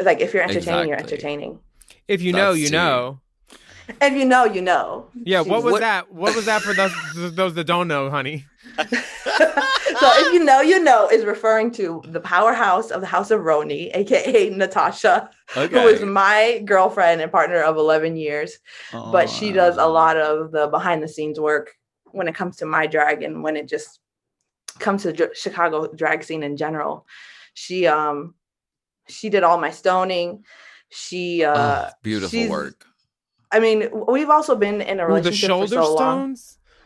Like 0.00 0.20
if 0.20 0.32
you're 0.32 0.42
entertaining, 0.42 0.88
you're 0.88 0.98
entertaining. 0.98 1.60
If 2.08 2.22
you 2.22 2.32
know, 2.32 2.52
you 2.52 2.66
tea. 2.68 2.72
know. 2.72 3.20
If 4.00 4.12
you 4.14 4.24
know, 4.24 4.44
you 4.44 4.62
know. 4.62 5.08
Yeah, 5.14 5.40
what 5.42 5.62
was 5.62 5.72
What- 5.72 5.80
that? 5.82 6.10
What 6.12 6.34
was 6.34 6.46
that 6.46 6.62
for 6.62 6.72
those 6.72 6.92
those 7.36 7.54
that 7.54 7.64
don't 7.64 7.86
know, 7.88 8.08
honey? 8.08 8.46
so 10.00 10.10
if 10.14 10.32
you 10.32 10.44
know, 10.44 10.60
you 10.60 10.82
know 10.82 11.08
is 11.08 11.24
referring 11.24 11.70
to 11.72 12.02
the 12.06 12.20
powerhouse 12.20 12.90
of 12.90 13.00
the 13.00 13.06
House 13.06 13.30
of 13.30 13.40
Roni, 13.40 13.90
aka 13.94 14.50
Natasha, 14.50 15.30
who 15.54 15.86
is 15.88 16.02
my 16.02 16.62
girlfriend 16.64 17.20
and 17.20 17.30
partner 17.30 17.62
of 17.62 17.76
11 17.76 18.16
years. 18.16 18.58
But 19.12 19.28
she 19.28 19.52
does 19.52 19.76
a 19.76 19.86
lot 19.86 20.16
of 20.16 20.52
the 20.52 20.66
behind 20.68 21.02
the 21.02 21.08
scenes 21.08 21.38
work 21.38 21.72
when 22.12 22.28
it 22.28 22.34
comes 22.34 22.56
to 22.56 22.66
my 22.66 22.86
drag 22.86 23.22
and 23.22 23.42
when 23.42 23.56
it 23.56 23.68
just 23.68 24.00
comes 24.78 25.02
to 25.02 25.12
dr- 25.12 25.36
Chicago 25.36 25.92
drag 25.92 26.24
scene 26.24 26.42
in 26.42 26.56
general. 26.56 27.06
She 27.54 27.86
um 27.86 28.34
she 29.08 29.28
did 29.28 29.42
all 29.42 29.58
my 29.58 29.70
stoning. 29.70 30.44
She 30.88 31.44
uh 31.44 31.88
Oh, 31.88 31.90
beautiful 32.02 32.48
work. 32.48 32.86
I 33.52 33.58
mean, 33.58 33.90
we've 34.08 34.30
also 34.30 34.54
been 34.54 34.80
in 34.80 35.00
a 35.00 35.04
Ooh, 35.04 35.06
the 35.06 35.14
relationship 35.14 35.48
shoulder 35.48 35.76
for 35.76 35.82
so 35.82 35.94
long. 35.94 36.36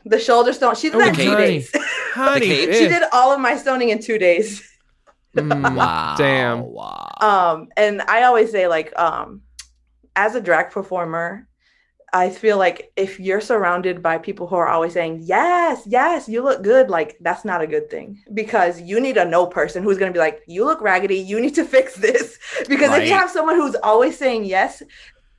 Stones, 0.04 0.10
The 0.12 0.18
shoulder 0.20 0.52
stone. 0.52 0.74
She 0.74 0.90
did 0.90 0.96
Oh, 0.96 0.98
that 1.00 1.08
in 1.08 1.14
two 1.14 1.36
days. 1.36 1.70
honey. 2.14 2.46
she 2.46 2.68
eh. 2.86 2.88
did 2.88 3.02
all 3.12 3.32
of 3.32 3.40
my 3.40 3.56
stoning 3.56 3.88
in 3.90 4.00
two 4.00 4.18
days. 4.18 4.62
Mm, 5.36 5.74
Wow. 5.76 6.14
Damn. 6.16 6.60
Wow. 6.62 7.10
um 7.20 7.68
and 7.76 8.00
i 8.02 8.22
always 8.22 8.52
say 8.52 8.68
like 8.68 8.96
um 8.96 9.42
as 10.14 10.36
a 10.36 10.40
drag 10.40 10.70
performer 10.70 11.48
i 12.12 12.30
feel 12.30 12.56
like 12.56 12.92
if 12.94 13.18
you're 13.18 13.40
surrounded 13.40 14.00
by 14.00 14.16
people 14.16 14.46
who 14.46 14.54
are 14.54 14.68
always 14.68 14.92
saying 14.92 15.18
yes 15.24 15.82
yes 15.86 16.28
you 16.28 16.40
look 16.40 16.62
good 16.62 16.88
like 16.88 17.16
that's 17.20 17.44
not 17.44 17.60
a 17.60 17.66
good 17.66 17.90
thing 17.90 18.22
because 18.32 18.80
you 18.80 19.00
need 19.00 19.16
a 19.16 19.24
no 19.24 19.44
person 19.44 19.82
who's 19.82 19.98
going 19.98 20.12
to 20.12 20.16
be 20.16 20.20
like 20.20 20.40
you 20.46 20.64
look 20.64 20.80
raggedy 20.80 21.16
you 21.18 21.40
need 21.40 21.56
to 21.56 21.64
fix 21.76 21.96
this 21.96 22.38
because 22.68 22.96
if 22.96 23.08
you 23.08 23.12
have 23.14 23.28
someone 23.28 23.56
who's 23.56 23.74
always 23.82 24.16
saying 24.16 24.44
yes 24.44 24.84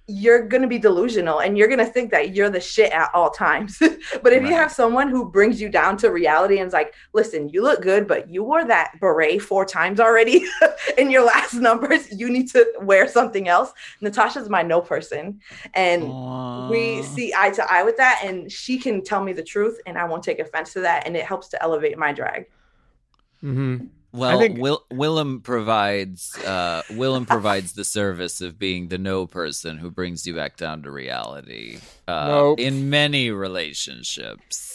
you're 0.07 0.47
going 0.47 0.61
to 0.61 0.67
be 0.67 0.77
delusional 0.77 1.39
and 1.39 1.57
you're 1.57 1.67
going 1.67 1.79
to 1.79 1.85
think 1.85 2.11
that 2.11 2.35
you're 2.35 2.49
the 2.49 2.59
shit 2.59 2.91
at 2.91 3.09
all 3.15 3.31
times. 3.31 3.77
but 4.21 4.33
if 4.33 4.43
you 4.43 4.53
have 4.53 4.71
someone 4.71 5.09
who 5.09 5.29
brings 5.29 5.59
you 5.59 5.67
down 5.67 5.97
to 5.97 6.11
reality 6.11 6.59
and 6.59 6.67
is 6.67 6.73
like, 6.73 6.93
listen, 7.13 7.49
you 7.49 7.63
look 7.63 7.81
good, 7.81 8.07
but 8.07 8.29
you 8.29 8.43
wore 8.43 8.63
that 8.65 8.99
beret 8.99 9.41
four 9.41 9.65
times 9.65 9.99
already 9.99 10.45
in 10.97 11.09
your 11.09 11.25
last 11.25 11.53
numbers. 11.55 12.11
You 12.11 12.29
need 12.29 12.49
to 12.51 12.71
wear 12.81 13.07
something 13.07 13.47
else. 13.47 13.73
Natasha's 13.99 14.47
my 14.47 14.61
no 14.61 14.79
person. 14.79 15.39
And 15.73 16.03
we 16.69 17.01
see 17.01 17.33
eye 17.35 17.49
to 17.51 17.71
eye 17.71 17.81
with 17.81 17.97
that. 17.97 18.21
And 18.23 18.51
she 18.51 18.77
can 18.77 19.03
tell 19.03 19.23
me 19.23 19.33
the 19.33 19.43
truth 19.43 19.79
and 19.87 19.97
I 19.97 20.05
won't 20.05 20.23
take 20.23 20.37
offense 20.37 20.73
to 20.73 20.81
that. 20.81 21.07
And 21.07 21.17
it 21.17 21.25
helps 21.25 21.47
to 21.49 21.63
elevate 21.63 21.97
my 21.97 22.13
drag. 22.13 22.45
Mhm. 23.43 23.89
Well, 24.15 24.39
think- 24.39 24.59
Will, 24.59 24.83
Willam 24.91 25.43
provides 25.43 26.37
uh, 26.45 26.81
Willam 26.89 27.27
provides 27.27 27.73
the 27.73 27.83
service 27.83 28.41
of 28.41 28.57
being 28.57 28.87
the 28.87 28.97
no 28.97 29.27
person 29.27 29.77
who 29.77 29.91
brings 29.91 30.25
you 30.25 30.33
back 30.35 30.57
down 30.57 30.83
to 30.83 30.91
reality 30.91 31.79
uh, 32.07 32.27
Nope. 32.27 32.59
in 32.59 32.89
many 32.89 33.31
relationships. 33.31 34.71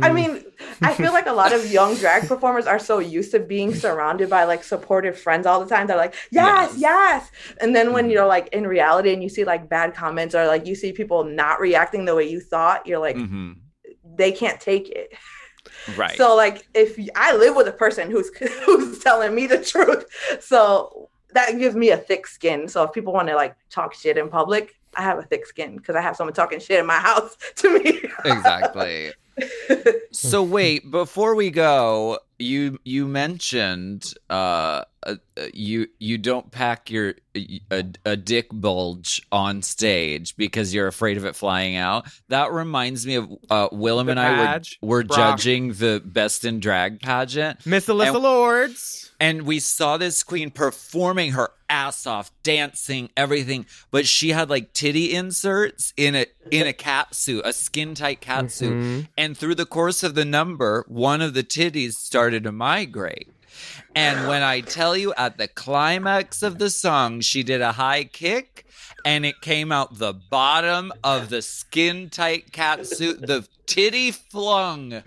I 0.00 0.12
mean, 0.12 0.42
I 0.80 0.94
feel 0.94 1.12
like 1.12 1.26
a 1.26 1.32
lot 1.32 1.52
of 1.52 1.70
young 1.70 1.94
drag 1.96 2.26
performers 2.26 2.66
are 2.66 2.78
so 2.78 3.00
used 3.00 3.32
to 3.32 3.38
being 3.40 3.74
surrounded 3.74 4.30
by 4.30 4.44
like 4.44 4.64
supportive 4.64 5.18
friends 5.18 5.44
all 5.46 5.60
the 5.62 5.66
time. 5.68 5.86
They're 5.86 5.96
like, 5.96 6.14
yes, 6.30 6.72
Yes. 6.78 6.80
yes. 6.80 7.30
And 7.60 7.76
then 7.76 7.92
when 7.92 8.08
you're 8.08 8.26
like 8.26 8.48
in 8.54 8.66
reality 8.66 9.12
and 9.12 9.22
you 9.22 9.28
see 9.28 9.44
like 9.44 9.68
bad 9.68 9.94
comments 9.94 10.34
or 10.34 10.46
like 10.46 10.66
you 10.66 10.74
see 10.74 10.92
people 10.92 11.24
not 11.24 11.60
reacting 11.60 12.06
the 12.06 12.14
way 12.14 12.26
you 12.26 12.40
thought, 12.40 12.86
you're 12.86 12.98
like, 13.00 13.16
hmm 13.16 13.52
they 14.16 14.30
can't 14.30 14.60
take 14.60 14.88
it. 14.90 15.12
Right. 15.96 16.16
So 16.16 16.34
like 16.34 16.66
if 16.74 16.98
I 17.14 17.34
live 17.36 17.56
with 17.56 17.68
a 17.68 17.72
person 17.72 18.10
who's 18.10 18.34
who's 18.64 18.98
telling 19.00 19.34
me 19.34 19.46
the 19.46 19.62
truth, 19.62 20.06
so 20.40 21.08
that 21.32 21.58
gives 21.58 21.74
me 21.76 21.90
a 21.90 21.96
thick 21.96 22.26
skin. 22.26 22.68
So 22.68 22.82
if 22.84 22.92
people 22.92 23.12
want 23.12 23.28
to 23.28 23.34
like 23.34 23.56
talk 23.70 23.94
shit 23.94 24.16
in 24.16 24.28
public, 24.28 24.74
I 24.96 25.02
have 25.02 25.18
a 25.18 25.22
thick 25.22 25.46
skin 25.46 25.76
because 25.76 25.96
I 25.96 26.00
have 26.00 26.16
someone 26.16 26.34
talking 26.34 26.60
shit 26.60 26.80
in 26.80 26.86
my 26.86 26.98
house 26.98 27.36
to 27.56 27.78
me. 27.78 28.02
exactly. 28.24 29.12
So 30.12 30.44
wait, 30.44 30.88
before 30.92 31.34
we 31.34 31.50
go, 31.50 32.20
you 32.38 32.78
you 32.84 33.08
mentioned 33.08 34.14
uh, 34.30 34.84
uh 35.06 35.14
you 35.52 35.88
you 35.98 36.18
don't 36.18 36.50
pack 36.50 36.90
your 36.90 37.14
a, 37.36 37.84
a 38.04 38.16
dick 38.16 38.46
bulge 38.52 39.20
on 39.32 39.60
stage 39.62 40.36
because 40.36 40.72
you're 40.72 40.86
afraid 40.86 41.16
of 41.16 41.24
it 41.24 41.34
flying 41.36 41.76
out. 41.76 42.06
That 42.28 42.52
reminds 42.52 43.06
me 43.06 43.16
of 43.16 43.30
uh 43.50 43.68
Willam 43.70 44.06
The 44.06 44.10
and 44.12 44.20
I 44.20 44.58
were, 44.80 44.88
were 44.88 45.04
Brock. 45.04 45.16
judging 45.38 45.72
the 45.74 46.00
best 46.04 46.44
in 46.44 46.60
drag 46.60 47.00
pageant 47.00 47.64
Miss 47.66 47.86
Alyssa 47.86 48.14
And- 48.14 48.18
Lords. 48.22 49.10
and 49.20 49.42
we 49.42 49.58
saw 49.60 49.96
this 49.96 50.22
queen 50.22 50.50
performing 50.50 51.32
her 51.32 51.50
ass 51.68 52.06
off, 52.06 52.30
dancing, 52.44 53.08
everything, 53.16 53.66
but 53.90 54.06
she 54.06 54.30
had 54.30 54.48
like 54.50 54.72
titty 54.74 55.12
inserts 55.12 55.92
in 55.96 56.14
a 56.14 56.26
in 56.52 56.66
a 56.68 56.72
cat 56.72 57.14
suit, 57.14 57.42
a 57.44 57.52
skin 57.52 57.94
tight 57.94 58.20
cat 58.20 58.52
suit. 58.52 58.72
Mhm. 58.74 59.08
And 59.18 59.36
through 59.36 59.56
the 59.56 59.66
course 59.66 60.02
of 60.04 60.14
the 60.14 60.24
number, 60.26 60.84
one 60.88 61.20
of 61.20 61.34
the 61.34 61.42
titties 61.42 61.94
started 61.94 62.44
to 62.44 62.52
migrate. 62.52 63.28
And 63.94 64.28
when 64.28 64.42
I 64.42 64.60
tell 64.60 64.96
you 64.96 65.14
at 65.16 65.38
the 65.38 65.48
climax 65.48 66.42
of 66.42 66.58
the 66.58 66.70
song, 66.70 67.20
she 67.20 67.42
did 67.42 67.60
a 67.60 67.72
high 67.72 68.04
kick 68.04 68.66
and 69.04 69.26
it 69.26 69.40
came 69.40 69.70
out 69.70 69.98
the 69.98 70.14
bottom 70.14 70.92
of 71.02 71.28
the 71.28 71.42
skin 71.42 72.08
tight 72.10 72.52
cat 72.52 72.86
suit. 72.86 73.26
The 73.26 73.46
titty 73.66 74.10
flung. 74.10 75.02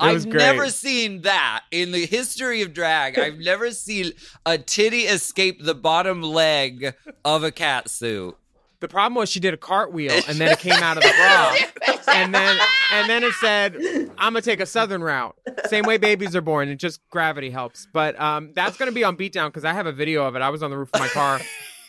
I've 0.00 0.28
great. 0.28 0.38
never 0.38 0.70
seen 0.70 1.22
that 1.22 1.64
in 1.70 1.90
the 1.90 2.06
history 2.06 2.62
of 2.62 2.72
drag. 2.72 3.18
I've 3.18 3.38
never 3.38 3.70
seen 3.72 4.12
a 4.46 4.56
titty 4.58 5.02
escape 5.02 5.62
the 5.62 5.74
bottom 5.74 6.22
leg 6.22 6.94
of 7.24 7.42
a 7.42 7.50
cat 7.50 7.88
suit. 7.90 8.36
The 8.80 8.88
problem 8.88 9.14
was 9.16 9.28
she 9.28 9.40
did 9.40 9.54
a 9.54 9.56
cartwheel 9.56 10.12
and 10.28 10.38
then 10.38 10.52
it 10.52 10.58
came 10.60 10.72
out 10.74 10.96
of 10.96 11.02
the 11.02 11.08
bra. 11.16 11.94
and 12.14 12.34
then 12.34 12.58
and 12.92 13.10
then 13.10 13.24
it 13.24 13.32
said, 13.34 13.74
I'm 14.18 14.32
gonna 14.32 14.40
take 14.42 14.60
a 14.60 14.66
southern 14.66 15.02
route. 15.02 15.36
Same 15.66 15.84
way 15.84 15.98
babies 15.98 16.36
are 16.36 16.40
born. 16.40 16.68
It 16.68 16.76
just 16.76 17.00
gravity 17.10 17.50
helps. 17.50 17.86
But 17.92 18.18
um 18.20 18.52
that's 18.54 18.76
gonna 18.76 18.92
be 18.92 19.04
on 19.04 19.16
beatdown 19.16 19.46
because 19.48 19.64
I 19.64 19.72
have 19.72 19.86
a 19.86 19.92
video 19.92 20.24
of 20.26 20.36
it. 20.36 20.42
I 20.42 20.50
was 20.50 20.62
on 20.62 20.70
the 20.70 20.78
roof 20.78 20.90
of 20.94 21.00
my 21.00 21.08
car. 21.08 21.40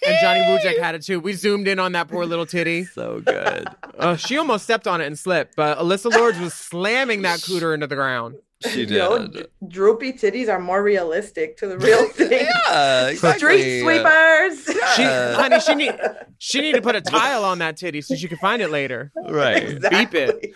And 0.05 0.15
Johnny 0.21 0.39
Wujek 0.41 0.79
had 0.79 0.95
it 0.95 1.01
too. 1.03 1.19
We 1.19 1.33
zoomed 1.33 1.67
in 1.67 1.77
on 1.77 1.91
that 1.91 2.07
poor 2.07 2.25
little 2.25 2.45
titty. 2.45 2.85
So 2.85 3.19
good. 3.19 3.67
Uh, 3.97 4.15
she 4.15 4.37
almost 4.37 4.63
stepped 4.63 4.87
on 4.87 5.01
it 5.01 5.07
and 5.07 5.19
slipped, 5.19 5.55
but 5.57 5.77
Alyssa 5.77 6.09
Lords 6.15 6.39
was 6.39 6.53
slamming 6.53 7.23
that 7.23 7.39
cooter 7.39 7.73
into 7.73 7.85
the 7.85 7.95
ground. 7.95 8.35
She 8.67 8.85
did. 8.85 8.89
You 8.91 8.97
know, 8.97 9.27
d- 9.27 9.45
droopy 9.67 10.13
titties 10.13 10.49
are 10.49 10.59
more 10.59 10.83
realistic 10.83 11.55
to 11.57 11.67
the 11.67 11.77
real 11.77 12.07
thing. 12.09 12.31
Yeah, 12.67 13.07
exactly. 13.07 13.39
Street 13.39 13.81
sweepers. 13.83 14.65
She, 14.95 15.03
honey, 15.05 15.59
she 15.61 15.75
need 15.75 15.95
she 16.39 16.61
need 16.61 16.75
to 16.75 16.81
put 16.81 16.95
a 16.95 17.01
tile 17.01 17.45
on 17.45 17.59
that 17.59 17.77
titty 17.77 18.01
so 18.01 18.15
she 18.15 18.27
can 18.27 18.37
find 18.37 18.61
it 18.61 18.69
later. 18.69 19.11
Right. 19.29 19.79
Beep 19.89 20.13
it. 20.13 20.55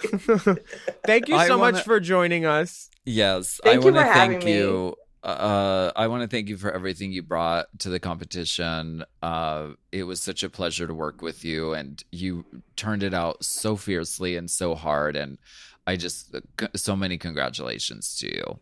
Thank 1.06 1.30
you 1.30 1.40
so 1.46 1.58
wanna- 1.58 1.74
much 1.78 1.84
for 1.86 2.00
joining 2.00 2.46
us. 2.46 2.90
Yes, 3.06 3.60
Thank 3.64 3.84
I 3.84 3.88
you 3.88 3.94
want 3.94 4.08
to 4.08 4.14
thank 4.14 4.44
me. 4.46 4.54
you. 4.58 4.96
Uh, 5.24 5.92
I 5.96 6.08
want 6.08 6.22
to 6.22 6.28
thank 6.28 6.50
you 6.50 6.58
for 6.58 6.72
everything 6.72 7.14
you 7.14 7.22
brought 7.24 7.68
to 7.80 7.90
the 7.90 8.00
competition. 8.00 9.06
Uh, 9.22 9.70
it 9.92 10.04
was 10.04 10.22
such 10.22 10.44
a 10.44 10.50
pleasure 10.50 10.88
to 10.88 10.94
work 10.94 11.22
with 11.22 11.46
you, 11.46 11.74
and 11.74 12.04
you 12.12 12.46
turned 12.76 13.04
it 13.04 13.14
out 13.14 13.44
so 13.44 13.76
fiercely 13.78 14.36
and 14.36 14.50
so 14.52 14.76
hard. 14.76 15.16
And 15.16 15.38
I 15.86 15.96
just 15.96 16.36
so 16.76 16.96
many 16.96 17.18
congratulations 17.18 18.16
to 18.20 18.28
you. 18.34 18.60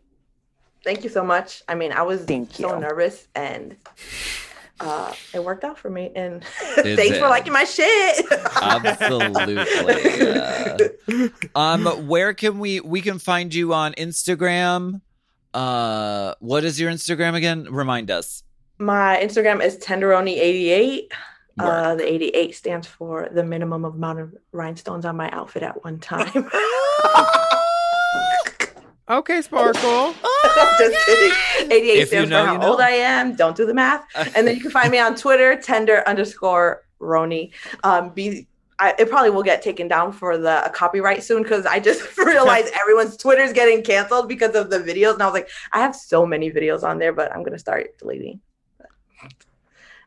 Thank 0.84 1.04
you 1.04 1.10
so 1.10 1.24
much. 1.24 1.62
I 1.68 1.74
mean, 1.74 1.92
I 1.92 2.02
was 2.02 2.24
Thank 2.24 2.54
so 2.54 2.74
you. 2.74 2.80
nervous 2.80 3.28
and 3.36 3.76
uh, 4.80 5.12
it 5.32 5.44
worked 5.44 5.62
out 5.62 5.78
for 5.78 5.88
me. 5.88 6.10
And 6.16 6.42
It 6.78 6.96
thanks 6.96 7.18
for 7.18 7.28
liking 7.28 7.52
my 7.52 7.64
shit. 7.64 8.26
Absolutely. 8.60 9.54
yeah. 10.18 11.28
Um, 11.54 11.84
where 12.08 12.32
can 12.34 12.58
we 12.58 12.80
we 12.80 13.00
can 13.00 13.18
find 13.18 13.52
you 13.54 13.74
on 13.74 13.92
Instagram? 13.94 15.02
Uh, 15.54 16.34
what 16.40 16.64
is 16.64 16.80
your 16.80 16.90
Instagram 16.90 17.34
again? 17.34 17.66
Remind 17.70 18.10
us. 18.10 18.42
My 18.78 19.20
Instagram 19.22 19.62
is 19.62 19.76
tenderoni88. 19.78 21.08
Uh, 21.58 21.94
the 21.96 22.10
88 22.10 22.54
stands 22.54 22.86
for 22.86 23.28
the 23.32 23.44
minimum 23.44 23.84
amount 23.84 24.18
of 24.20 24.34
rhinestones 24.52 25.04
on 25.04 25.16
my 25.16 25.30
outfit 25.30 25.62
at 25.62 25.82
one 25.84 25.98
time. 26.00 26.48
Okay, 29.08 29.42
Sparkle. 29.42 29.82
I'm 30.24 30.78
just 30.78 31.06
kidding. 31.06 31.70
88 31.70 31.74
If 31.76 31.98
you 31.98 32.06
stands 32.06 32.30
know, 32.30 32.40
for 32.42 32.46
how 32.46 32.52
you 32.54 32.58
know. 32.60 32.70
old 32.70 32.80
I 32.80 32.90
am. 32.90 33.34
Don't 33.34 33.54
do 33.56 33.66
the 33.66 33.74
math. 33.74 34.04
And 34.36 34.46
then 34.46 34.54
you 34.54 34.62
can 34.62 34.70
find 34.70 34.90
me 34.90 34.98
on 35.00 35.16
Twitter, 35.16 35.60
tender 35.60 36.02
underscore 36.08 36.84
Roni. 37.00 37.50
Um, 37.82 38.10
be 38.10 38.46
I, 38.78 38.94
it 38.98 39.10
probably 39.10 39.30
will 39.30 39.42
get 39.42 39.60
taken 39.60 39.86
down 39.86 40.12
for 40.12 40.38
the 40.38 40.70
copyright 40.74 41.22
soon 41.24 41.42
because 41.42 41.66
I 41.66 41.78
just 41.78 42.16
realized 42.16 42.72
everyone's 42.80 43.16
Twitter's 43.16 43.52
getting 43.52 43.82
canceled 43.82 44.28
because 44.28 44.54
of 44.54 44.70
the 44.70 44.78
videos, 44.78 45.14
and 45.14 45.22
I 45.22 45.26
was 45.26 45.34
like, 45.34 45.48
I 45.72 45.80
have 45.80 45.94
so 45.94 46.24
many 46.24 46.50
videos 46.50 46.82
on 46.82 46.98
there, 46.98 47.12
but 47.12 47.30
I'm 47.34 47.42
gonna 47.42 47.58
start 47.58 47.98
deleting. 47.98 48.40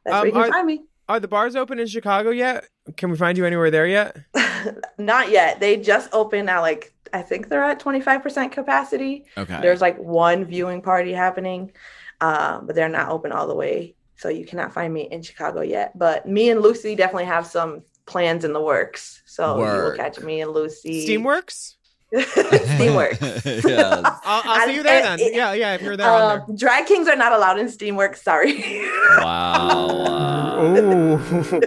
That's 0.03 0.15
Um, 0.15 0.19
where 0.21 0.25
you 0.27 0.31
can 0.31 0.41
are- 0.41 0.49
find 0.51 0.67
me. 0.67 0.83
Are 1.07 1.19
the 1.19 1.27
bars 1.27 1.55
open 1.55 1.79
in 1.79 1.87
Chicago 1.87 2.29
yet? 2.31 2.65
Can 2.97 3.11
we 3.11 3.17
find 3.17 3.37
you 3.37 3.45
anywhere 3.45 3.71
there 3.71 3.87
yet? 3.87 4.17
Not 4.97 5.29
yet. 5.29 5.59
They 5.59 5.77
just 5.77 6.09
opened 6.13 6.49
at 6.49 6.59
like 6.59 6.93
I 7.13 7.21
think 7.21 7.47
they're 7.47 7.63
at 7.63 7.79
25% 7.79 8.51
capacity. 8.51 9.25
Okay. 9.37 9.61
There's 9.61 9.81
like 9.81 9.97
one 9.97 10.43
viewing 10.43 10.81
party 10.81 11.13
happening, 11.13 11.71
um, 12.19 12.65
but 12.65 12.75
they're 12.75 12.89
not 12.89 13.09
open 13.09 13.31
all 13.31 13.47
the 13.47 13.55
way. 13.55 13.95
So 14.17 14.27
you 14.27 14.45
cannot 14.45 14.73
find 14.73 14.93
me 14.93 15.03
in 15.09 15.21
Chicago 15.21 15.61
yet. 15.61 15.97
But 15.97 16.27
me 16.27 16.49
and 16.49 16.61
Lucy 16.61 16.95
definitely 16.95 17.25
have 17.25 17.45
some 17.45 17.83
plans 18.05 18.43
in 18.43 18.53
the 18.53 18.61
works. 18.61 19.21
So 19.25 19.57
you 19.59 19.83
will 19.83 19.95
catch 19.95 20.19
me 20.19 20.41
and 20.41 20.51
Lucy. 20.51 21.07
Steamworks. 21.07 21.75
Steamworks. 22.15 23.19
yes. 23.63 24.01
I'll, 24.23 24.41
I'll 24.43 24.43
I- 24.61 24.65
see 24.65 24.75
you 24.75 24.83
there 24.83 24.99
I- 24.99 25.01
then. 25.01 25.19
it- 25.19 25.33
yeah, 25.33 25.53
yeah. 25.53 25.73
If 25.75 25.81
you're 25.81 25.97
there, 25.97 26.09
on 26.09 26.41
Um, 26.49 26.55
drag 26.55 26.85
kings 26.85 27.07
are 27.07 27.15
not 27.15 27.31
allowed 27.33 27.59
in 27.59 27.67
Steamworks. 27.67 28.17
Sorry. 28.17 28.81
Wow. 29.19 30.73
there. 30.73 31.61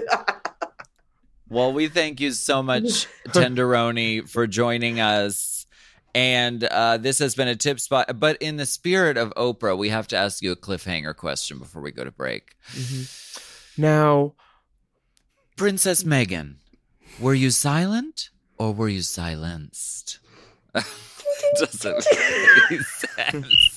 Well, 1.51 1.72
we 1.72 1.88
thank 1.88 2.20
you 2.20 2.32
so 2.32 2.62
much, 2.62 3.07
Tenderoni, 3.28 4.28
for 4.28 4.46
joining 4.46 5.01
us. 5.01 5.66
And 6.14 6.64
uh, 6.64 6.96
this 6.99 7.18
has 7.20 7.34
been 7.34 7.49
a 7.49 7.57
tip 7.57 7.80
spot. 7.80 8.18
But 8.18 8.36
in 8.42 8.57
the 8.57 8.66
spirit 8.66 9.16
of 9.16 9.32
Oprah, 9.34 9.76
we 9.76 9.88
have 9.90 10.09
to 10.09 10.16
ask 10.16 10.42
you 10.42 10.53
a 10.53 10.57
cliffhanger 10.57 11.14
question 11.16 11.59
before 11.59 11.80
we 11.80 11.90
go 11.92 12.05
to 12.05 12.11
break. 12.11 12.55
now, 13.76 14.34
Princess 15.57 16.05
Megan, 16.05 16.59
were 17.20 17.34
you 17.34 17.51
silent 17.51 18.30
or 18.59 18.72
were 18.72 18.88
you 18.88 19.03
silenced? 19.03 20.18
Doesn't 21.59 22.07
make 22.70 22.81
sense. 22.83 23.74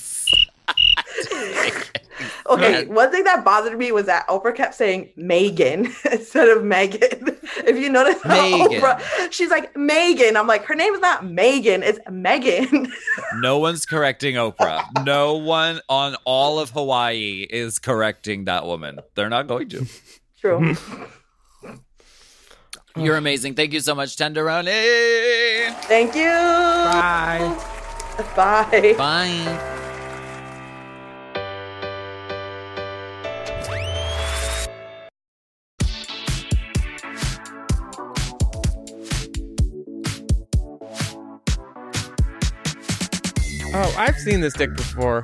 Okay, 2.47 2.86
one 2.86 3.12
thing 3.12 3.24
that 3.24 3.45
bothered 3.45 3.78
me 3.78 3.91
was 3.91 4.06
that 4.06 4.28
Oprah 4.28 4.54
kept 4.56 4.76
saying 4.76 5.10
Megan 5.16 5.86
instead 6.12 6.49
of 6.49 6.64
Megan. 6.64 7.38
if 7.66 7.78
you 7.78 7.89
notice, 7.89 8.22
how 8.22 8.30
Megan. 8.41 8.82
Oprah, 8.82 9.32
she's 9.32 9.49
like 9.49 9.76
Megan. 9.78 10.36
I'm 10.36 10.47
like, 10.47 10.66
her 10.66 10.76
name 10.76 10.93
is 10.93 10.99
not 10.99 11.26
Megan, 11.26 11.82
it's 11.82 11.99
Megan. 12.10 12.91
No 13.36 13.58
one's 13.58 13.86
correcting 13.86 14.36
Oprah. 14.36 14.84
No 15.06 15.36
one 15.36 15.80
on 15.88 16.16
all 16.26 16.60
of 16.60 16.72
Hawaii 16.72 17.47
is 17.49 17.80
correcting 17.80 18.45
that 18.45 18.66
woman. 18.66 18.99
They're 19.16 19.30
not 19.30 19.47
going 19.47 19.70
to. 19.70 19.86
True. 20.39 20.76
You're 22.96 23.16
amazing. 23.18 23.56
Thank 23.56 23.74
you 23.74 23.80
so 23.80 23.96
much, 23.96 24.16
Tenderoni. 24.18 25.72
Thank 25.86 26.16
you. 26.16 26.24
bye. 26.24 27.58
Bye. 28.36 28.94
Bye. 28.98 29.78
Oh, 43.74 43.96
I've 43.98 44.18
seen 44.18 44.42
this 44.42 44.54
dick 44.54 44.76
before. 44.76 45.24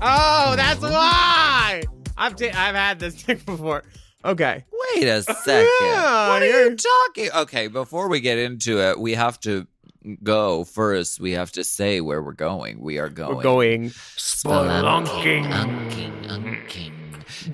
Oh, 0.00 0.54
that's 0.56 0.80
why. 0.80 1.82
I've 2.16 2.34
ta- 2.34 2.46
I've 2.54 2.74
had 2.74 2.98
this 2.98 3.22
dick 3.22 3.44
before. 3.44 3.84
Okay. 4.24 4.64
Wait 4.94 5.04
a 5.04 5.22
second. 5.22 5.68
Yeah, 5.80 6.28
what 6.28 6.42
are 6.42 6.46
you're- 6.46 6.70
you 6.70 6.76
talking? 6.76 7.30
Okay, 7.42 7.68
before 7.68 8.08
we 8.08 8.20
get 8.20 8.38
into 8.38 8.80
it, 8.80 8.98
we 8.98 9.14
have 9.14 9.38
to 9.40 9.66
go 10.22 10.64
first. 10.64 11.20
We 11.20 11.32
have 11.32 11.52
to 11.52 11.64
say 11.64 12.00
where 12.00 12.22
we're 12.22 12.32
going. 12.32 12.80
We 12.80 12.98
are 12.98 13.08
going. 13.08 13.36
We're 13.36 13.42
going 13.42 13.90
spelunking, 13.90 15.44
unking, 15.50 16.24
unking, 16.26 16.92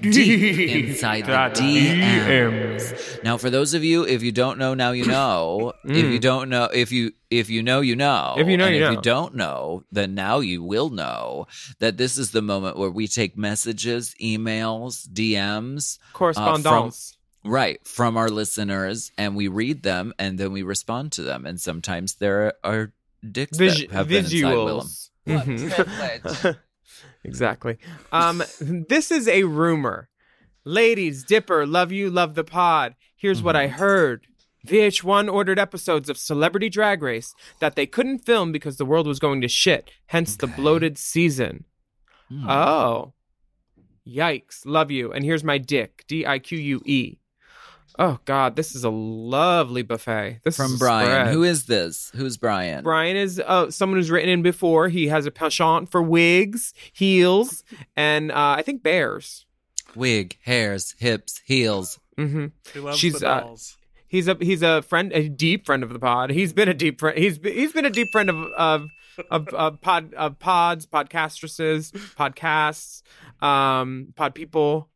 deep 0.00 0.88
inside 0.88 1.26
the 1.26 1.32
DMs. 1.60 3.22
Now, 3.22 3.36
for 3.36 3.50
those 3.50 3.74
of 3.74 3.84
you, 3.84 4.04
if 4.06 4.22
you 4.22 4.32
don't 4.32 4.58
know, 4.58 4.74
now 4.74 4.92
you 4.92 5.06
know. 5.06 5.72
If 5.84 5.96
you 5.96 6.18
Mm. 6.18 6.20
don't 6.20 6.48
know, 6.50 6.64
if 6.72 6.92
you 6.92 7.12
if 7.30 7.50
you 7.50 7.62
know, 7.62 7.80
you 7.80 7.96
know. 7.96 8.34
If 8.38 8.46
you 8.48 8.56
know, 8.56 8.66
and 8.66 8.76
you 8.76 8.82
if 8.82 8.88
know. 8.88 8.92
you 8.96 9.00
don't 9.02 9.34
know, 9.34 9.84
then 9.90 10.14
now 10.14 10.38
you 10.40 10.62
will 10.62 10.90
know 10.90 11.46
that 11.80 11.96
this 11.96 12.16
is 12.18 12.30
the 12.30 12.42
moment 12.42 12.76
where 12.78 12.90
we 12.90 13.08
take 13.08 13.36
messages, 13.36 14.14
emails, 14.22 15.06
DMs, 15.08 15.98
correspondence. 16.12 17.16
Right, 17.46 17.78
from 17.86 18.16
our 18.16 18.30
listeners, 18.30 19.12
and 19.18 19.36
we 19.36 19.48
read 19.48 19.82
them, 19.82 20.14
and 20.18 20.38
then 20.38 20.52
we 20.52 20.62
respond 20.62 21.12
to 21.12 21.22
them. 21.22 21.44
And 21.44 21.60
sometimes 21.60 22.14
there 22.14 22.54
are 22.64 22.92
dicks 23.28 23.58
Vis- 23.58 23.80
that 23.80 23.90
have 23.90 24.08
been 24.08 24.24
inside 24.24 24.42
Willam. 24.44 25.10
visuals. 25.26 26.56
Exactly. 27.24 27.78
Um, 28.12 28.42
this 28.60 29.10
is 29.10 29.26
a 29.28 29.44
rumor. 29.44 30.08
Ladies, 30.64 31.24
Dipper, 31.24 31.66
love 31.66 31.92
you, 31.92 32.10
love 32.10 32.34
the 32.34 32.44
pod. 32.44 32.94
Here's 33.16 33.42
what 33.42 33.56
I 33.56 33.68
heard. 33.68 34.26
VH1 34.66 35.30
ordered 35.30 35.58
episodes 35.58 36.08
of 36.08 36.16
Celebrity 36.16 36.70
Drag 36.70 37.02
Race 37.02 37.34
that 37.60 37.76
they 37.76 37.86
couldn't 37.86 38.24
film 38.24 38.50
because 38.50 38.78
the 38.78 38.86
world 38.86 39.06
was 39.06 39.18
going 39.18 39.42
to 39.42 39.48
shit, 39.48 39.90
hence 40.06 40.36
the 40.36 40.46
bloated 40.46 40.96
season. 40.96 41.64
Hmm. 42.28 42.48
Oh. 42.48 43.12
Yikes. 44.06 44.60
Love 44.64 44.90
you. 44.90 45.12
And 45.12 45.24
here's 45.24 45.44
my 45.44 45.58
dick. 45.58 46.04
D 46.08 46.26
I 46.26 46.38
Q 46.38 46.58
U 46.58 46.82
E. 46.86 47.18
Oh 47.98 48.18
God, 48.24 48.56
this 48.56 48.74
is 48.74 48.82
a 48.82 48.90
lovely 48.90 49.82
buffet. 49.82 50.40
This 50.42 50.56
From 50.56 50.74
a 50.74 50.78
Brian. 50.78 51.06
spread. 51.06 51.26
Who 51.32 51.44
is 51.44 51.66
this? 51.66 52.10
Who's 52.16 52.36
Brian? 52.36 52.82
Brian 52.82 53.16
is 53.16 53.40
uh, 53.44 53.70
someone 53.70 53.98
who's 53.98 54.10
written 54.10 54.28
in 54.30 54.42
before. 54.42 54.88
He 54.88 55.06
has 55.08 55.26
a 55.26 55.30
penchant 55.30 55.90
for 55.90 56.02
wigs, 56.02 56.74
heels, 56.92 57.62
and 57.96 58.32
uh, 58.32 58.56
I 58.58 58.62
think 58.62 58.82
bears. 58.82 59.46
Wig, 59.94 60.36
hairs, 60.42 60.96
hips, 60.98 61.40
heels. 61.44 62.00
hmm 62.18 62.46
He 62.72 62.80
loves 62.80 62.98
She's, 62.98 63.20
the 63.20 63.28
uh. 63.28 63.56
He's 64.08 64.28
a 64.28 64.36
he's 64.40 64.62
a 64.62 64.82
friend, 64.82 65.12
a 65.12 65.28
deep 65.28 65.64
friend 65.66 65.82
of 65.82 65.92
the 65.92 65.98
pod. 65.98 66.30
He's 66.30 66.52
been 66.52 66.68
a 66.68 66.74
deep 66.74 66.98
friend. 67.00 67.16
He's 67.18 67.38
been, 67.38 67.52
he's 67.54 67.72
been 67.72 67.84
a 67.84 67.90
deep 67.90 68.08
friend 68.12 68.28
of 68.30 68.36
of 68.56 68.86
of, 69.30 69.48
of 69.48 69.80
pod 69.80 70.14
of 70.14 70.38
pods, 70.40 70.86
podcastresses, 70.86 71.92
podcasts, 72.16 73.02
um, 73.44 74.12
pod 74.16 74.34
people. 74.34 74.88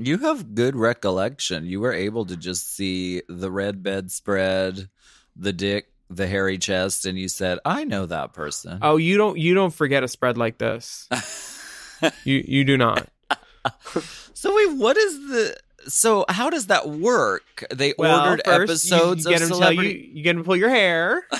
You 0.00 0.18
have 0.18 0.54
good 0.54 0.74
recollection. 0.76 1.66
You 1.66 1.80
were 1.80 1.92
able 1.92 2.24
to 2.26 2.36
just 2.36 2.74
see 2.74 3.22
the 3.28 3.50
red 3.50 3.82
bedspread, 3.82 4.88
the 5.36 5.52
dick, 5.52 5.92
the 6.08 6.26
hairy 6.26 6.58
chest, 6.58 7.04
and 7.06 7.18
you 7.18 7.28
said, 7.28 7.58
"I 7.64 7.84
know 7.84 8.06
that 8.06 8.32
person." 8.32 8.78
Oh, 8.82 8.96
you 8.96 9.16
don't 9.16 9.38
you 9.38 9.54
don't 9.54 9.72
forget 9.74 10.02
a 10.02 10.08
spread 10.08 10.38
like 10.38 10.58
this. 10.58 11.08
you 12.24 12.42
you 12.46 12.64
do 12.64 12.76
not. 12.78 13.08
So 14.34 14.54
wait, 14.56 14.72
what 14.78 14.96
is 14.96 15.18
the? 15.28 15.56
So 15.86 16.24
how 16.28 16.50
does 16.50 16.66
that 16.66 16.88
work? 16.88 17.64
They 17.72 17.94
Well, 17.96 18.20
ordered 18.28 18.42
first, 18.44 18.84
you- 18.90 18.96
episodes 18.96 19.24
you, 19.24 19.30
get 19.30 19.42
of 19.42 19.48
tell 19.48 19.58
celebrity. 19.58 20.10
you 20.12 20.16
you 20.18 20.22
get 20.24 20.36
him 20.36 20.42
to 20.42 20.44
pull 20.44 20.56
your 20.56 20.68
hair. 20.70 21.22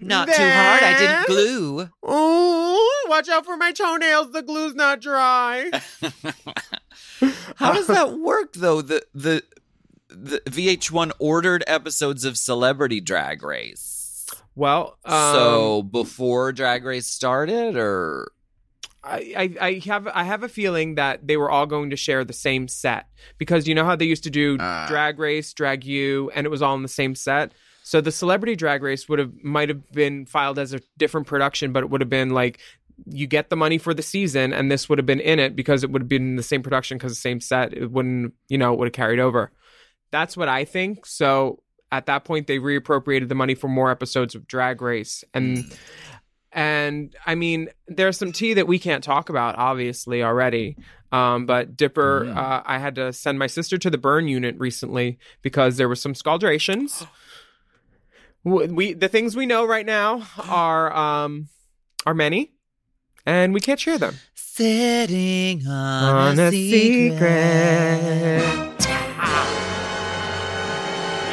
Not 0.00 0.28
too 0.28 0.34
hard. 0.34 0.82
I 0.82 0.94
didn't 0.98 1.26
glue. 1.26 1.88
Oh, 2.02 3.06
watch 3.08 3.28
out 3.28 3.44
for 3.44 3.56
my 3.56 3.72
toenails. 3.72 4.30
The 4.32 4.42
glue's 4.42 4.74
not 4.74 5.00
dry. 5.00 5.70
How 7.56 7.72
does 7.72 7.86
that 7.88 8.18
work 8.18 8.52
though? 8.54 8.82
The 8.82 9.04
the 9.14 9.42
the 10.08 10.40
VH1 10.46 11.12
ordered 11.18 11.64
episodes 11.66 12.24
of 12.24 12.36
Celebrity 12.38 13.00
Drag 13.00 13.42
Race. 13.42 14.26
Well, 14.54 14.96
um, 15.04 15.34
so 15.34 15.82
before 15.82 16.52
Drag 16.52 16.84
Race 16.84 17.06
started, 17.06 17.76
or 17.76 18.32
I, 19.04 19.34
I, 19.60 19.66
I 19.66 19.82
have 19.86 20.08
I 20.08 20.24
have 20.24 20.42
a 20.42 20.48
feeling 20.48 20.94
that 20.94 21.26
they 21.26 21.36
were 21.36 21.50
all 21.50 21.66
going 21.66 21.90
to 21.90 21.96
share 21.96 22.24
the 22.24 22.32
same 22.32 22.66
set 22.68 23.06
because 23.38 23.68
you 23.68 23.74
know 23.74 23.84
how 23.84 23.96
they 23.96 24.06
used 24.06 24.24
to 24.24 24.30
do 24.30 24.56
Ah. 24.58 24.86
Drag 24.88 25.18
Race, 25.18 25.52
Drag 25.52 25.84
You, 25.84 26.30
and 26.34 26.46
it 26.46 26.50
was 26.50 26.62
all 26.62 26.74
in 26.74 26.82
the 26.82 26.88
same 26.88 27.14
set. 27.14 27.52
So 27.82 28.00
the 28.00 28.10
Celebrity 28.10 28.56
Drag 28.56 28.82
Race 28.82 29.08
would 29.08 29.18
have 29.18 29.32
might 29.44 29.68
have 29.68 29.92
been 29.92 30.26
filed 30.26 30.58
as 30.58 30.72
a 30.72 30.80
different 30.96 31.26
production, 31.26 31.72
but 31.72 31.82
it 31.84 31.90
would 31.90 32.00
have 32.00 32.10
been 32.10 32.30
like 32.30 32.58
you 33.04 33.26
get 33.26 33.50
the 33.50 33.56
money 33.56 33.78
for 33.78 33.92
the 33.92 34.02
season, 34.02 34.52
and 34.52 34.70
this 34.70 34.88
would 34.88 34.98
have 34.98 35.06
been 35.06 35.20
in 35.20 35.38
it 35.38 35.54
because 35.54 35.84
it 35.84 35.90
would 35.90 36.02
have 36.02 36.08
been 36.08 36.36
the 36.36 36.42
same 36.42 36.62
production 36.62 36.96
because 36.96 37.12
the 37.12 37.16
same 37.16 37.40
set. 37.40 37.72
It 37.74 37.90
wouldn't, 37.90 38.32
you 38.48 38.56
know, 38.58 38.72
it 38.72 38.78
would 38.78 38.86
have 38.86 38.92
carried 38.94 39.18
over. 39.20 39.52
That's 40.10 40.36
what 40.36 40.48
I 40.48 40.64
think. 40.64 41.04
So 41.04 41.62
at 41.92 42.06
that 42.06 42.24
point, 42.24 42.46
they 42.46 42.58
reappropriated 42.58 43.28
the 43.28 43.34
money 43.34 43.54
for 43.54 43.68
more 43.68 43.90
episodes 43.90 44.34
of 44.34 44.46
Drag 44.46 44.80
Race, 44.80 45.24
and 45.34 45.64
and 46.52 47.14
I 47.26 47.34
mean, 47.34 47.68
there's 47.86 48.16
some 48.16 48.32
tea 48.32 48.54
that 48.54 48.66
we 48.66 48.78
can't 48.78 49.04
talk 49.04 49.28
about, 49.28 49.56
obviously, 49.58 50.22
already. 50.22 50.76
Um, 51.12 51.44
but 51.46 51.76
Dipper, 51.76 52.24
Mm. 52.24 52.36
uh, 52.36 52.62
I 52.64 52.78
had 52.78 52.94
to 52.96 53.12
send 53.12 53.38
my 53.38 53.46
sister 53.46 53.76
to 53.78 53.90
the 53.90 53.98
burn 53.98 54.26
unit 54.26 54.56
recently 54.58 55.18
because 55.42 55.76
there 55.76 55.88
was 55.88 56.00
some 56.00 56.14
scaldrations. 56.14 57.06
We 58.44 58.92
the 58.92 59.08
things 59.08 59.34
we 59.34 59.44
know 59.46 59.66
right 59.66 59.84
now 59.86 60.26
are 60.48 60.94
um 60.96 61.48
are 62.06 62.14
many, 62.14 62.52
and 63.26 63.52
we 63.52 63.60
can't 63.60 63.78
share 63.80 63.98
them. 63.98 64.14
sitting 64.34 65.66
on, 65.66 66.38
a, 66.38 66.50
secret. 66.50 67.16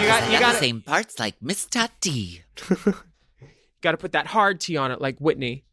You 0.02 0.10
got 0.10 0.32
you 0.34 0.40
got 0.40 0.56
same 0.56 0.82
parts 0.82 1.18
like 1.20 1.36
Miss 1.42 1.66
Tati. 1.66 2.42
got 3.82 3.92
to 3.92 3.98
put 3.98 4.12
that 4.12 4.28
hard 4.28 4.60
T 4.60 4.76
on 4.76 4.92
it, 4.92 5.00
like 5.00 5.18
Whitney. 5.20 5.64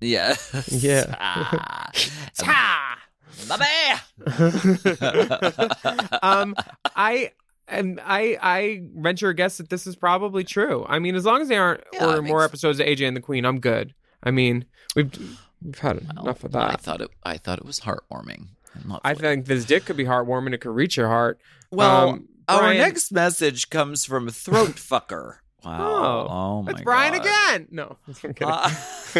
Yeah. 0.00 0.36
Yeah. 0.68 1.14
Ah. 1.18 1.90
Ta! 2.36 2.98
Babe. 3.48 3.98
um, 6.22 6.54
I. 6.94 7.32
And 7.66 7.98
I 8.04 8.38
I 8.42 8.82
venture 8.94 9.30
a 9.30 9.34
guess 9.34 9.56
that 9.56 9.70
this 9.70 9.86
is 9.86 9.96
probably 9.96 10.44
true. 10.44 10.84
I 10.86 10.98
mean, 10.98 11.14
as 11.14 11.24
long 11.24 11.40
as 11.40 11.48
they 11.48 11.56
aren't 11.56 11.82
Yeah, 11.94 12.16
or 12.16 12.20
more 12.20 12.40
so. 12.40 12.44
episodes 12.44 12.78
of 12.78 12.86
AJ 12.86 13.08
and 13.08 13.16
the 13.16 13.22
Queen, 13.22 13.46
I'm 13.46 13.58
good. 13.58 13.94
I 14.22 14.30
mean, 14.30 14.66
we've 14.94 15.10
we've 15.64 15.78
had 15.78 16.00
Well, 16.14 16.24
enough 16.26 16.44
of 16.44 16.52
that. 16.52 16.70
I 16.70 16.76
thought 16.76 17.00
it. 17.00 17.10
I 17.24 17.36
thought 17.38 17.58
it 17.58 17.64
was 17.64 17.80
heartwarming. 17.80 18.48
I 19.04 19.14
think 19.14 19.46
this 19.46 19.64
dick 19.64 19.84
could 19.84 19.96
be 19.96 20.04
heartwarming. 20.04 20.52
It 20.52 20.58
could 20.58 20.74
reach 20.74 20.96
your 20.96 21.08
heart. 21.08 21.40
Well, 21.70 22.08
Um, 22.10 22.28
our 22.48 22.74
next 22.74 23.12
message 23.12 23.70
comes 23.70 24.04
from 24.04 24.28
Throat 24.28 24.70
Fucker. 24.76 25.36
Wow. 25.64 26.28
Oh, 26.30 26.62
my 26.62 26.72
It's 26.72 26.82
Brian 26.82 27.14
God. 27.14 27.22
again. 27.22 27.68
No, 27.70 27.96
Uh, 28.40 28.70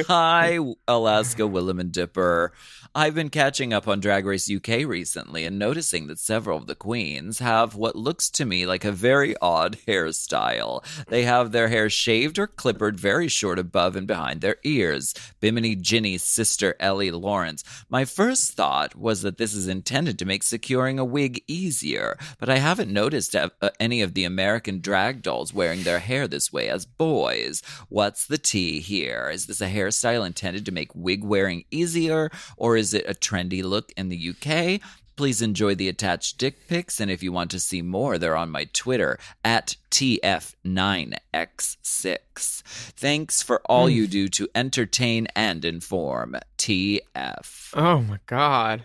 hi, 0.09 0.59
Alaska 0.89 1.43
Willam 1.43 1.81
and 1.81 1.93
Dipper. 1.93 2.53
I've 2.97 3.15
been 3.15 3.29
catching 3.31 3.73
up 3.73 3.89
on 3.89 3.99
Drag 3.99 4.25
Race 4.25 4.49
UK 4.51 4.87
recently 4.87 5.45
and 5.45 5.59
noticing 5.59 6.07
that 6.07 6.21
several 6.21 6.59
of 6.59 6.67
the 6.69 6.77
queens 6.77 7.41
have 7.41 7.75
what 7.75 7.97
looks 7.97 8.31
to 8.31 8.45
me 8.45 8.67
like 8.67 8.85
a 8.85 8.93
very 8.93 9.35
odd 9.43 9.77
hairstyle. 9.89 10.85
They 11.09 11.25
have 11.25 11.51
their 11.51 11.69
hair 11.69 11.91
shaved 11.91 12.39
or 12.39 12.47
clippered 12.47 12.99
very 12.99 13.27
short 13.27 13.59
above 13.59 13.97
and 13.97 14.07
behind 14.07 14.41
their 14.41 14.57
ears. 14.63 15.13
Bimini 15.41 15.75
Ginny's 15.75 16.23
sister 16.23 16.77
Ellie 16.79 17.11
Lawrence. 17.11 17.65
My 17.89 18.05
first 18.05 18.53
thought 18.53 18.95
was 18.95 19.23
that 19.23 19.39
this 19.39 19.55
is 19.55 19.67
intended 19.67 20.17
to 20.21 20.25
make 20.25 20.45
securing 20.45 20.99
a 21.01 21.05
wig 21.05 21.43
easier, 21.49 22.17
but 22.39 22.49
I 22.49 22.59
haven't 22.59 22.93
noticed 22.93 23.35
uh, 23.35 23.51
uh, 23.61 23.71
any 23.81 24.03
of 24.03 24.15
the 24.15 24.25
American 24.25 24.81
drag 24.81 25.23
dolls 25.23 25.53
wearing 25.53 25.83
their 25.83 25.99
hair 25.99 26.29
this 26.35 26.53
way 26.53 26.69
as 26.69 26.85
boys. 26.85 27.63
What's 27.89 28.27
the 28.27 28.39
tea 28.39 28.81
here? 28.81 29.31
Is 29.33 29.47
this 29.47 29.61
a 29.61 29.69
hairstyle 29.69 30.27
intended 30.27 30.67
to 30.67 30.73
make 30.73 30.91
wig 30.93 31.23
wearing 31.23 31.65
easier, 31.71 32.29
or 32.57 32.77
is 32.77 32.93
it 32.93 33.09
a 33.09 33.15
trendy 33.15 33.63
look 33.63 33.93
in 33.97 34.09
the 34.09 34.31
UK? 34.31 34.81
Please 35.17 35.41
enjoy 35.41 35.77
the 35.77 35.89
attached 35.89 36.39
dick 36.39 36.67
pics, 36.67 36.99
and 36.99 37.09
if 37.09 37.23
you 37.23 37.31
want 37.31 37.53
to 37.53 37.61
see 37.61 37.83
more, 37.83 38.19
they're 38.19 38.37
on 38.37 38.51
my 38.51 38.65
Twitter 38.73 39.17
at 39.45 39.77
TF9X6. 39.93 42.63
Thanks 42.97 43.41
for 43.41 43.63
all 43.67 43.89
you 43.89 44.09
do 44.09 44.27
to 44.31 44.49
entertain 44.57 45.29
and 45.37 45.65
inform. 45.65 46.35
TF. 46.59 47.71
oh 47.75 48.01
my 48.01 48.19
god. 48.27 48.83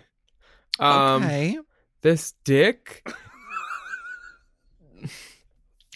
Um, 0.78 1.24
okay. 1.24 1.58
this 2.02 2.34
dick. 2.44 3.04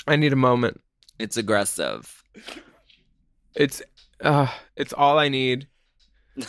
I 0.06 0.16
need 0.16 0.32
a 0.32 0.36
moment. 0.36 0.80
It's 1.18 1.36
aggressive. 1.36 2.22
It's 3.54 3.82
uh 4.20 4.48
it's 4.76 4.92
all 4.92 5.18
I 5.18 5.28
need. 5.28 5.68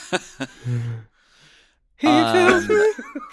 Um. 2.03 2.67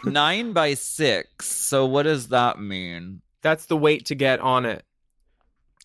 Nine 0.05 0.53
by 0.53 0.75
six. 0.75 1.47
So 1.51 1.85
what 1.85 2.05
does 2.05 2.29
that 2.29 2.61
mean? 2.61 3.21
That's 3.43 3.67
the 3.67 3.77
weight 3.77 4.07
to 4.07 4.15
get 4.15 4.39
on 4.41 4.65
it. 4.67 4.85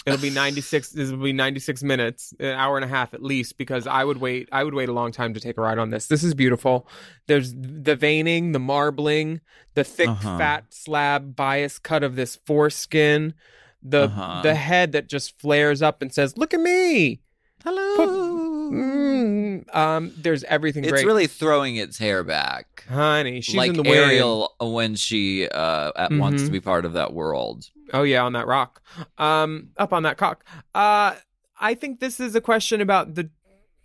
It'll 0.06 0.22
be 0.22 0.30
96 0.30 0.92
this 0.92 1.12
will 1.12 1.18
be 1.18 1.34
96 1.34 1.84
minutes, 1.84 2.34
an 2.40 2.52
hour 2.54 2.78
and 2.78 2.86
a 2.86 2.88
half 2.88 3.14
at 3.14 3.22
least 3.22 3.58
because 3.58 3.88
I 3.88 4.04
would 4.06 4.20
wait 4.20 4.48
I 4.54 4.64
would 4.64 4.74
wait 4.76 4.88
a 4.90 4.94
long 4.94 5.12
time 5.12 5.34
to 5.34 5.40
take 5.40 5.58
a 5.58 5.62
ride 5.62 5.80
on 5.80 5.90
this. 5.90 6.08
This 6.08 6.24
is 6.24 6.34
beautiful. 6.34 6.88
There's 7.28 7.54
the 7.54 7.96
veining, 7.96 8.52
the 8.54 8.60
marbling, 8.60 9.42
the 9.74 9.84
thick 9.84 10.08
Uh-huh. 10.10 10.38
fat 10.38 10.66
slab 10.70 11.36
bias 11.36 11.78
cut 11.80 12.04
of 12.04 12.16
this 12.16 12.38
foreskin, 12.46 13.34
the 13.82 14.04
Uh-huh. 14.04 14.42
the 14.44 14.56
head 14.56 14.92
that 14.94 15.08
just 15.08 15.40
flares 15.40 15.82
up 15.82 16.02
and 16.02 16.14
says, 16.14 16.38
"Look 16.38 16.54
at 16.54 16.60
me." 16.60 17.22
Hello. 17.64 18.70
Mm, 18.72 19.76
um 19.76 20.14
there's 20.18 20.44
everything 20.46 20.84
It's 20.84 20.92
great. 20.92 21.06
really 21.06 21.28
throwing 21.28 21.76
its 21.76 21.98
hair 21.98 22.24
back. 22.24 22.86
Honey, 22.90 23.42
she's 23.42 23.56
like 23.56 23.72
in 23.76 23.84
the. 23.84 23.90
Ariel 23.90 24.54
when 24.60 24.96
she 24.96 25.48
uh, 25.50 25.92
at- 25.96 26.12
wants 26.12 26.44
to 26.44 26.52
be 26.52 26.60
part 26.60 26.86
of 26.86 26.94
that 26.94 27.14
world. 27.14 27.70
Oh 27.94 28.04
yeah, 28.04 28.24
on 28.24 28.34
that 28.34 28.48
rock. 28.48 28.82
Um, 29.18 29.70
up 29.78 29.94
on 29.94 30.04
that 30.04 30.18
cock. 30.18 30.46
Uh, 30.76 31.16
I 31.60 31.74
think 31.74 32.00
this 32.00 32.20
is 32.20 32.36
a 32.36 32.42
question 32.42 32.82
about 32.82 33.16
the 33.16 33.30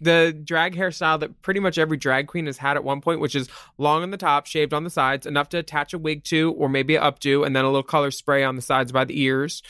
the 0.02 0.38
drag 0.44 0.76
hairstyle 0.76 1.20
that 1.20 1.42
pretty 1.42 1.60
much 1.60 1.78
every 1.78 1.96
drag 1.96 2.26
queen 2.26 2.46
has 2.46 2.58
had 2.58 2.76
at 2.76 2.84
one 2.84 3.00
point, 3.00 3.20
which 3.20 3.34
is 3.34 3.48
long 3.78 4.02
on 4.02 4.10
the 4.10 4.16
top, 4.16 4.46
shaved 4.46 4.74
on 4.74 4.84
the 4.84 4.90
sides, 4.90 5.26
enough 5.26 5.48
to 5.50 5.58
attach 5.58 5.94
a 5.94 5.98
wig 5.98 6.24
to, 6.24 6.52
or 6.52 6.68
maybe 6.68 6.96
an 6.96 7.02
updo, 7.02 7.46
and 7.46 7.54
then 7.54 7.64
a 7.64 7.68
little 7.68 7.82
color 7.82 8.10
spray 8.10 8.42
on 8.44 8.56
the 8.56 8.62
sides 8.62 8.92
by 8.92 9.04
the 9.04 9.20
ears. 9.20 9.62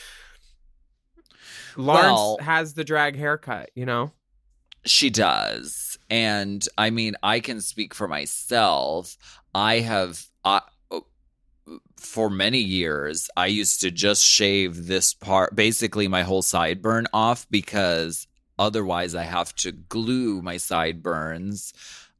Lawrence 1.75 2.05
Well- 2.05 2.37
has 2.41 2.73
the 2.73 2.83
drag 2.83 3.15
haircut, 3.15 3.69
you 3.75 3.85
know. 3.85 4.11
She 4.85 5.09
does. 5.09 5.97
And 6.09 6.67
I 6.77 6.89
mean, 6.89 7.15
I 7.23 7.39
can 7.39 7.61
speak 7.61 7.93
for 7.93 8.07
myself. 8.07 9.17
I 9.55 9.79
have, 9.79 10.25
uh, 10.43 10.59
for 11.97 12.29
many 12.29 12.59
years, 12.59 13.29
I 13.37 13.45
used 13.47 13.79
to 13.81 13.91
just 13.91 14.25
shave 14.25 14.87
this 14.87 15.13
part, 15.13 15.55
basically 15.55 16.09
my 16.09 16.23
whole 16.23 16.41
sideburn 16.43 17.05
off 17.13 17.47
because 17.49 18.27
otherwise 18.57 19.15
I 19.15 19.23
have 19.23 19.55
to 19.57 19.71
glue 19.71 20.41
my 20.41 20.57
sideburns 20.57 21.73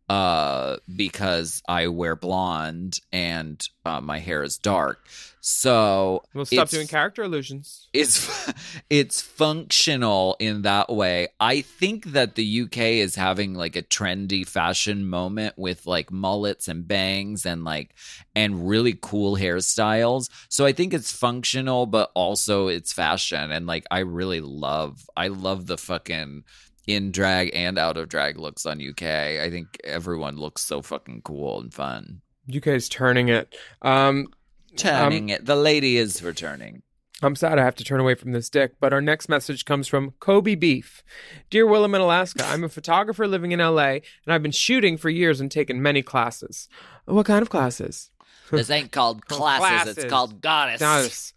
uh 0.09 0.77
because 0.93 1.61
I 1.67 1.87
wear 1.87 2.15
blonde 2.15 2.99
and 3.11 3.61
uh, 3.85 4.01
my 4.01 4.19
hair 4.19 4.43
is 4.43 4.57
dark. 4.57 5.07
So 5.45 6.23
We'll 6.33 6.45
stop 6.45 6.69
doing 6.69 6.87
character 6.87 7.21
illusions. 7.21 7.89
it's 7.91 8.53
it's 8.89 9.19
functional 9.19 10.37
in 10.39 10.61
that 10.61 10.89
way. 10.89 11.27
I 11.37 11.59
think 11.59 12.13
that 12.13 12.35
the 12.35 12.61
UK 12.61 12.77
is 12.77 13.15
having 13.15 13.53
like 13.53 13.75
a 13.75 13.81
trendy 13.81 14.47
fashion 14.47 15.05
moment 15.09 15.55
with 15.57 15.85
like 15.85 16.13
mullets 16.13 16.69
and 16.69 16.87
bangs 16.87 17.45
and 17.45 17.65
like 17.65 17.93
and 18.33 18.69
really 18.69 18.97
cool 19.01 19.35
hairstyles. 19.35 20.29
So 20.47 20.65
I 20.65 20.71
think 20.71 20.93
it's 20.93 21.11
functional 21.11 21.87
but 21.87 22.11
also 22.15 22.69
it's 22.69 22.93
fashion 22.93 23.51
and 23.51 23.67
like 23.67 23.83
I 23.91 23.99
really 23.99 24.39
love 24.39 25.09
I 25.17 25.27
love 25.27 25.67
the 25.67 25.77
fucking 25.77 26.45
in 26.87 27.11
drag 27.11 27.51
and 27.53 27.77
out 27.77 27.97
of 27.97 28.07
drag 28.07 28.39
looks 28.39 28.65
on 28.65 28.81
UK. 28.81 29.03
I 29.03 29.49
think 29.49 29.77
everyone 29.83 30.37
looks 30.37 30.61
so 30.61 30.81
fucking 30.81 31.23
cool 31.23 31.59
and 31.59 31.73
fun. 31.73 32.21
UK's 32.55 32.87
turning 32.87 33.27
it. 33.27 33.53
Um, 33.81 34.27
Turning 34.75 35.25
um, 35.25 35.29
it. 35.29 35.45
The 35.45 35.55
lady 35.55 35.97
is 35.97 36.23
returning. 36.23 36.83
I'm 37.21 37.35
sad 37.35 37.57
I 37.57 37.63
have 37.63 37.75
to 37.75 37.85
turn 37.85 38.01
away 38.01 38.15
from 38.15 38.33
this 38.33 38.49
dick, 38.49 38.73
but 38.81 38.91
our 38.91 38.99
next 38.99 39.29
message 39.29 39.63
comes 39.63 39.87
from 39.87 40.11
Kobe 40.19 40.55
Beef. 40.55 41.03
Dear 41.49 41.65
Willam 41.65 41.95
in 41.95 42.01
Alaska, 42.01 42.45
I'm 42.45 42.65
a 42.65 42.69
photographer 42.69 43.27
living 43.27 43.53
in 43.53 43.59
LA, 43.59 43.99
and 44.25 44.27
I've 44.27 44.43
been 44.43 44.51
shooting 44.51 44.97
for 44.97 45.09
years 45.09 45.39
and 45.39 45.49
taken 45.49 45.81
many 45.81 46.01
classes. 46.01 46.67
What 47.05 47.25
kind 47.25 47.41
of 47.41 47.49
classes? 47.49 48.11
This 48.51 48.69
ain't 48.69 48.91
called 48.91 49.25
classes, 49.25 49.59
Classes. 49.67 49.97
it's 49.97 50.09
called 50.11 50.41
goddess. 50.41 50.79
Goddess. 50.79 51.33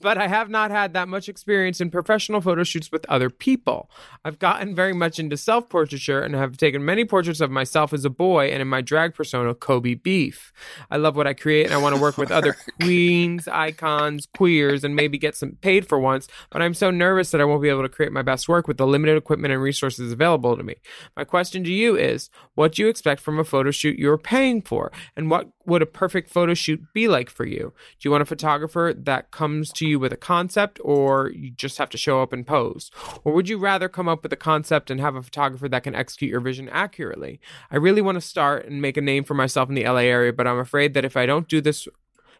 But 0.00 0.18
I 0.18 0.28
have 0.28 0.50
not 0.50 0.70
had 0.70 0.92
that 0.92 1.08
much 1.08 1.30
experience 1.30 1.80
in 1.80 1.90
professional 1.90 2.42
photo 2.42 2.62
shoots 2.62 2.92
with 2.92 3.06
other 3.08 3.30
people. 3.30 3.90
I've 4.22 4.38
gotten 4.38 4.74
very 4.74 4.92
much 4.92 5.18
into 5.18 5.36
self 5.38 5.70
portraiture 5.70 6.20
and 6.20 6.34
have 6.34 6.58
taken 6.58 6.84
many 6.84 7.06
portraits 7.06 7.40
of 7.40 7.50
myself 7.50 7.94
as 7.94 8.04
a 8.04 8.10
boy 8.10 8.48
and 8.48 8.60
in 8.60 8.68
my 8.68 8.82
drag 8.82 9.14
persona, 9.14 9.54
Kobe 9.54 9.94
Beef. 9.94 10.52
I 10.90 10.98
love 10.98 11.16
what 11.16 11.26
I 11.26 11.32
create 11.32 11.64
and 11.64 11.74
I 11.74 11.78
want 11.78 11.94
to 11.96 12.00
work 12.02 12.18
with 12.18 12.30
other 12.30 12.54
queens, 12.80 13.48
icons, 13.48 14.28
queers, 14.36 14.84
and 14.84 14.94
maybe 14.94 15.16
get 15.16 15.36
some 15.36 15.52
paid 15.62 15.88
for 15.88 15.98
once. 15.98 16.28
But 16.50 16.60
I'm 16.60 16.74
so 16.74 16.90
nervous 16.90 17.30
that 17.30 17.40
I 17.40 17.44
won't 17.44 17.62
be 17.62 17.70
able 17.70 17.82
to 17.82 17.88
create 17.88 18.12
my 18.12 18.22
best 18.22 18.46
work 18.46 18.68
with 18.68 18.76
the 18.76 18.86
limited 18.86 19.16
equipment 19.16 19.54
and 19.54 19.62
resources 19.62 20.12
available 20.12 20.54
to 20.56 20.62
me. 20.62 20.74
My 21.16 21.24
question 21.24 21.64
to 21.64 21.72
you 21.72 21.96
is 21.96 22.28
what 22.54 22.72
do 22.74 22.82
you 22.82 22.88
expect 22.88 23.22
from 23.22 23.38
a 23.38 23.44
photo 23.44 23.70
shoot 23.70 23.98
you're 23.98 24.18
paying 24.18 24.60
for? 24.60 24.92
And 25.16 25.30
what 25.30 25.48
would 25.66 25.82
a 25.82 25.86
perfect 25.86 26.30
photo 26.30 26.54
shoot 26.54 26.80
be 26.92 27.08
like 27.08 27.30
for 27.30 27.46
you? 27.46 27.72
Do 27.98 28.06
you 28.06 28.10
want 28.10 28.22
a 28.22 28.26
photographer 28.26 28.94
that 28.96 29.30
comes 29.30 29.72
to 29.72 29.86
you 29.86 29.98
with 29.98 30.12
a 30.12 30.16
concept 30.16 30.80
or 30.82 31.30
you 31.30 31.50
just 31.50 31.78
have 31.78 31.90
to 31.90 31.98
show 31.98 32.22
up 32.22 32.32
and 32.32 32.46
pose? 32.46 32.90
Or 33.24 33.32
would 33.32 33.48
you 33.48 33.58
rather 33.58 33.88
come 33.88 34.08
up 34.08 34.22
with 34.22 34.32
a 34.32 34.36
concept 34.36 34.90
and 34.90 35.00
have 35.00 35.16
a 35.16 35.22
photographer 35.22 35.68
that 35.68 35.82
can 35.82 35.94
execute 35.94 36.30
your 36.30 36.40
vision 36.40 36.68
accurately? 36.68 37.40
I 37.70 37.76
really 37.76 38.02
want 38.02 38.16
to 38.16 38.20
start 38.20 38.66
and 38.66 38.82
make 38.82 38.96
a 38.96 39.02
name 39.02 39.24
for 39.24 39.34
myself 39.34 39.68
in 39.68 39.74
the 39.74 39.84
LA 39.84 40.00
area, 40.00 40.32
but 40.32 40.46
I'm 40.46 40.58
afraid 40.58 40.94
that 40.94 41.04
if 41.04 41.16
I 41.16 41.26
don't 41.26 41.48
do 41.48 41.60
this 41.60 41.88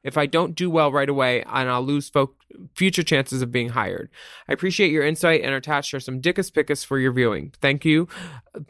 if 0.04 0.16
I 0.16 0.26
don't 0.26 0.54
do 0.54 0.70
well 0.70 0.92
right 0.92 1.08
away, 1.08 1.42
and 1.42 1.68
I'll 1.68 1.82
lose 1.82 2.08
folk- 2.08 2.36
future 2.76 3.02
chances 3.02 3.42
of 3.42 3.50
being 3.50 3.70
hired. 3.70 4.10
I 4.48 4.52
appreciate 4.52 4.92
your 4.92 5.04
insight 5.04 5.40
and 5.42 5.50
are 5.52 5.56
attached 5.56 5.90
to 5.90 6.00
some 6.00 6.20
dickus 6.20 6.52
pickus 6.52 6.84
for 6.86 6.98
your 7.00 7.10
viewing. 7.12 7.52
Thank 7.60 7.84
you 7.84 8.06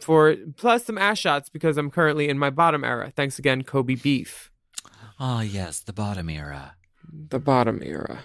for 0.01 0.37
plus 0.57 0.87
some 0.87 0.97
ass 0.97 1.18
shots 1.18 1.49
because 1.51 1.76
I'm 1.76 1.91
currently 1.91 2.28
in 2.28 2.39
my 2.39 2.49
bottom 2.51 2.82
era. 2.85 3.12
Thanks 3.14 3.39
again, 3.39 3.62
Kobe 3.62 3.97
Beef. 3.97 4.51
Oh 5.20 5.41
yes, 5.41 5.80
the 5.80 5.93
bottom 5.93 6.28
era. 6.30 6.74
The 7.12 7.39
bottom 7.39 7.82
era. 7.85 8.20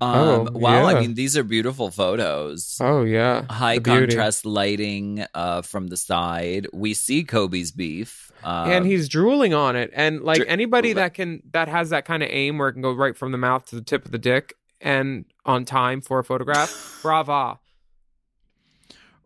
Um, 0.00 0.18
Oh, 0.18 0.48
wow, 0.52 0.86
I 0.86 0.98
mean 0.98 1.14
these 1.14 1.36
are 1.36 1.44
beautiful 1.44 1.90
photos. 1.90 2.76
Oh 2.80 3.04
yeah, 3.04 3.44
High 3.48 3.78
contrast 3.78 4.44
lighting 4.44 5.24
uh, 5.34 5.62
from 5.62 5.86
the 5.88 5.96
side. 5.96 6.66
We 6.72 6.92
see 6.94 7.22
Kobe's 7.22 7.70
beef, 7.70 8.31
uh, 8.44 8.66
and 8.68 8.86
he's 8.86 9.08
drooling 9.08 9.54
on 9.54 9.76
it. 9.76 9.90
And 9.94 10.22
like 10.22 10.38
dr- 10.38 10.48
anybody 10.48 10.92
that 10.94 11.14
can 11.14 11.42
that 11.52 11.68
has 11.68 11.90
that 11.90 12.04
kind 12.04 12.22
of 12.22 12.28
aim 12.30 12.58
where 12.58 12.68
it 12.68 12.72
can 12.74 12.82
go 12.82 12.92
right 12.92 13.16
from 13.16 13.32
the 13.32 13.38
mouth 13.38 13.64
to 13.66 13.76
the 13.76 13.82
tip 13.82 14.04
of 14.04 14.10
the 14.12 14.18
dick 14.18 14.54
and 14.80 15.24
on 15.44 15.64
time 15.64 16.00
for 16.00 16.18
a 16.18 16.24
photograph, 16.24 16.98
brava. 17.02 17.58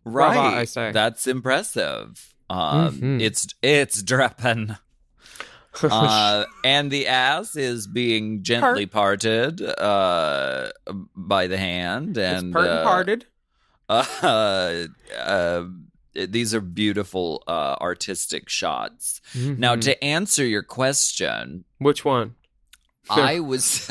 right. 0.05 0.35
brava, 0.35 0.57
I 0.57 0.65
say. 0.65 0.93
That's 0.93 1.27
impressive. 1.27 2.35
Um, 2.49 2.93
Mhm. 3.01 3.21
It's 3.21 3.49
it's 3.63 4.03
dripping. 4.03 4.77
uh, 5.83 6.45
and 6.65 6.91
the 6.91 7.07
ass 7.07 7.55
is 7.57 7.87
being 7.87 8.43
gently 8.43 8.87
parted 8.87 9.61
uh, 9.61 10.71
by 11.15 11.47
the 11.49 11.59
hand, 11.59 12.17
and 12.17 12.47
it's 12.47 12.53
part 12.55 12.67
and 12.69 12.79
uh, 12.79 12.83
parted. 12.85 13.27
uh, 13.89 14.87
uh, 15.19 15.65
these 16.29 16.55
are 16.55 16.61
beautiful 16.61 17.43
uh, 17.47 17.77
artistic 17.81 18.49
shots. 18.49 19.21
Now, 19.35 19.77
Mhm. 19.77 19.81
to 19.83 20.05
answer 20.05 20.45
your 20.45 20.63
question, 20.63 21.65
which 21.79 22.05
one? 22.05 22.35
I 23.09 23.39
was, 23.53 23.89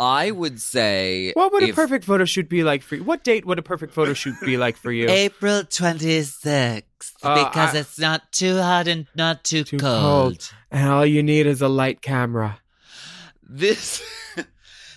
I 0.00 0.30
would 0.30 0.60
say, 0.62 1.32
What 1.34 1.52
would 1.52 1.62
a 1.64 1.72
perfect 1.74 2.04
photo 2.04 2.24
shoot 2.24 2.48
be 2.48 2.62
like 2.64 2.82
for 2.82 2.94
you? 2.96 3.04
What 3.04 3.22
date 3.24 3.44
would 3.44 3.58
a 3.58 3.62
perfect 3.62 3.92
photo 3.92 4.14
shoot 4.14 4.34
be 4.40 4.56
like 4.56 4.76
for 4.78 4.90
you? 4.92 5.08
April 5.10 5.62
26th, 5.64 6.82
Uh, 7.22 7.44
because 7.44 7.74
I- 7.74 7.78
it's 7.80 7.98
not 7.98 8.32
too 8.32 8.56
hot 8.56 8.88
and 8.88 9.06
not 9.14 9.44
too, 9.44 9.64
Too 9.64 9.76
cold. 9.78 10.00
cold. 10.00 10.50
and 10.70 10.88
all 10.88 11.04
you 11.04 11.22
need 11.22 11.46
is 11.46 11.60
a 11.60 11.68
light 11.68 12.00
camera. 12.00 12.60
This 13.42 14.02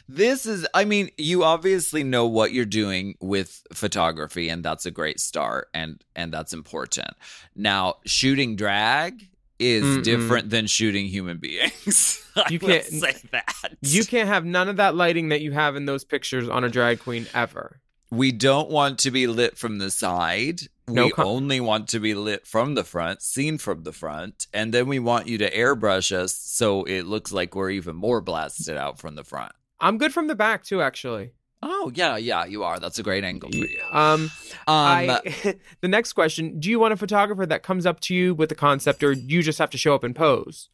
this 0.09 0.45
is 0.47 0.67
I 0.73 0.85
mean, 0.85 1.11
you 1.17 1.43
obviously 1.43 2.03
know 2.03 2.25
what 2.25 2.51
you're 2.51 2.65
doing 2.65 3.15
with 3.21 3.61
photography 3.73 4.49
and 4.49 4.63
that's 4.65 4.85
a 4.85 4.91
great 4.91 5.19
start 5.19 5.69
and 5.73 6.03
and 6.15 6.33
that's 6.33 6.51
important. 6.51 7.11
Now, 7.55 7.95
shooting 8.05 8.55
drag 8.55 9.29
is 9.59 9.83
Mm-mm. 9.83 10.03
different 10.03 10.49
than 10.49 10.65
shooting 10.67 11.05
human 11.05 11.37
beings. 11.37 12.25
You 12.49 12.57
can't- 12.59 12.85
say 12.85 13.17
that. 13.31 13.73
You 13.81 14.05
can't 14.05 14.29
have 14.29 14.45
none 14.45 14.69
of 14.69 14.77
that 14.77 14.95
lighting 14.95 15.29
that 15.29 15.41
you 15.41 15.51
have 15.51 15.75
in 15.75 15.85
those 15.85 16.05
pictures 16.05 16.47
on 16.47 16.63
a 16.63 16.69
drag 16.69 17.01
queen 17.01 17.27
ever. 17.33 17.81
We 18.11 18.31
don't 18.31 18.69
want 18.71 18.99
to 18.99 19.11
be 19.11 19.27
lit 19.27 19.57
from 19.57 19.77
the 19.77 19.91
side. 19.91 20.61
No 20.87 21.05
we 21.07 21.11
com- 21.11 21.27
only 21.27 21.59
want 21.59 21.89
to 21.89 21.99
be 21.99 22.13
lit 22.15 22.47
from 22.47 22.73
the 22.75 22.83
front, 22.85 23.21
seen 23.21 23.57
from 23.57 23.83
the 23.83 23.91
front, 23.91 24.47
and 24.53 24.73
then 24.73 24.87
we 24.87 24.99
want 24.99 25.27
you 25.27 25.37
to 25.39 25.51
airbrush 25.51 26.11
us 26.15 26.33
so 26.33 26.83
it 26.85 27.03
looks 27.03 27.31
like 27.33 27.53
we're 27.55 27.69
even 27.71 27.95
more 27.95 28.21
blasted 28.21 28.77
out 28.77 28.97
from 28.99 29.15
the 29.15 29.23
front. 29.25 29.51
I'm 29.81 29.97
good 29.97 30.13
from 30.13 30.27
the 30.27 30.35
back 30.35 30.63
too, 30.63 30.81
actually. 30.81 31.31
Oh 31.61 31.91
yeah, 31.93 32.15
yeah, 32.15 32.45
you 32.45 32.63
are. 32.63 32.79
That's 32.79 32.99
a 32.99 33.03
great 33.03 33.23
angle 33.23 33.51
for 33.51 33.57
you. 33.57 33.81
Um, 33.91 34.23
Um, 34.23 34.29
I, 34.67 35.21
the 35.81 35.87
next 35.87 36.13
question: 36.13 36.59
Do 36.59 36.69
you 36.69 36.79
want 36.79 36.93
a 36.93 36.97
photographer 36.97 37.45
that 37.45 37.63
comes 37.63 37.85
up 37.85 37.99
to 38.01 38.15
you 38.15 38.33
with 38.33 38.51
a 38.51 38.55
concept, 38.55 39.03
or 39.03 39.11
you 39.11 39.43
just 39.43 39.59
have 39.59 39.69
to 39.71 39.77
show 39.77 39.93
up 39.93 40.03
and 40.03 40.15
pose? 40.15 40.69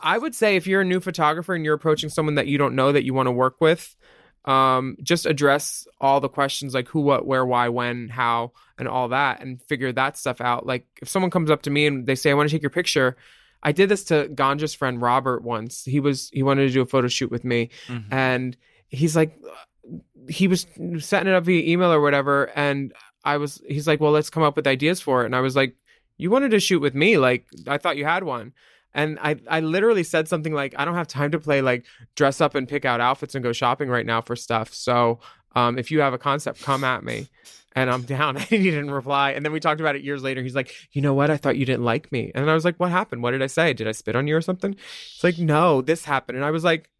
I 0.00 0.18
would 0.18 0.34
say 0.34 0.56
if 0.56 0.66
you're 0.66 0.82
a 0.82 0.84
new 0.84 1.00
photographer 1.00 1.54
and 1.54 1.64
you're 1.64 1.74
approaching 1.74 2.10
someone 2.10 2.36
that 2.36 2.46
you 2.46 2.58
don't 2.58 2.76
know 2.76 2.92
that 2.92 3.04
you 3.04 3.14
want 3.14 3.26
to 3.28 3.32
work 3.32 3.60
with, 3.60 3.96
um, 4.44 4.96
just 5.02 5.26
address 5.26 5.88
all 6.00 6.20
the 6.20 6.28
questions 6.28 6.74
like 6.74 6.86
who, 6.88 7.00
what, 7.00 7.26
where, 7.26 7.44
why, 7.44 7.68
when, 7.70 8.08
how, 8.08 8.52
and 8.78 8.86
all 8.86 9.08
that, 9.08 9.40
and 9.40 9.60
figure 9.62 9.90
that 9.92 10.16
stuff 10.16 10.40
out. 10.40 10.66
Like 10.66 10.86
if 11.02 11.08
someone 11.08 11.30
comes 11.30 11.50
up 11.50 11.62
to 11.62 11.70
me 11.70 11.86
and 11.86 12.06
they 12.06 12.14
say, 12.14 12.30
"I 12.30 12.34
want 12.34 12.48
to 12.48 12.54
take 12.54 12.62
your 12.62 12.70
picture," 12.70 13.16
I 13.62 13.72
did 13.72 13.88
this 13.88 14.04
to 14.04 14.28
Ganja's 14.28 14.74
friend 14.74 15.00
Robert 15.00 15.42
once. 15.42 15.84
He 15.84 16.00
was 16.00 16.30
he 16.32 16.42
wanted 16.42 16.66
to 16.66 16.72
do 16.72 16.82
a 16.82 16.86
photo 16.86 17.08
shoot 17.08 17.30
with 17.30 17.44
me, 17.44 17.70
mhm. 17.88 18.04
and 18.10 18.56
he's 18.88 19.16
like 19.16 19.38
he 20.28 20.48
was 20.48 20.66
setting 20.98 21.32
it 21.32 21.34
up 21.34 21.44
via 21.44 21.70
email 21.70 21.92
or 21.92 22.00
whatever. 22.00 22.50
And 22.56 22.92
i 23.24 23.36
was 23.36 23.60
he's 23.68 23.86
like 23.86 24.00
well 24.00 24.12
let's 24.12 24.30
come 24.30 24.42
up 24.42 24.56
with 24.56 24.66
ideas 24.66 25.00
for 25.00 25.22
it. 25.22 25.26
And 25.26 25.36
i 25.36 25.40
was 25.40 25.56
like 25.56 25.76
you 26.18 26.30
wanted 26.30 26.50
to 26.52 26.60
shoot 26.60 26.80
with 26.80 26.94
me? 26.94 27.18
Like 27.18 27.46
i 27.66 27.78
thought 27.78 27.96
you 27.96 28.04
had 28.04 28.24
one. 28.24 28.52
And 28.94 29.18
i 29.20 29.36
i 29.48 29.60
literally 29.60 30.04
said 30.04 30.28
something 30.28 30.52
like 30.52 30.74
i 30.78 30.84
don't 30.84 30.94
have 30.94 31.08
time 31.08 31.30
to 31.32 31.38
play 31.38 31.62
like 31.62 31.84
dress 32.14 32.40
up 32.40 32.54
and 32.54 32.68
pick 32.68 32.84
out 32.84 33.00
outfits 33.00 33.34
and 33.34 33.44
go 33.44 33.52
shopping 33.52 33.88
right 33.88 34.06
now 34.06 34.20
for 34.20 34.36
stuff. 34.36 34.72
So 34.74 35.20
um 35.54 35.78
if 35.78 35.90
you 35.90 36.00
have 36.00 36.14
a 36.14 36.18
concept 36.18 36.62
come 36.62 36.84
at 36.84 37.04
me 37.04 37.28
and 37.76 37.88
i'm 37.88 38.02
down 38.02 38.36
and 38.36 38.44
he 38.46 38.58
didn't 38.58 38.90
reply 38.90 39.30
and 39.30 39.44
then 39.44 39.52
we 39.52 39.60
talked 39.60 39.80
about 39.80 39.94
it 39.94 40.02
years 40.02 40.22
later 40.24 40.42
he's 40.42 40.56
like 40.56 40.72
you 40.92 41.00
know 41.00 41.14
what 41.14 41.30
i 41.30 41.36
thought 41.36 41.56
you 41.56 41.64
didn't 41.64 41.84
like 41.84 42.10
me 42.10 42.32
and 42.34 42.50
i 42.50 42.54
was 42.54 42.64
like 42.64 42.76
what 42.78 42.90
happened 42.90 43.22
what 43.22 43.30
did 43.30 43.42
i 43.42 43.46
say 43.46 43.72
did 43.72 43.86
i 43.86 43.92
spit 43.92 44.16
on 44.16 44.26
you 44.26 44.34
or 44.36 44.40
something 44.40 44.72
it's 44.72 45.22
like 45.22 45.38
no 45.38 45.80
this 45.80 46.04
happened 46.04 46.36
and 46.36 46.44
i 46.44 46.50
was 46.50 46.64
like 46.64 46.90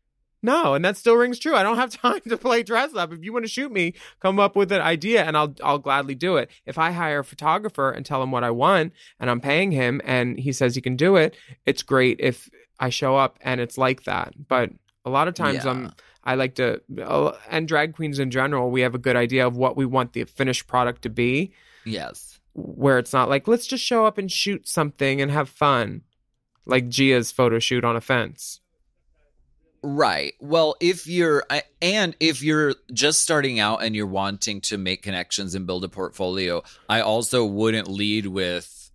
no, 0.42 0.74
and 0.74 0.84
that 0.84 0.96
still 0.96 1.16
rings 1.16 1.38
true. 1.40 1.56
I 1.56 1.62
don't 1.64 1.76
have 1.76 1.90
time 2.02 2.20
to 2.28 2.36
play 2.36 2.62
dress 2.62 2.94
up. 2.94 3.12
If 3.12 3.24
you 3.24 3.32
want 3.32 3.44
to 3.46 3.50
shoot 3.50 3.72
me, 3.72 3.94
come 4.20 4.38
up 4.38 4.54
with 4.54 4.70
an 4.70 4.80
idea 4.80 5.24
and 5.24 5.36
I'll 5.36 5.52
I'll 5.64 5.78
gladly 5.78 6.14
do 6.14 6.36
it. 6.36 6.50
If 6.66 6.78
I 6.78 6.92
hire 6.92 7.20
a 7.20 7.24
photographer 7.24 7.90
and 7.90 8.06
tell 8.06 8.22
him 8.22 8.30
what 8.30 8.44
I 8.44 8.50
want 8.50 8.92
and 9.18 9.28
I'm 9.28 9.40
paying 9.40 9.72
him 9.72 10.00
and 10.04 10.38
he 10.38 10.52
says 10.52 10.74
he 10.74 10.80
can 10.80 10.94
do 10.94 11.16
it, 11.16 11.36
it's 11.64 11.82
great 11.82 12.20
if 12.20 12.48
I 12.78 12.90
show 12.90 13.16
up 13.16 13.38
and 13.40 13.60
it's 13.60 13.76
like 13.76 14.04
that. 14.04 14.34
But 14.46 14.70
a 15.04 15.10
lot 15.10 15.26
of 15.26 15.34
times 15.34 15.64
Yeah. 15.64 15.70
I'm 15.70 15.92
I 16.26 16.34
like 16.34 16.56
to 16.56 16.82
uh, 17.00 17.32
and 17.48 17.68
drag 17.68 17.94
queens 17.94 18.18
in 18.18 18.30
general, 18.30 18.70
we 18.70 18.80
have 18.82 18.94
a 18.94 18.98
good 18.98 19.16
idea 19.16 19.46
of 19.46 19.56
what 19.56 19.76
we 19.76 19.86
want 19.86 20.12
the 20.12 20.24
finished 20.24 20.66
product 20.66 21.02
to 21.02 21.08
be 21.08 21.52
yes. 21.84 22.40
where 22.52 22.98
it's 22.98 23.12
not 23.12 23.30
like 23.30 23.46
let's 23.46 23.66
just 23.66 23.84
show 23.84 24.04
up 24.04 24.18
and 24.18 24.30
shoot 24.30 24.68
something 24.68 25.22
and 25.22 25.30
have 25.30 25.48
fun. 25.48 26.02
Like 26.66 26.88
Gia's 26.88 27.30
photo 27.30 27.60
shoot 27.60 27.84
on 27.84 27.94
a 27.94 28.00
fence. 28.00 28.60
Right. 29.82 30.34
Well, 30.40 30.74
if 30.80 31.06
you're 31.06 31.44
and 31.80 32.16
if 32.18 32.42
you're 32.42 32.74
just 32.92 33.20
starting 33.20 33.60
out 33.60 33.84
and 33.84 33.94
you're 33.94 34.08
wanting 34.08 34.60
to 34.62 34.78
make 34.78 35.02
connections 35.02 35.54
and 35.54 35.64
build 35.64 35.84
a 35.84 35.88
portfolio, 35.88 36.64
I 36.88 37.02
also 37.02 37.44
wouldn't 37.44 37.86
lead 37.86 38.26
with 38.26 38.85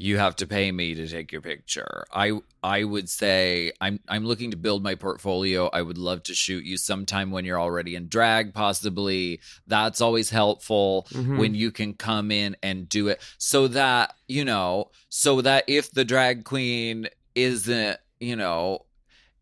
you 0.00 0.16
have 0.16 0.36
to 0.36 0.46
pay 0.46 0.70
me 0.70 0.94
to 0.94 1.08
take 1.08 1.32
your 1.32 1.40
picture. 1.42 2.04
I 2.12 2.32
I 2.62 2.84
would 2.84 3.08
say 3.10 3.72
I'm 3.80 3.98
I'm 4.08 4.24
looking 4.24 4.52
to 4.52 4.56
build 4.56 4.82
my 4.82 4.94
portfolio. 4.94 5.68
I 5.72 5.82
would 5.82 5.98
love 5.98 6.22
to 6.24 6.34
shoot 6.34 6.64
you 6.64 6.76
sometime 6.76 7.30
when 7.32 7.44
you're 7.44 7.60
already 7.60 7.94
in 7.96 8.08
drag 8.08 8.54
possibly. 8.54 9.40
That's 9.66 10.00
always 10.00 10.30
helpful 10.30 11.06
Mhm. 11.12 11.36
when 11.38 11.54
you 11.54 11.70
can 11.72 11.94
come 11.94 12.30
in 12.30 12.56
and 12.62 12.88
do 12.88 13.08
it 13.08 13.20
so 13.38 13.66
that, 13.68 14.14
you 14.28 14.44
know, 14.44 14.90
so 15.08 15.40
that 15.42 15.64
if 15.66 15.90
the 15.90 16.04
drag 16.04 16.44
queen 16.44 17.08
isn't, 17.34 17.98
you 18.20 18.36
know, 18.36 18.84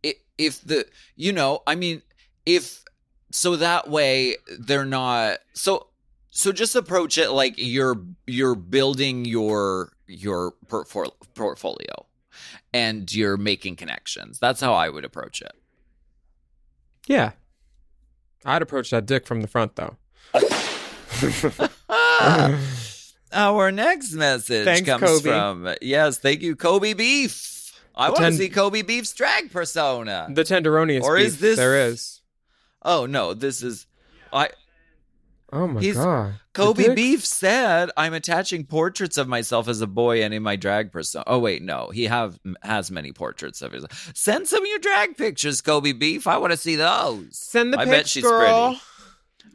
i- 0.05 0.15
if 0.39 0.61
the 0.63 0.87
you 1.17 1.33
know 1.33 1.63
i 1.67 1.75
mean 1.75 2.03
if 2.45 2.85
so 3.33 3.57
that 3.57 3.89
way 3.89 4.37
they're 4.59 4.85
not 4.85 5.39
so 5.55 5.89
so 6.31 6.53
just 6.53 6.77
approach 6.77 7.17
it 7.19 7.31
like 7.31 7.55
you're 7.57 8.03
you're 8.27 8.55
building 8.55 9.25
your 9.25 9.93
your 10.07 10.53
portfo- 10.69 11.13
portfolio 11.35 12.07
and 12.73 13.13
you're 13.15 13.37
making 13.37 13.77
connections 13.77 14.39
that's 14.39 14.61
how 14.61 14.73
i 14.75 14.89
would 14.89 15.05
approach 15.05 15.41
it 15.43 15.53
Yeah. 17.07 17.33
I'd 18.45 18.63
approach 18.63 18.91
that 18.91 19.07
dick 19.07 19.27
from 19.27 19.41
the 19.41 19.49
front 19.49 19.75
though. 19.77 19.97
our 23.33 23.73
next 23.73 24.13
message 24.13 24.65
Thanks, 24.65 24.89
comes 24.89 25.03
Kobe. 25.03 25.29
from 25.31 25.75
yes 25.83 26.19
thank 26.19 26.43
you 26.43 26.55
kobe 26.57 26.93
beef 26.95 27.73
i 27.95 28.09
want 28.09 28.19
to 28.19 28.23
ten- 28.25 28.33
see 28.35 28.49
kobe 28.49 28.83
beef's 28.83 29.13
drag 29.13 29.51
persona 29.51 30.29
the 30.31 30.43
tenderoniest 30.45 31.03
Or 31.03 31.17
beef, 31.17 31.27
is 31.27 31.41
this- 31.41 31.57
there 31.57 31.89
is. 31.89 32.21
oh 32.83 33.07
no 33.07 33.35
this 33.35 33.63
is 33.63 33.87
i 34.33 34.49
Oh 35.53 35.67
my 35.69 35.81
He's- 35.81 35.97
god. 35.97 36.35
Kobe? 36.55 36.95
Beef 36.95 37.25
said, 37.25 37.91
"I'm 37.97 38.15
attaching 38.15 38.65
portraits 38.65 39.17
of 39.19 39.29
myself 39.29 39.69
as 39.69 39.81
a 39.81 39.87
boy 39.87 40.23
and 40.23 40.33
in 40.35 40.43
my 40.43 40.57
drag 40.57 40.91
persona." 40.91 41.23
Oh 41.27 41.39
wait, 41.39 41.63
no, 41.63 41.91
he 41.91 42.05
have 42.05 42.39
has 42.63 42.91
many 42.91 43.13
portraits 43.13 43.63
of 43.63 43.73
his. 43.73 43.85
Send 44.15 44.49
some 44.49 44.63
of 44.63 44.67
your 44.69 44.79
drag 44.81 45.17
pictures, 45.17 45.61
Kobe 45.61 45.93
Beef. 45.93 46.27
I 46.27 46.39
want 46.39 46.53
to 46.53 46.57
see 46.57 46.75
those. 46.77 47.39
Send 47.39 47.73
the 47.75 47.79
I 47.79 47.85
pics, 47.85 47.97
bet 47.97 48.09
she's 48.09 48.25
girl. 48.25 48.69
pretty. 48.71 48.83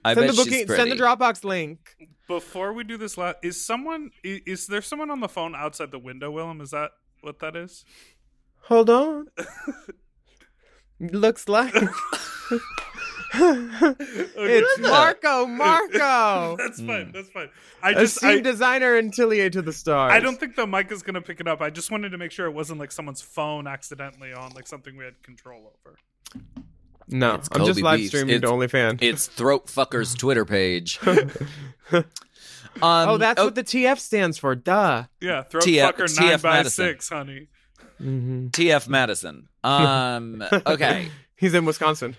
I 0.05 0.13
send 0.13 0.27
bet 0.27 0.35
the 0.35 0.43
she's 0.43 0.65
pretty. 0.65 0.81
Send 0.81 0.91
the 0.91 0.95
Dropbox 1.03 1.43
link. 1.43 1.95
Before 2.27 2.71
we 2.71 2.83
do 2.85 2.97
this, 2.97 3.17
la- 3.17 3.33
is 3.43 3.63
someone 3.65 4.11
is, 4.23 4.41
is 4.45 4.67
there 4.67 4.81
someone 4.81 5.09
on 5.11 5.19
the 5.19 5.27
phone 5.27 5.55
outside 5.55 5.91
the 5.91 5.99
window, 5.99 6.31
Willam? 6.31 6.61
Is 6.61 6.71
that 6.71 6.91
what 7.21 7.39
that 7.39 7.55
is? 7.57 7.83
Hold 8.65 8.89
on. 8.89 9.25
Looks 10.99 11.49
like 11.49 11.73
it's 14.35 14.79
Marco. 14.79 15.45
Marco. 15.47 16.55
That's 16.59 16.79
Hmm. 16.79 16.87
fine. 16.87 17.11
That's 17.13 17.29
fine. 17.29 17.49
I 17.81 17.93
just 17.93 18.19
scene 18.19 18.29
I, 18.39 18.41
designer 18.41 18.95
and 18.97 19.11
Tillier 19.13 19.51
to 19.51 19.61
the 19.61 19.73
stars. 19.73 20.11
I 20.13 20.19
don't 20.19 20.39
think 20.39 20.55
the 20.55 20.67
mic 20.67 20.91
is 20.91 21.01
gonna 21.03 21.21
pick 21.21 21.39
it 21.39 21.47
up. 21.47 21.61
I 21.61 21.69
just 21.69 21.91
wanted 21.91 22.09
to 22.09 22.17
make 22.17 22.31
sure 22.31 22.45
it 22.45 22.51
wasn't 22.53 22.79
like 22.79 22.91
someone's 22.91 23.21
phone 23.21 23.67
accidentally 23.67 24.33
on, 24.33 24.51
like 24.53 24.67
something 24.67 24.97
we 24.97 25.05
had 25.05 25.21
control 25.23 25.71
over. 25.85 25.97
No, 27.07 27.35
It's 27.35 27.49
I'm 27.51 27.65
just 27.65 27.81
live 27.81 27.97
Beefs. 27.99 28.09
streaming 28.09 28.41
to 28.41 28.47
It's- 28.47 28.51
OnlyFans. 28.71 28.99
It's 29.01 29.27
Throat 29.27 29.67
Fucker's 29.67 30.13
Twitter 30.15 30.45
page. 30.45 30.99
um, 31.05 32.05
oh, 32.81 33.17
that's 33.17 33.41
what 33.41 33.55
the 33.55 33.63
TF 33.63 33.99
stands 33.99 34.37
for. 34.37 34.55
Duh. 34.55 35.03
Yeah, 35.19 35.43
throat 35.43 35.63
TF 35.63 35.93
fucker 35.93 36.19
nine 36.19 36.29
TF 36.37 36.41
by 36.41 36.49
Madison. 36.57 36.85
six, 36.85 37.09
honey. 37.09 37.47
hmm 37.97 38.47
TF 38.47 38.87
Madison. 38.87 39.47
Um, 39.63 40.43
okay. 40.65 41.09
He's 41.35 41.53
in 41.53 41.65
Wisconsin. 41.65 42.15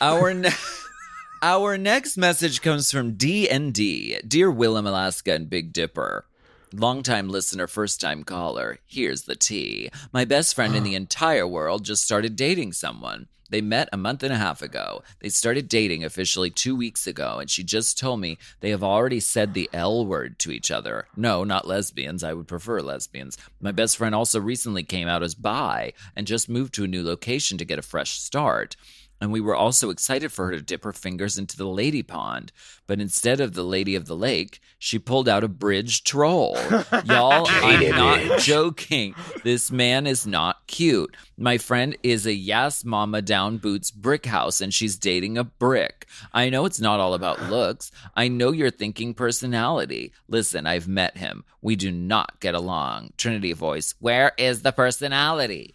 Our 0.00 0.34
ne- 0.34 0.50
our 1.42 1.78
next 1.78 2.16
message 2.16 2.62
comes 2.62 2.90
from 2.90 3.12
D 3.12 3.48
and 3.48 3.72
D. 3.72 4.18
Dear 4.26 4.52
Willam, 4.52 4.86
Alaska, 4.86 5.32
and 5.32 5.48
Big 5.48 5.72
Dipper. 5.72 6.26
Longtime 6.72 7.28
listener, 7.28 7.66
first 7.66 8.00
time 8.00 8.24
caller. 8.24 8.78
Here's 8.86 9.22
the 9.22 9.36
tea. 9.36 9.90
My 10.12 10.24
best 10.24 10.54
friend 10.54 10.74
in 10.74 10.82
the 10.82 10.94
entire 11.02 11.46
world 11.46 11.84
just 11.84 12.04
started 12.04 12.36
dating 12.36 12.72
someone. 12.72 13.28
They 13.48 13.60
met 13.60 13.88
a 13.92 13.96
month 13.96 14.24
and 14.24 14.32
a 14.32 14.38
half 14.38 14.60
ago. 14.60 15.02
They 15.20 15.28
started 15.28 15.68
dating 15.68 16.04
officially 16.04 16.50
two 16.50 16.74
weeks 16.74 17.06
ago, 17.06 17.38
and 17.38 17.48
she 17.48 17.62
just 17.62 17.96
told 17.96 18.20
me 18.20 18.38
they 18.60 18.70
have 18.70 18.82
already 18.82 19.20
said 19.20 19.54
the 19.54 19.70
L 19.72 20.04
word 20.04 20.38
to 20.40 20.50
each 20.50 20.70
other. 20.70 21.06
No, 21.16 21.44
not 21.44 21.66
lesbians. 21.66 22.24
I 22.24 22.32
would 22.32 22.48
prefer 22.48 22.80
lesbians. 22.80 23.38
My 23.60 23.70
best 23.70 23.96
friend 23.96 24.14
also 24.14 24.40
recently 24.40 24.82
came 24.82 25.06
out 25.06 25.22
as 25.22 25.36
bi 25.36 25.92
and 26.16 26.26
just 26.26 26.48
moved 26.48 26.74
to 26.74 26.84
a 26.84 26.88
new 26.88 27.04
location 27.04 27.56
to 27.58 27.64
get 27.64 27.78
a 27.78 27.82
fresh 27.82 28.18
start. 28.18 28.74
And 29.20 29.32
we 29.32 29.40
were 29.40 29.56
also 29.56 29.90
excited 29.90 30.30
for 30.30 30.46
her 30.46 30.52
to 30.52 30.62
dip 30.62 30.84
her 30.84 30.92
fingers 30.92 31.38
into 31.38 31.56
the 31.56 31.66
lady 31.66 32.02
pond. 32.02 32.52
But 32.86 33.00
instead 33.00 33.40
of 33.40 33.54
the 33.54 33.62
lady 33.62 33.94
of 33.94 34.06
the 34.06 34.16
lake, 34.16 34.60
she 34.78 34.98
pulled 34.98 35.28
out 35.28 35.42
a 35.42 35.48
bridge 35.48 36.04
troll. 36.04 36.56
Y'all, 37.04 37.46
I'm 37.48 37.90
not 37.90 38.38
joking. 38.40 39.14
This 39.42 39.70
man 39.70 40.06
is 40.06 40.26
not 40.26 40.66
cute. 40.66 41.16
My 41.38 41.56
friend 41.58 41.96
is 42.02 42.26
a 42.26 42.34
yes 42.34 42.84
mama 42.84 43.22
down 43.22 43.56
boots 43.56 43.90
brick 43.90 44.26
house 44.26 44.60
and 44.60 44.72
she's 44.72 44.96
dating 44.96 45.38
a 45.38 45.44
brick. 45.44 46.06
I 46.32 46.50
know 46.50 46.66
it's 46.66 46.80
not 46.80 47.00
all 47.00 47.14
about 47.14 47.50
looks. 47.50 47.90
I 48.14 48.28
know 48.28 48.52
you're 48.52 48.70
thinking 48.70 49.14
personality. 49.14 50.12
Listen, 50.28 50.66
I've 50.66 50.88
met 50.88 51.16
him. 51.16 51.44
We 51.62 51.74
do 51.74 51.90
not 51.90 52.38
get 52.40 52.54
along. 52.54 53.12
Trinity 53.16 53.52
voice, 53.52 53.94
where 53.98 54.32
is 54.38 54.62
the 54.62 54.72
personality? 54.72 55.74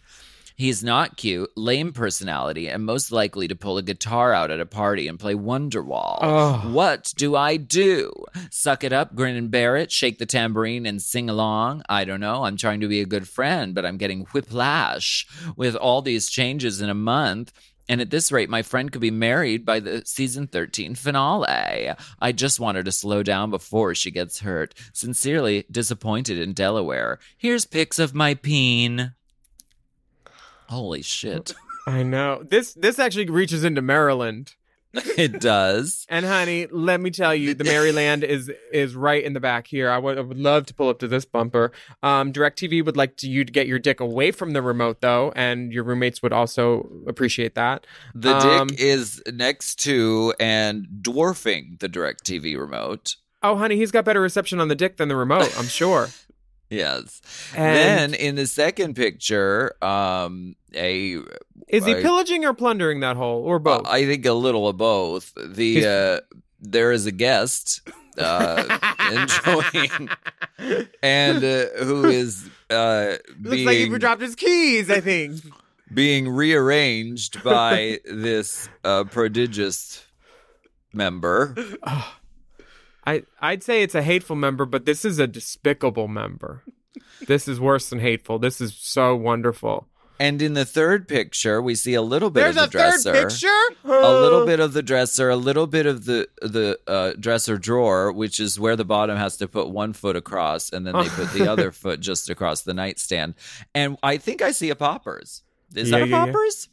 He's 0.56 0.84
not 0.84 1.16
cute, 1.16 1.50
lame 1.56 1.92
personality, 1.92 2.68
and 2.68 2.84
most 2.84 3.12
likely 3.12 3.48
to 3.48 3.56
pull 3.56 3.78
a 3.78 3.82
guitar 3.82 4.32
out 4.32 4.50
at 4.50 4.60
a 4.60 4.66
party 4.66 5.08
and 5.08 5.18
play 5.18 5.34
Wonderwall. 5.34 6.18
Oh. 6.20 6.70
What 6.72 7.12
do 7.16 7.34
I 7.36 7.56
do? 7.56 8.12
Suck 8.50 8.84
it 8.84 8.92
up, 8.92 9.14
grin 9.14 9.36
and 9.36 9.50
bear 9.50 9.76
it, 9.76 9.90
shake 9.90 10.18
the 10.18 10.26
tambourine 10.26 10.86
and 10.86 11.00
sing 11.00 11.28
along? 11.30 11.82
I 11.88 12.04
don't 12.04 12.20
know. 12.20 12.44
I'm 12.44 12.56
trying 12.56 12.80
to 12.80 12.88
be 12.88 13.00
a 13.00 13.06
good 13.06 13.28
friend, 13.28 13.74
but 13.74 13.86
I'm 13.86 13.96
getting 13.96 14.26
whiplash 14.32 15.26
with 15.56 15.76
all 15.76 16.02
these 16.02 16.30
changes 16.30 16.80
in 16.80 16.88
a 16.88 16.94
month. 16.94 17.52
And 17.88 18.00
at 18.00 18.10
this 18.10 18.30
rate, 18.30 18.48
my 18.48 18.62
friend 18.62 18.92
could 18.92 19.00
be 19.00 19.10
married 19.10 19.66
by 19.66 19.80
the 19.80 20.02
season 20.06 20.46
13 20.46 20.94
finale. 20.94 21.92
I 22.20 22.32
just 22.32 22.60
want 22.60 22.76
her 22.76 22.82
to 22.84 22.92
slow 22.92 23.22
down 23.22 23.50
before 23.50 23.94
she 23.94 24.10
gets 24.10 24.40
hurt. 24.40 24.74
Sincerely, 24.92 25.64
disappointed 25.70 26.38
in 26.38 26.52
Delaware. 26.52 27.18
Here's 27.36 27.66
pics 27.66 27.98
of 27.98 28.14
my 28.14 28.34
peen. 28.34 29.14
Holy 30.72 31.02
shit. 31.02 31.54
I 31.86 32.02
know. 32.02 32.42
This 32.48 32.72
this 32.74 32.98
actually 32.98 33.26
reaches 33.26 33.62
into 33.64 33.82
Maryland. 33.82 34.54
it 34.94 35.40
does. 35.40 36.06
And 36.10 36.26
honey, 36.26 36.66
let 36.70 37.00
me 37.00 37.10
tell 37.10 37.34
you, 37.34 37.54
the 37.54 37.64
Maryland 37.64 38.24
is 38.24 38.50
is 38.72 38.94
right 38.94 39.22
in 39.24 39.32
the 39.32 39.40
back 39.40 39.66
here. 39.66 39.90
I 39.90 39.98
would, 39.98 40.18
I 40.18 40.20
would 40.20 40.38
love 40.38 40.66
to 40.66 40.74
pull 40.74 40.88
up 40.90 40.98
to 41.00 41.08
this 41.08 41.24
bumper. 41.24 41.72
Um, 42.02 42.32
DirecTV 42.32 42.84
would 42.84 42.96
like 42.96 43.16
to, 43.18 43.28
you 43.28 43.44
to 43.44 43.52
get 43.52 43.66
your 43.66 43.78
dick 43.78 44.00
away 44.00 44.30
from 44.32 44.52
the 44.52 44.60
remote 44.62 45.00
though, 45.00 45.32
and 45.34 45.72
your 45.72 45.84
roommates 45.84 46.22
would 46.22 46.32
also 46.32 46.88
appreciate 47.06 47.54
that. 47.54 47.86
The 48.14 48.36
Um, 48.36 48.68
dick 48.68 48.80
is 48.80 49.22
next 49.32 49.76
to 49.84 50.34
and 50.38 50.86
dwarfing 51.02 51.78
the 51.80 51.88
direct 51.88 52.24
TV 52.24 52.58
remote. 52.58 53.16
Oh, 53.42 53.56
honey, 53.56 53.76
he's 53.76 53.90
got 53.90 54.04
better 54.04 54.20
reception 54.20 54.60
on 54.60 54.68
the 54.68 54.74
dick 54.76 54.98
than 54.98 55.08
the 55.08 55.16
remote. 55.16 55.52
I'm 55.58 55.66
sure. 55.66 56.08
Yes. 56.72 57.20
And 57.54 57.76
then 57.76 58.14
in 58.14 58.34
the 58.36 58.46
second 58.46 58.94
picture, 58.96 59.74
um, 59.84 60.56
a 60.74 61.18
is 61.68 61.84
he 61.84 61.94
I- 61.94 62.02
pillaging 62.02 62.44
or 62.46 62.54
plundering 62.54 63.00
that 63.00 63.16
hole, 63.16 63.42
or 63.44 63.58
both? 63.58 63.86
I 63.86 64.06
think 64.06 64.24
a 64.24 64.32
little 64.32 64.66
of 64.68 64.78
both. 64.78 65.32
The 65.36 65.86
uh, 65.86 66.36
there 66.60 66.90
is 66.92 67.04
a 67.04 67.12
guest 67.12 67.82
uh, 68.16 68.78
enjoying 69.12 70.08
and 71.02 71.44
uh, 71.44 71.66
who 71.84 72.06
is 72.06 72.48
uh, 72.70 73.16
Looks 73.40 73.64
like 73.64 73.76
he 73.76 73.88
dropped 73.98 74.22
his 74.22 74.34
keys. 74.34 74.90
I 74.90 75.00
think. 75.00 75.42
being 75.92 76.28
rearranged 76.30 77.42
by 77.44 78.00
this 78.06 78.68
uh, 78.82 79.04
prodigious 79.04 80.06
member. 80.94 81.54
I 83.06 83.22
I'd 83.40 83.62
say 83.62 83.82
it's 83.82 83.94
a 83.94 84.02
hateful 84.02 84.36
member, 84.36 84.64
but 84.64 84.84
this 84.86 85.04
is 85.04 85.18
a 85.18 85.26
despicable 85.26 86.08
member. 86.08 86.62
This 87.26 87.46
is 87.48 87.60
worse 87.60 87.88
than 87.90 88.00
hateful. 88.00 88.38
This 88.38 88.60
is 88.60 88.74
so 88.74 89.14
wonderful. 89.16 89.86
And 90.20 90.40
in 90.40 90.54
the 90.54 90.64
third 90.64 91.08
picture, 91.08 91.60
we 91.60 91.74
see 91.74 91.94
a 91.94 92.02
little 92.02 92.30
bit 92.30 92.42
There's 92.42 92.56
of 92.56 92.64
a 92.64 92.66
the 92.66 92.70
dresser. 92.70 93.12
third 93.12 93.28
picture. 93.30 93.60
a 93.84 94.12
little 94.20 94.46
bit 94.46 94.60
of 94.60 94.72
the 94.72 94.82
dresser, 94.82 95.30
a 95.30 95.36
little 95.36 95.66
bit 95.66 95.86
of 95.86 96.04
the 96.04 96.28
the 96.40 96.78
uh, 96.86 97.12
dresser 97.18 97.58
drawer, 97.58 98.12
which 98.12 98.38
is 98.38 98.60
where 98.60 98.76
the 98.76 98.84
bottom 98.84 99.16
has 99.16 99.36
to 99.38 99.48
put 99.48 99.68
one 99.70 99.92
foot 99.92 100.14
across, 100.14 100.70
and 100.70 100.86
then 100.86 100.94
they 100.94 101.08
put 101.08 101.32
the 101.32 101.48
other 101.50 101.72
foot 101.72 101.98
just 102.00 102.30
across 102.30 102.62
the 102.62 102.74
nightstand. 102.74 103.34
And 103.74 103.96
I 104.02 104.16
think 104.16 104.42
I 104.42 104.52
see 104.52 104.70
a 104.70 104.76
poppers. 104.76 105.42
Is 105.74 105.90
Yeah, 105.90 105.98
that 106.00 106.04
a 106.04 106.08
yeah, 106.08 106.16
yeah. 106.26 106.32
poppers? 106.32 106.68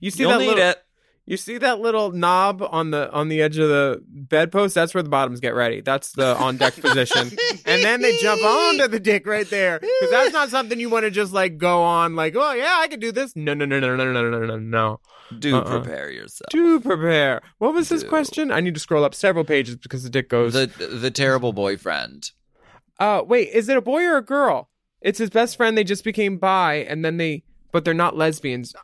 You 0.00 0.10
see 0.10 0.22
You'll 0.24 0.32
that 0.32 0.38
need 0.40 0.48
little, 0.48 0.64
it. 0.70 0.83
You 1.26 1.38
see 1.38 1.56
that 1.56 1.80
little 1.80 2.12
knob 2.12 2.62
on 2.70 2.90
the 2.90 3.10
on 3.10 3.28
the 3.28 3.40
edge 3.40 3.56
of 3.56 3.68
the 3.70 4.02
bedpost? 4.06 4.74
That's 4.74 4.92
where 4.92 5.02
the 5.02 5.08
bottoms 5.08 5.40
get 5.40 5.54
ready. 5.54 5.80
That's 5.80 6.12
the 6.12 6.36
on 6.36 6.58
deck 6.58 6.74
position, 6.74 7.30
and 7.64 7.82
then 7.82 8.02
they 8.02 8.18
jump 8.18 8.42
onto 8.42 8.88
the 8.88 9.00
dick 9.00 9.26
right 9.26 9.48
there 9.48 9.78
because 9.80 10.10
that's 10.10 10.34
not 10.34 10.50
something 10.50 10.78
you 10.78 10.90
want 10.90 11.04
to 11.04 11.10
just 11.10 11.32
like 11.32 11.56
go 11.56 11.82
on 11.82 12.14
like, 12.14 12.34
oh 12.36 12.52
yeah, 12.52 12.76
I 12.78 12.88
could 12.88 13.00
do 13.00 13.10
this. 13.10 13.34
No, 13.34 13.54
no, 13.54 13.64
no, 13.64 13.80
no, 13.80 13.96
no, 13.96 14.12
no, 14.12 14.28
no, 14.30 14.44
no, 14.44 14.58
no. 14.58 15.00
Do 15.38 15.56
Uh-uh. 15.56 15.80
prepare 15.80 16.10
yourself. 16.10 16.50
Do 16.50 16.78
prepare. 16.78 17.40
What 17.56 17.72
was 17.72 17.88
his 17.88 18.02
Do. 18.02 18.08
question? 18.10 18.50
I 18.50 18.60
need 18.60 18.74
to 18.74 18.80
scroll 18.80 19.02
up 19.02 19.14
several 19.14 19.44
pages 19.46 19.76
because 19.76 20.02
the 20.02 20.10
dick 20.10 20.28
goes. 20.28 20.52
The 20.52 20.66
the 20.66 21.10
terrible 21.10 21.54
boyfriend. 21.54 22.32
Uh, 23.00 23.22
wait, 23.26 23.48
is 23.48 23.70
it 23.70 23.78
a 23.78 23.80
boy 23.82 24.02
or 24.04 24.18
a 24.18 24.22
girl? 24.24 24.68
It's 25.00 25.18
his 25.18 25.30
best 25.30 25.56
friend. 25.56 25.76
They 25.76 25.84
just 25.84 26.04
became 26.04 26.36
bi, 26.36 26.74
and 26.74 27.02
then 27.02 27.16
they, 27.16 27.44
but 27.72 27.86
they're 27.86 27.94
not 27.94 28.14
lesbians. 28.14 28.74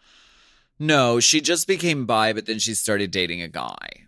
No, 0.80 1.20
she 1.20 1.40
just 1.42 1.66
became 1.68 2.06
bi, 2.06 2.32
but 2.32 2.46
then 2.46 2.58
she 2.58 2.74
started 2.74 3.10
dating 3.10 3.42
a 3.42 3.48
guy. 3.48 4.06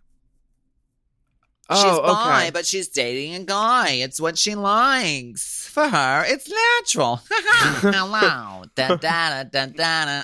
Oh, 1.68 2.00
okay. 2.38 2.50
but 2.50 2.66
she's 2.66 2.88
dating 2.88 3.34
a 3.34 3.44
guy. 3.44 3.90
It's 3.92 4.20
what 4.20 4.36
she 4.38 4.54
likes. 4.54 5.68
For 5.68 5.88
her, 5.88 6.24
it's 6.26 6.50
natural. 6.50 7.20
Hello. 7.30 8.64
Da 8.74 8.96
da 8.96 9.44
da 9.44 9.66
da 9.66 10.22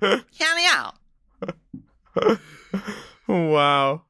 da. 0.00 0.20
Hello. 0.38 0.90
wow. 3.26 4.02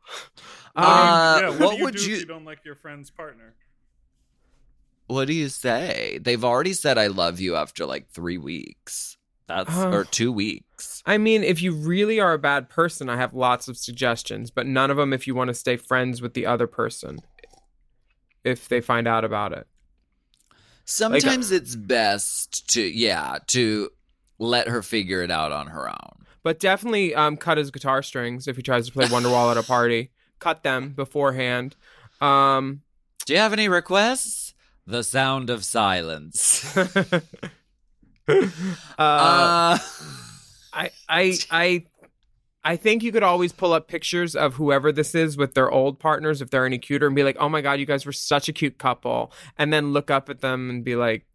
Um, 0.76 0.84
Uh, 0.84 1.38
yeah, 1.42 1.48
what, 1.50 1.58
what 1.60 1.70
do 1.70 1.76
you 1.78 1.84
would 1.84 1.94
do 1.94 2.02
you- 2.08 2.14
if 2.14 2.20
you 2.20 2.26
don't 2.26 2.44
like 2.44 2.64
your 2.64 2.74
friend's 2.76 3.10
partner? 3.10 3.54
What 5.06 5.26
do 5.26 5.34
you 5.34 5.48
say? 5.48 6.18
They've 6.22 6.44
already 6.44 6.72
said 6.72 6.96
I 6.96 7.08
love 7.08 7.40
you 7.40 7.56
after 7.56 7.84
like 7.84 8.10
three 8.10 8.38
weeks. 8.38 9.16
That's 9.50 9.76
Uh. 9.76 9.90
or 9.90 10.04
two 10.04 10.30
weeks. 10.30 11.02
I 11.04 11.18
mean, 11.18 11.42
if 11.42 11.60
you 11.60 11.72
really 11.72 12.20
are 12.20 12.32
a 12.32 12.38
bad 12.38 12.68
person, 12.68 13.08
I 13.10 13.16
have 13.16 13.34
lots 13.34 13.66
of 13.66 13.76
suggestions, 13.76 14.52
but 14.52 14.64
none 14.64 14.92
of 14.92 14.96
them 14.96 15.12
if 15.12 15.26
you 15.26 15.34
want 15.34 15.48
to 15.48 15.54
stay 15.54 15.76
friends 15.76 16.22
with 16.22 16.34
the 16.34 16.46
other 16.46 16.68
person. 16.68 17.18
If 18.44 18.68
they 18.68 18.80
find 18.80 19.08
out 19.08 19.24
about 19.24 19.52
it. 19.52 19.66
Sometimes 20.84 21.50
it's 21.50 21.74
best 21.74 22.68
to 22.74 22.80
yeah 22.82 23.38
to 23.48 23.90
let 24.38 24.68
her 24.68 24.82
figure 24.82 25.22
it 25.22 25.30
out 25.32 25.50
on 25.52 25.66
her 25.66 25.88
own. 25.88 26.24
But 26.44 26.58
definitely 26.60 27.12
um, 27.14 27.36
cut 27.36 27.58
his 27.58 27.70
guitar 27.72 28.02
strings 28.02 28.46
if 28.48 28.54
he 28.56 28.62
tries 28.62 28.86
to 28.86 28.92
play 28.92 29.06
Wonderwall 29.14 29.50
at 29.50 29.56
a 29.58 29.62
party. 29.64 30.10
Cut 30.38 30.62
them 30.62 30.90
beforehand. 30.90 31.74
Um, 32.20 32.82
Do 33.26 33.32
you 33.34 33.38
have 33.40 33.52
any 33.52 33.68
requests? 33.68 34.54
The 34.86 35.02
sound 35.04 35.50
of 35.50 35.64
silence. 35.64 36.64
uh, 38.98 39.02
uh 39.02 39.78
I 40.72 40.90
I 41.08 41.38
I 41.50 41.84
I 42.62 42.76
think 42.76 43.02
you 43.02 43.10
could 43.12 43.22
always 43.22 43.52
pull 43.52 43.72
up 43.72 43.88
pictures 43.88 44.36
of 44.36 44.54
whoever 44.54 44.92
this 44.92 45.14
is 45.14 45.36
with 45.36 45.54
their 45.54 45.70
old 45.70 45.98
partners 45.98 46.42
if 46.42 46.50
they're 46.50 46.66
any 46.66 46.78
cuter 46.78 47.06
and 47.06 47.16
be 47.16 47.24
like, 47.24 47.36
"Oh 47.40 47.48
my 47.48 47.60
god, 47.60 47.80
you 47.80 47.86
guys 47.86 48.04
were 48.06 48.12
such 48.12 48.48
a 48.48 48.52
cute 48.52 48.78
couple." 48.78 49.32
And 49.58 49.72
then 49.72 49.92
look 49.92 50.10
up 50.10 50.28
at 50.28 50.40
them 50.40 50.68
and 50.70 50.84
be 50.84 50.96
like 50.96 51.26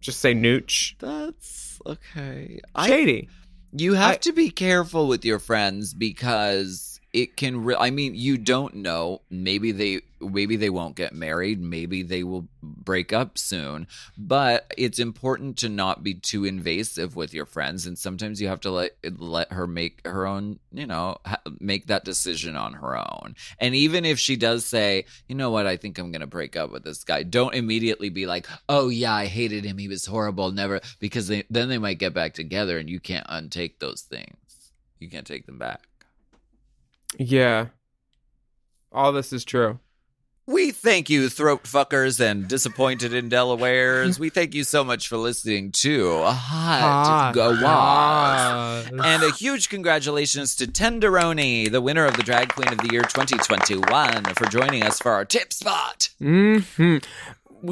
just 0.00 0.20
say 0.20 0.34
nooch. 0.34 0.98
that's 0.98 1.80
okay. 1.86 2.60
I 2.74 2.86
Shady. 2.88 3.28
You 3.72 3.94
have 3.94 4.12
I- 4.12 4.18
to 4.18 4.32
be 4.32 4.50
careful 4.50 5.08
with 5.08 5.24
your 5.24 5.38
friends 5.38 5.94
because 5.94 6.93
it 7.14 7.36
can. 7.36 7.64
Re- 7.64 7.76
I 7.78 7.90
mean, 7.90 8.14
you 8.14 8.36
don't 8.36 8.74
know. 8.74 9.22
Maybe 9.30 9.70
they, 9.70 10.00
maybe 10.20 10.56
they 10.56 10.68
won't 10.68 10.96
get 10.96 11.14
married. 11.14 11.60
Maybe 11.62 12.02
they 12.02 12.24
will 12.24 12.48
break 12.60 13.12
up 13.12 13.38
soon. 13.38 13.86
But 14.18 14.70
it's 14.76 14.98
important 14.98 15.56
to 15.58 15.68
not 15.68 16.02
be 16.02 16.14
too 16.14 16.44
invasive 16.44 17.14
with 17.14 17.32
your 17.32 17.46
friends, 17.46 17.86
and 17.86 17.96
sometimes 17.96 18.40
you 18.40 18.48
have 18.48 18.60
to 18.62 18.70
let 18.70 18.96
let 19.18 19.52
her 19.52 19.68
make 19.68 20.04
her 20.04 20.26
own. 20.26 20.58
You 20.72 20.86
know, 20.86 21.18
make 21.60 21.86
that 21.86 22.04
decision 22.04 22.56
on 22.56 22.74
her 22.74 22.98
own. 22.98 23.36
And 23.60 23.76
even 23.76 24.04
if 24.04 24.18
she 24.18 24.34
does 24.34 24.66
say, 24.66 25.04
you 25.28 25.36
know 25.36 25.50
what, 25.50 25.66
I 25.66 25.76
think 25.76 25.98
I'm 25.98 26.10
going 26.10 26.20
to 26.20 26.26
break 26.26 26.56
up 26.56 26.72
with 26.72 26.82
this 26.82 27.04
guy, 27.04 27.22
don't 27.22 27.54
immediately 27.54 28.08
be 28.08 28.26
like, 28.26 28.48
oh 28.68 28.88
yeah, 28.88 29.14
I 29.14 29.26
hated 29.26 29.64
him. 29.64 29.78
He 29.78 29.86
was 29.86 30.04
horrible. 30.04 30.50
Never, 30.50 30.80
because 30.98 31.28
they, 31.28 31.44
then 31.48 31.68
they 31.68 31.78
might 31.78 31.98
get 31.98 32.12
back 32.12 32.34
together 32.34 32.76
and 32.78 32.90
you 32.90 32.98
can't 32.98 33.26
untake 33.28 33.78
those 33.78 34.02
things. 34.02 34.36
You 34.98 35.08
can't 35.08 35.26
take 35.26 35.46
them 35.46 35.58
back. 35.58 35.82
Yeah. 37.18 37.66
All 38.92 39.12
this 39.12 39.32
is 39.32 39.44
true. 39.44 39.78
We 40.46 40.72
thank 40.72 41.08
you, 41.08 41.30
throat 41.30 41.62
fuckers 41.64 42.20
and 42.20 42.46
disappointed 42.46 43.14
in 43.14 43.30
Delawares. 43.30 44.18
We 44.18 44.28
thank 44.28 44.54
you 44.54 44.62
so 44.62 44.84
much 44.84 45.08
for 45.08 45.16
listening 45.16 45.72
to 45.72 46.22
Hot. 46.22 47.32
And 49.02 49.22
a 49.22 49.30
huge 49.30 49.70
congratulations 49.70 50.54
to 50.56 50.66
Tenderoni, 50.66 51.70
the 51.72 51.80
winner 51.80 52.04
of 52.04 52.18
the 52.18 52.22
Drag 52.22 52.50
Queen 52.52 52.68
of 52.68 52.76
the 52.78 52.90
Year 52.92 53.00
2021, 53.02 54.24
for 54.34 54.44
joining 54.46 54.82
us 54.82 54.98
for 55.00 55.12
our 55.12 55.24
tip 55.24 55.50
spot. 55.50 56.10
hmm 56.18 56.58
Well, 56.78 57.00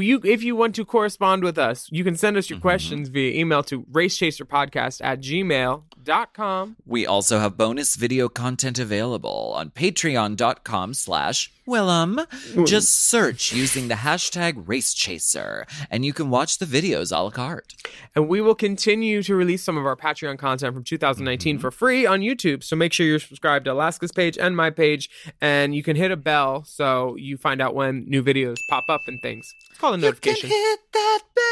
you, 0.01 0.21
if 0.25 0.43
you 0.43 0.57
want 0.57 0.75
to 0.77 0.85
correspond 0.85 1.43
with 1.43 1.59
us, 1.59 1.89
you 1.91 2.05
can 2.05 2.17
send 2.17 2.37
us 2.37 2.49
your 2.49 2.57
mm-hmm. 2.57 2.69
questions 2.69 3.09
via 3.09 3.39
email 3.39 3.63
to 3.65 3.83
racechaserpodcast 3.83 5.01
at 5.05 5.21
gmail.com. 5.21 6.77
We 6.87 7.07
also 7.07 7.39
have 7.39 7.57
bonus 7.57 7.97
video 7.97 8.29
content 8.29 8.79
available 8.79 9.53
on 9.55 9.71
patreon.com 9.71 10.95
slash 10.95 11.53
Willam. 11.67 12.27
Just 12.67 13.09
search 13.09 13.53
using 13.53 13.89
the 13.89 13.95
hashtag 13.95 14.65
racechaser, 14.65 15.65
and 15.91 16.05
you 16.05 16.13
can 16.13 16.31
watch 16.31 16.59
the 16.59 16.67
videos 16.67 17.17
a 17.17 17.21
la 17.21 17.31
carte. 17.31 17.75
And 18.15 18.29
we 18.29 18.41
will 18.41 18.55
continue 18.55 19.23
to 19.23 19.35
release 19.35 19.63
some 19.63 19.77
of 19.77 19.87
our 19.87 19.97
Patreon 19.97 20.39
content 20.39 20.75
from 20.75 20.85
2019 20.85 21.57
mm-hmm. 21.57 21.61
for 21.61 21.71
free 21.71 22.07
on 22.07 22.21
YouTube. 22.21 22.63
So 22.65 22.77
make 22.77 22.93
sure 22.93 23.07
you're 23.07 23.19
subscribed 23.19 23.65
to 23.67 23.73
Alaska's 23.73 24.13
page 24.13 24.39
and 24.39 24.57
my 24.57 24.71
page, 24.71 25.09
and 25.41 25.75
you 25.75 25.83
can 25.83 25.97
hit 25.97 26.11
a 26.11 26.17
bell 26.17 26.65
so 26.65 27.17
you 27.17 27.37
find 27.37 27.61
out 27.61 27.75
when 27.75 28.05
new 28.09 28.23
videos 28.23 28.57
pop 28.69 28.85
up 28.89 29.01
and 29.07 29.21
things. 29.23 29.53
It's 29.71 29.79
called 29.79 29.95
a 29.95 29.99
notification. 29.99 30.49
hit 30.49 30.81
that 30.93 31.21
bell. 31.35 31.43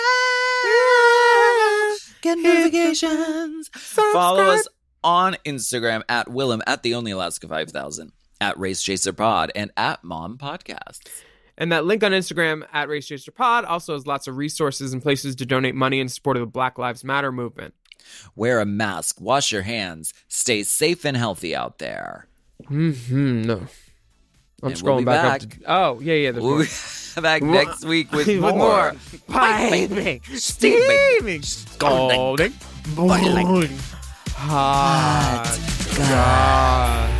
Get 2.22 2.38
notifications. 2.38 3.70
Follow 3.72 4.42
us 4.42 4.68
on 5.02 5.36
Instagram 5.46 6.02
at 6.08 6.26
Willam 6.28 6.60
at 6.66 6.82
the 6.82 6.94
Only 6.94 7.12
Alaska 7.12 7.48
5000, 7.48 8.12
at 8.40 8.58
Race 8.58 8.82
Chaser 8.82 9.12
Pod, 9.12 9.52
and 9.54 9.70
at 9.76 10.02
Mom 10.04 10.38
Podcasts. 10.38 11.00
And 11.58 11.70
that 11.72 11.84
link 11.84 12.02
on 12.02 12.12
Instagram 12.12 12.64
at 12.72 12.88
Race 12.88 13.06
Chaser 13.06 13.32
Pod 13.32 13.64
also 13.66 13.92
has 13.92 14.06
lots 14.06 14.26
of 14.26 14.36
resources 14.38 14.92
and 14.94 15.02
places 15.02 15.34
to 15.36 15.46
donate 15.46 15.74
money 15.74 16.00
in 16.00 16.08
support 16.08 16.36
of 16.36 16.40
the 16.40 16.46
Black 16.46 16.78
Lives 16.78 17.04
Matter 17.04 17.30
movement. 17.30 17.74
Wear 18.34 18.60
a 18.60 18.66
mask, 18.66 19.20
wash 19.20 19.52
your 19.52 19.62
hands, 19.62 20.14
stay 20.28 20.62
safe 20.62 21.04
and 21.04 21.16
healthy 21.16 21.54
out 21.54 21.78
there. 21.78 22.26
Mm-hmm. 22.64 23.42
No. 23.42 23.66
I'm 24.62 24.68
And 24.70 24.74
scrolling 24.74 24.96
we'll 24.96 25.04
back, 25.06 25.40
back. 25.40 25.42
up. 25.42 25.50
To, 25.50 25.58
oh 25.66 26.00
yeah, 26.00 26.14
yeah. 26.14 26.30
We'll 26.32 26.42
more. 26.56 26.64
be 26.64 26.68
back 27.20 27.42
next 27.42 27.84
week 27.84 28.10
with, 28.12 28.26
more. 28.40 28.52
more 28.52 28.94
Piping, 29.28 30.22
steaming, 30.34 31.42
scalding, 31.42 32.52
boiling, 32.94 33.70
hot 34.34 35.58
goss. 35.96 37.19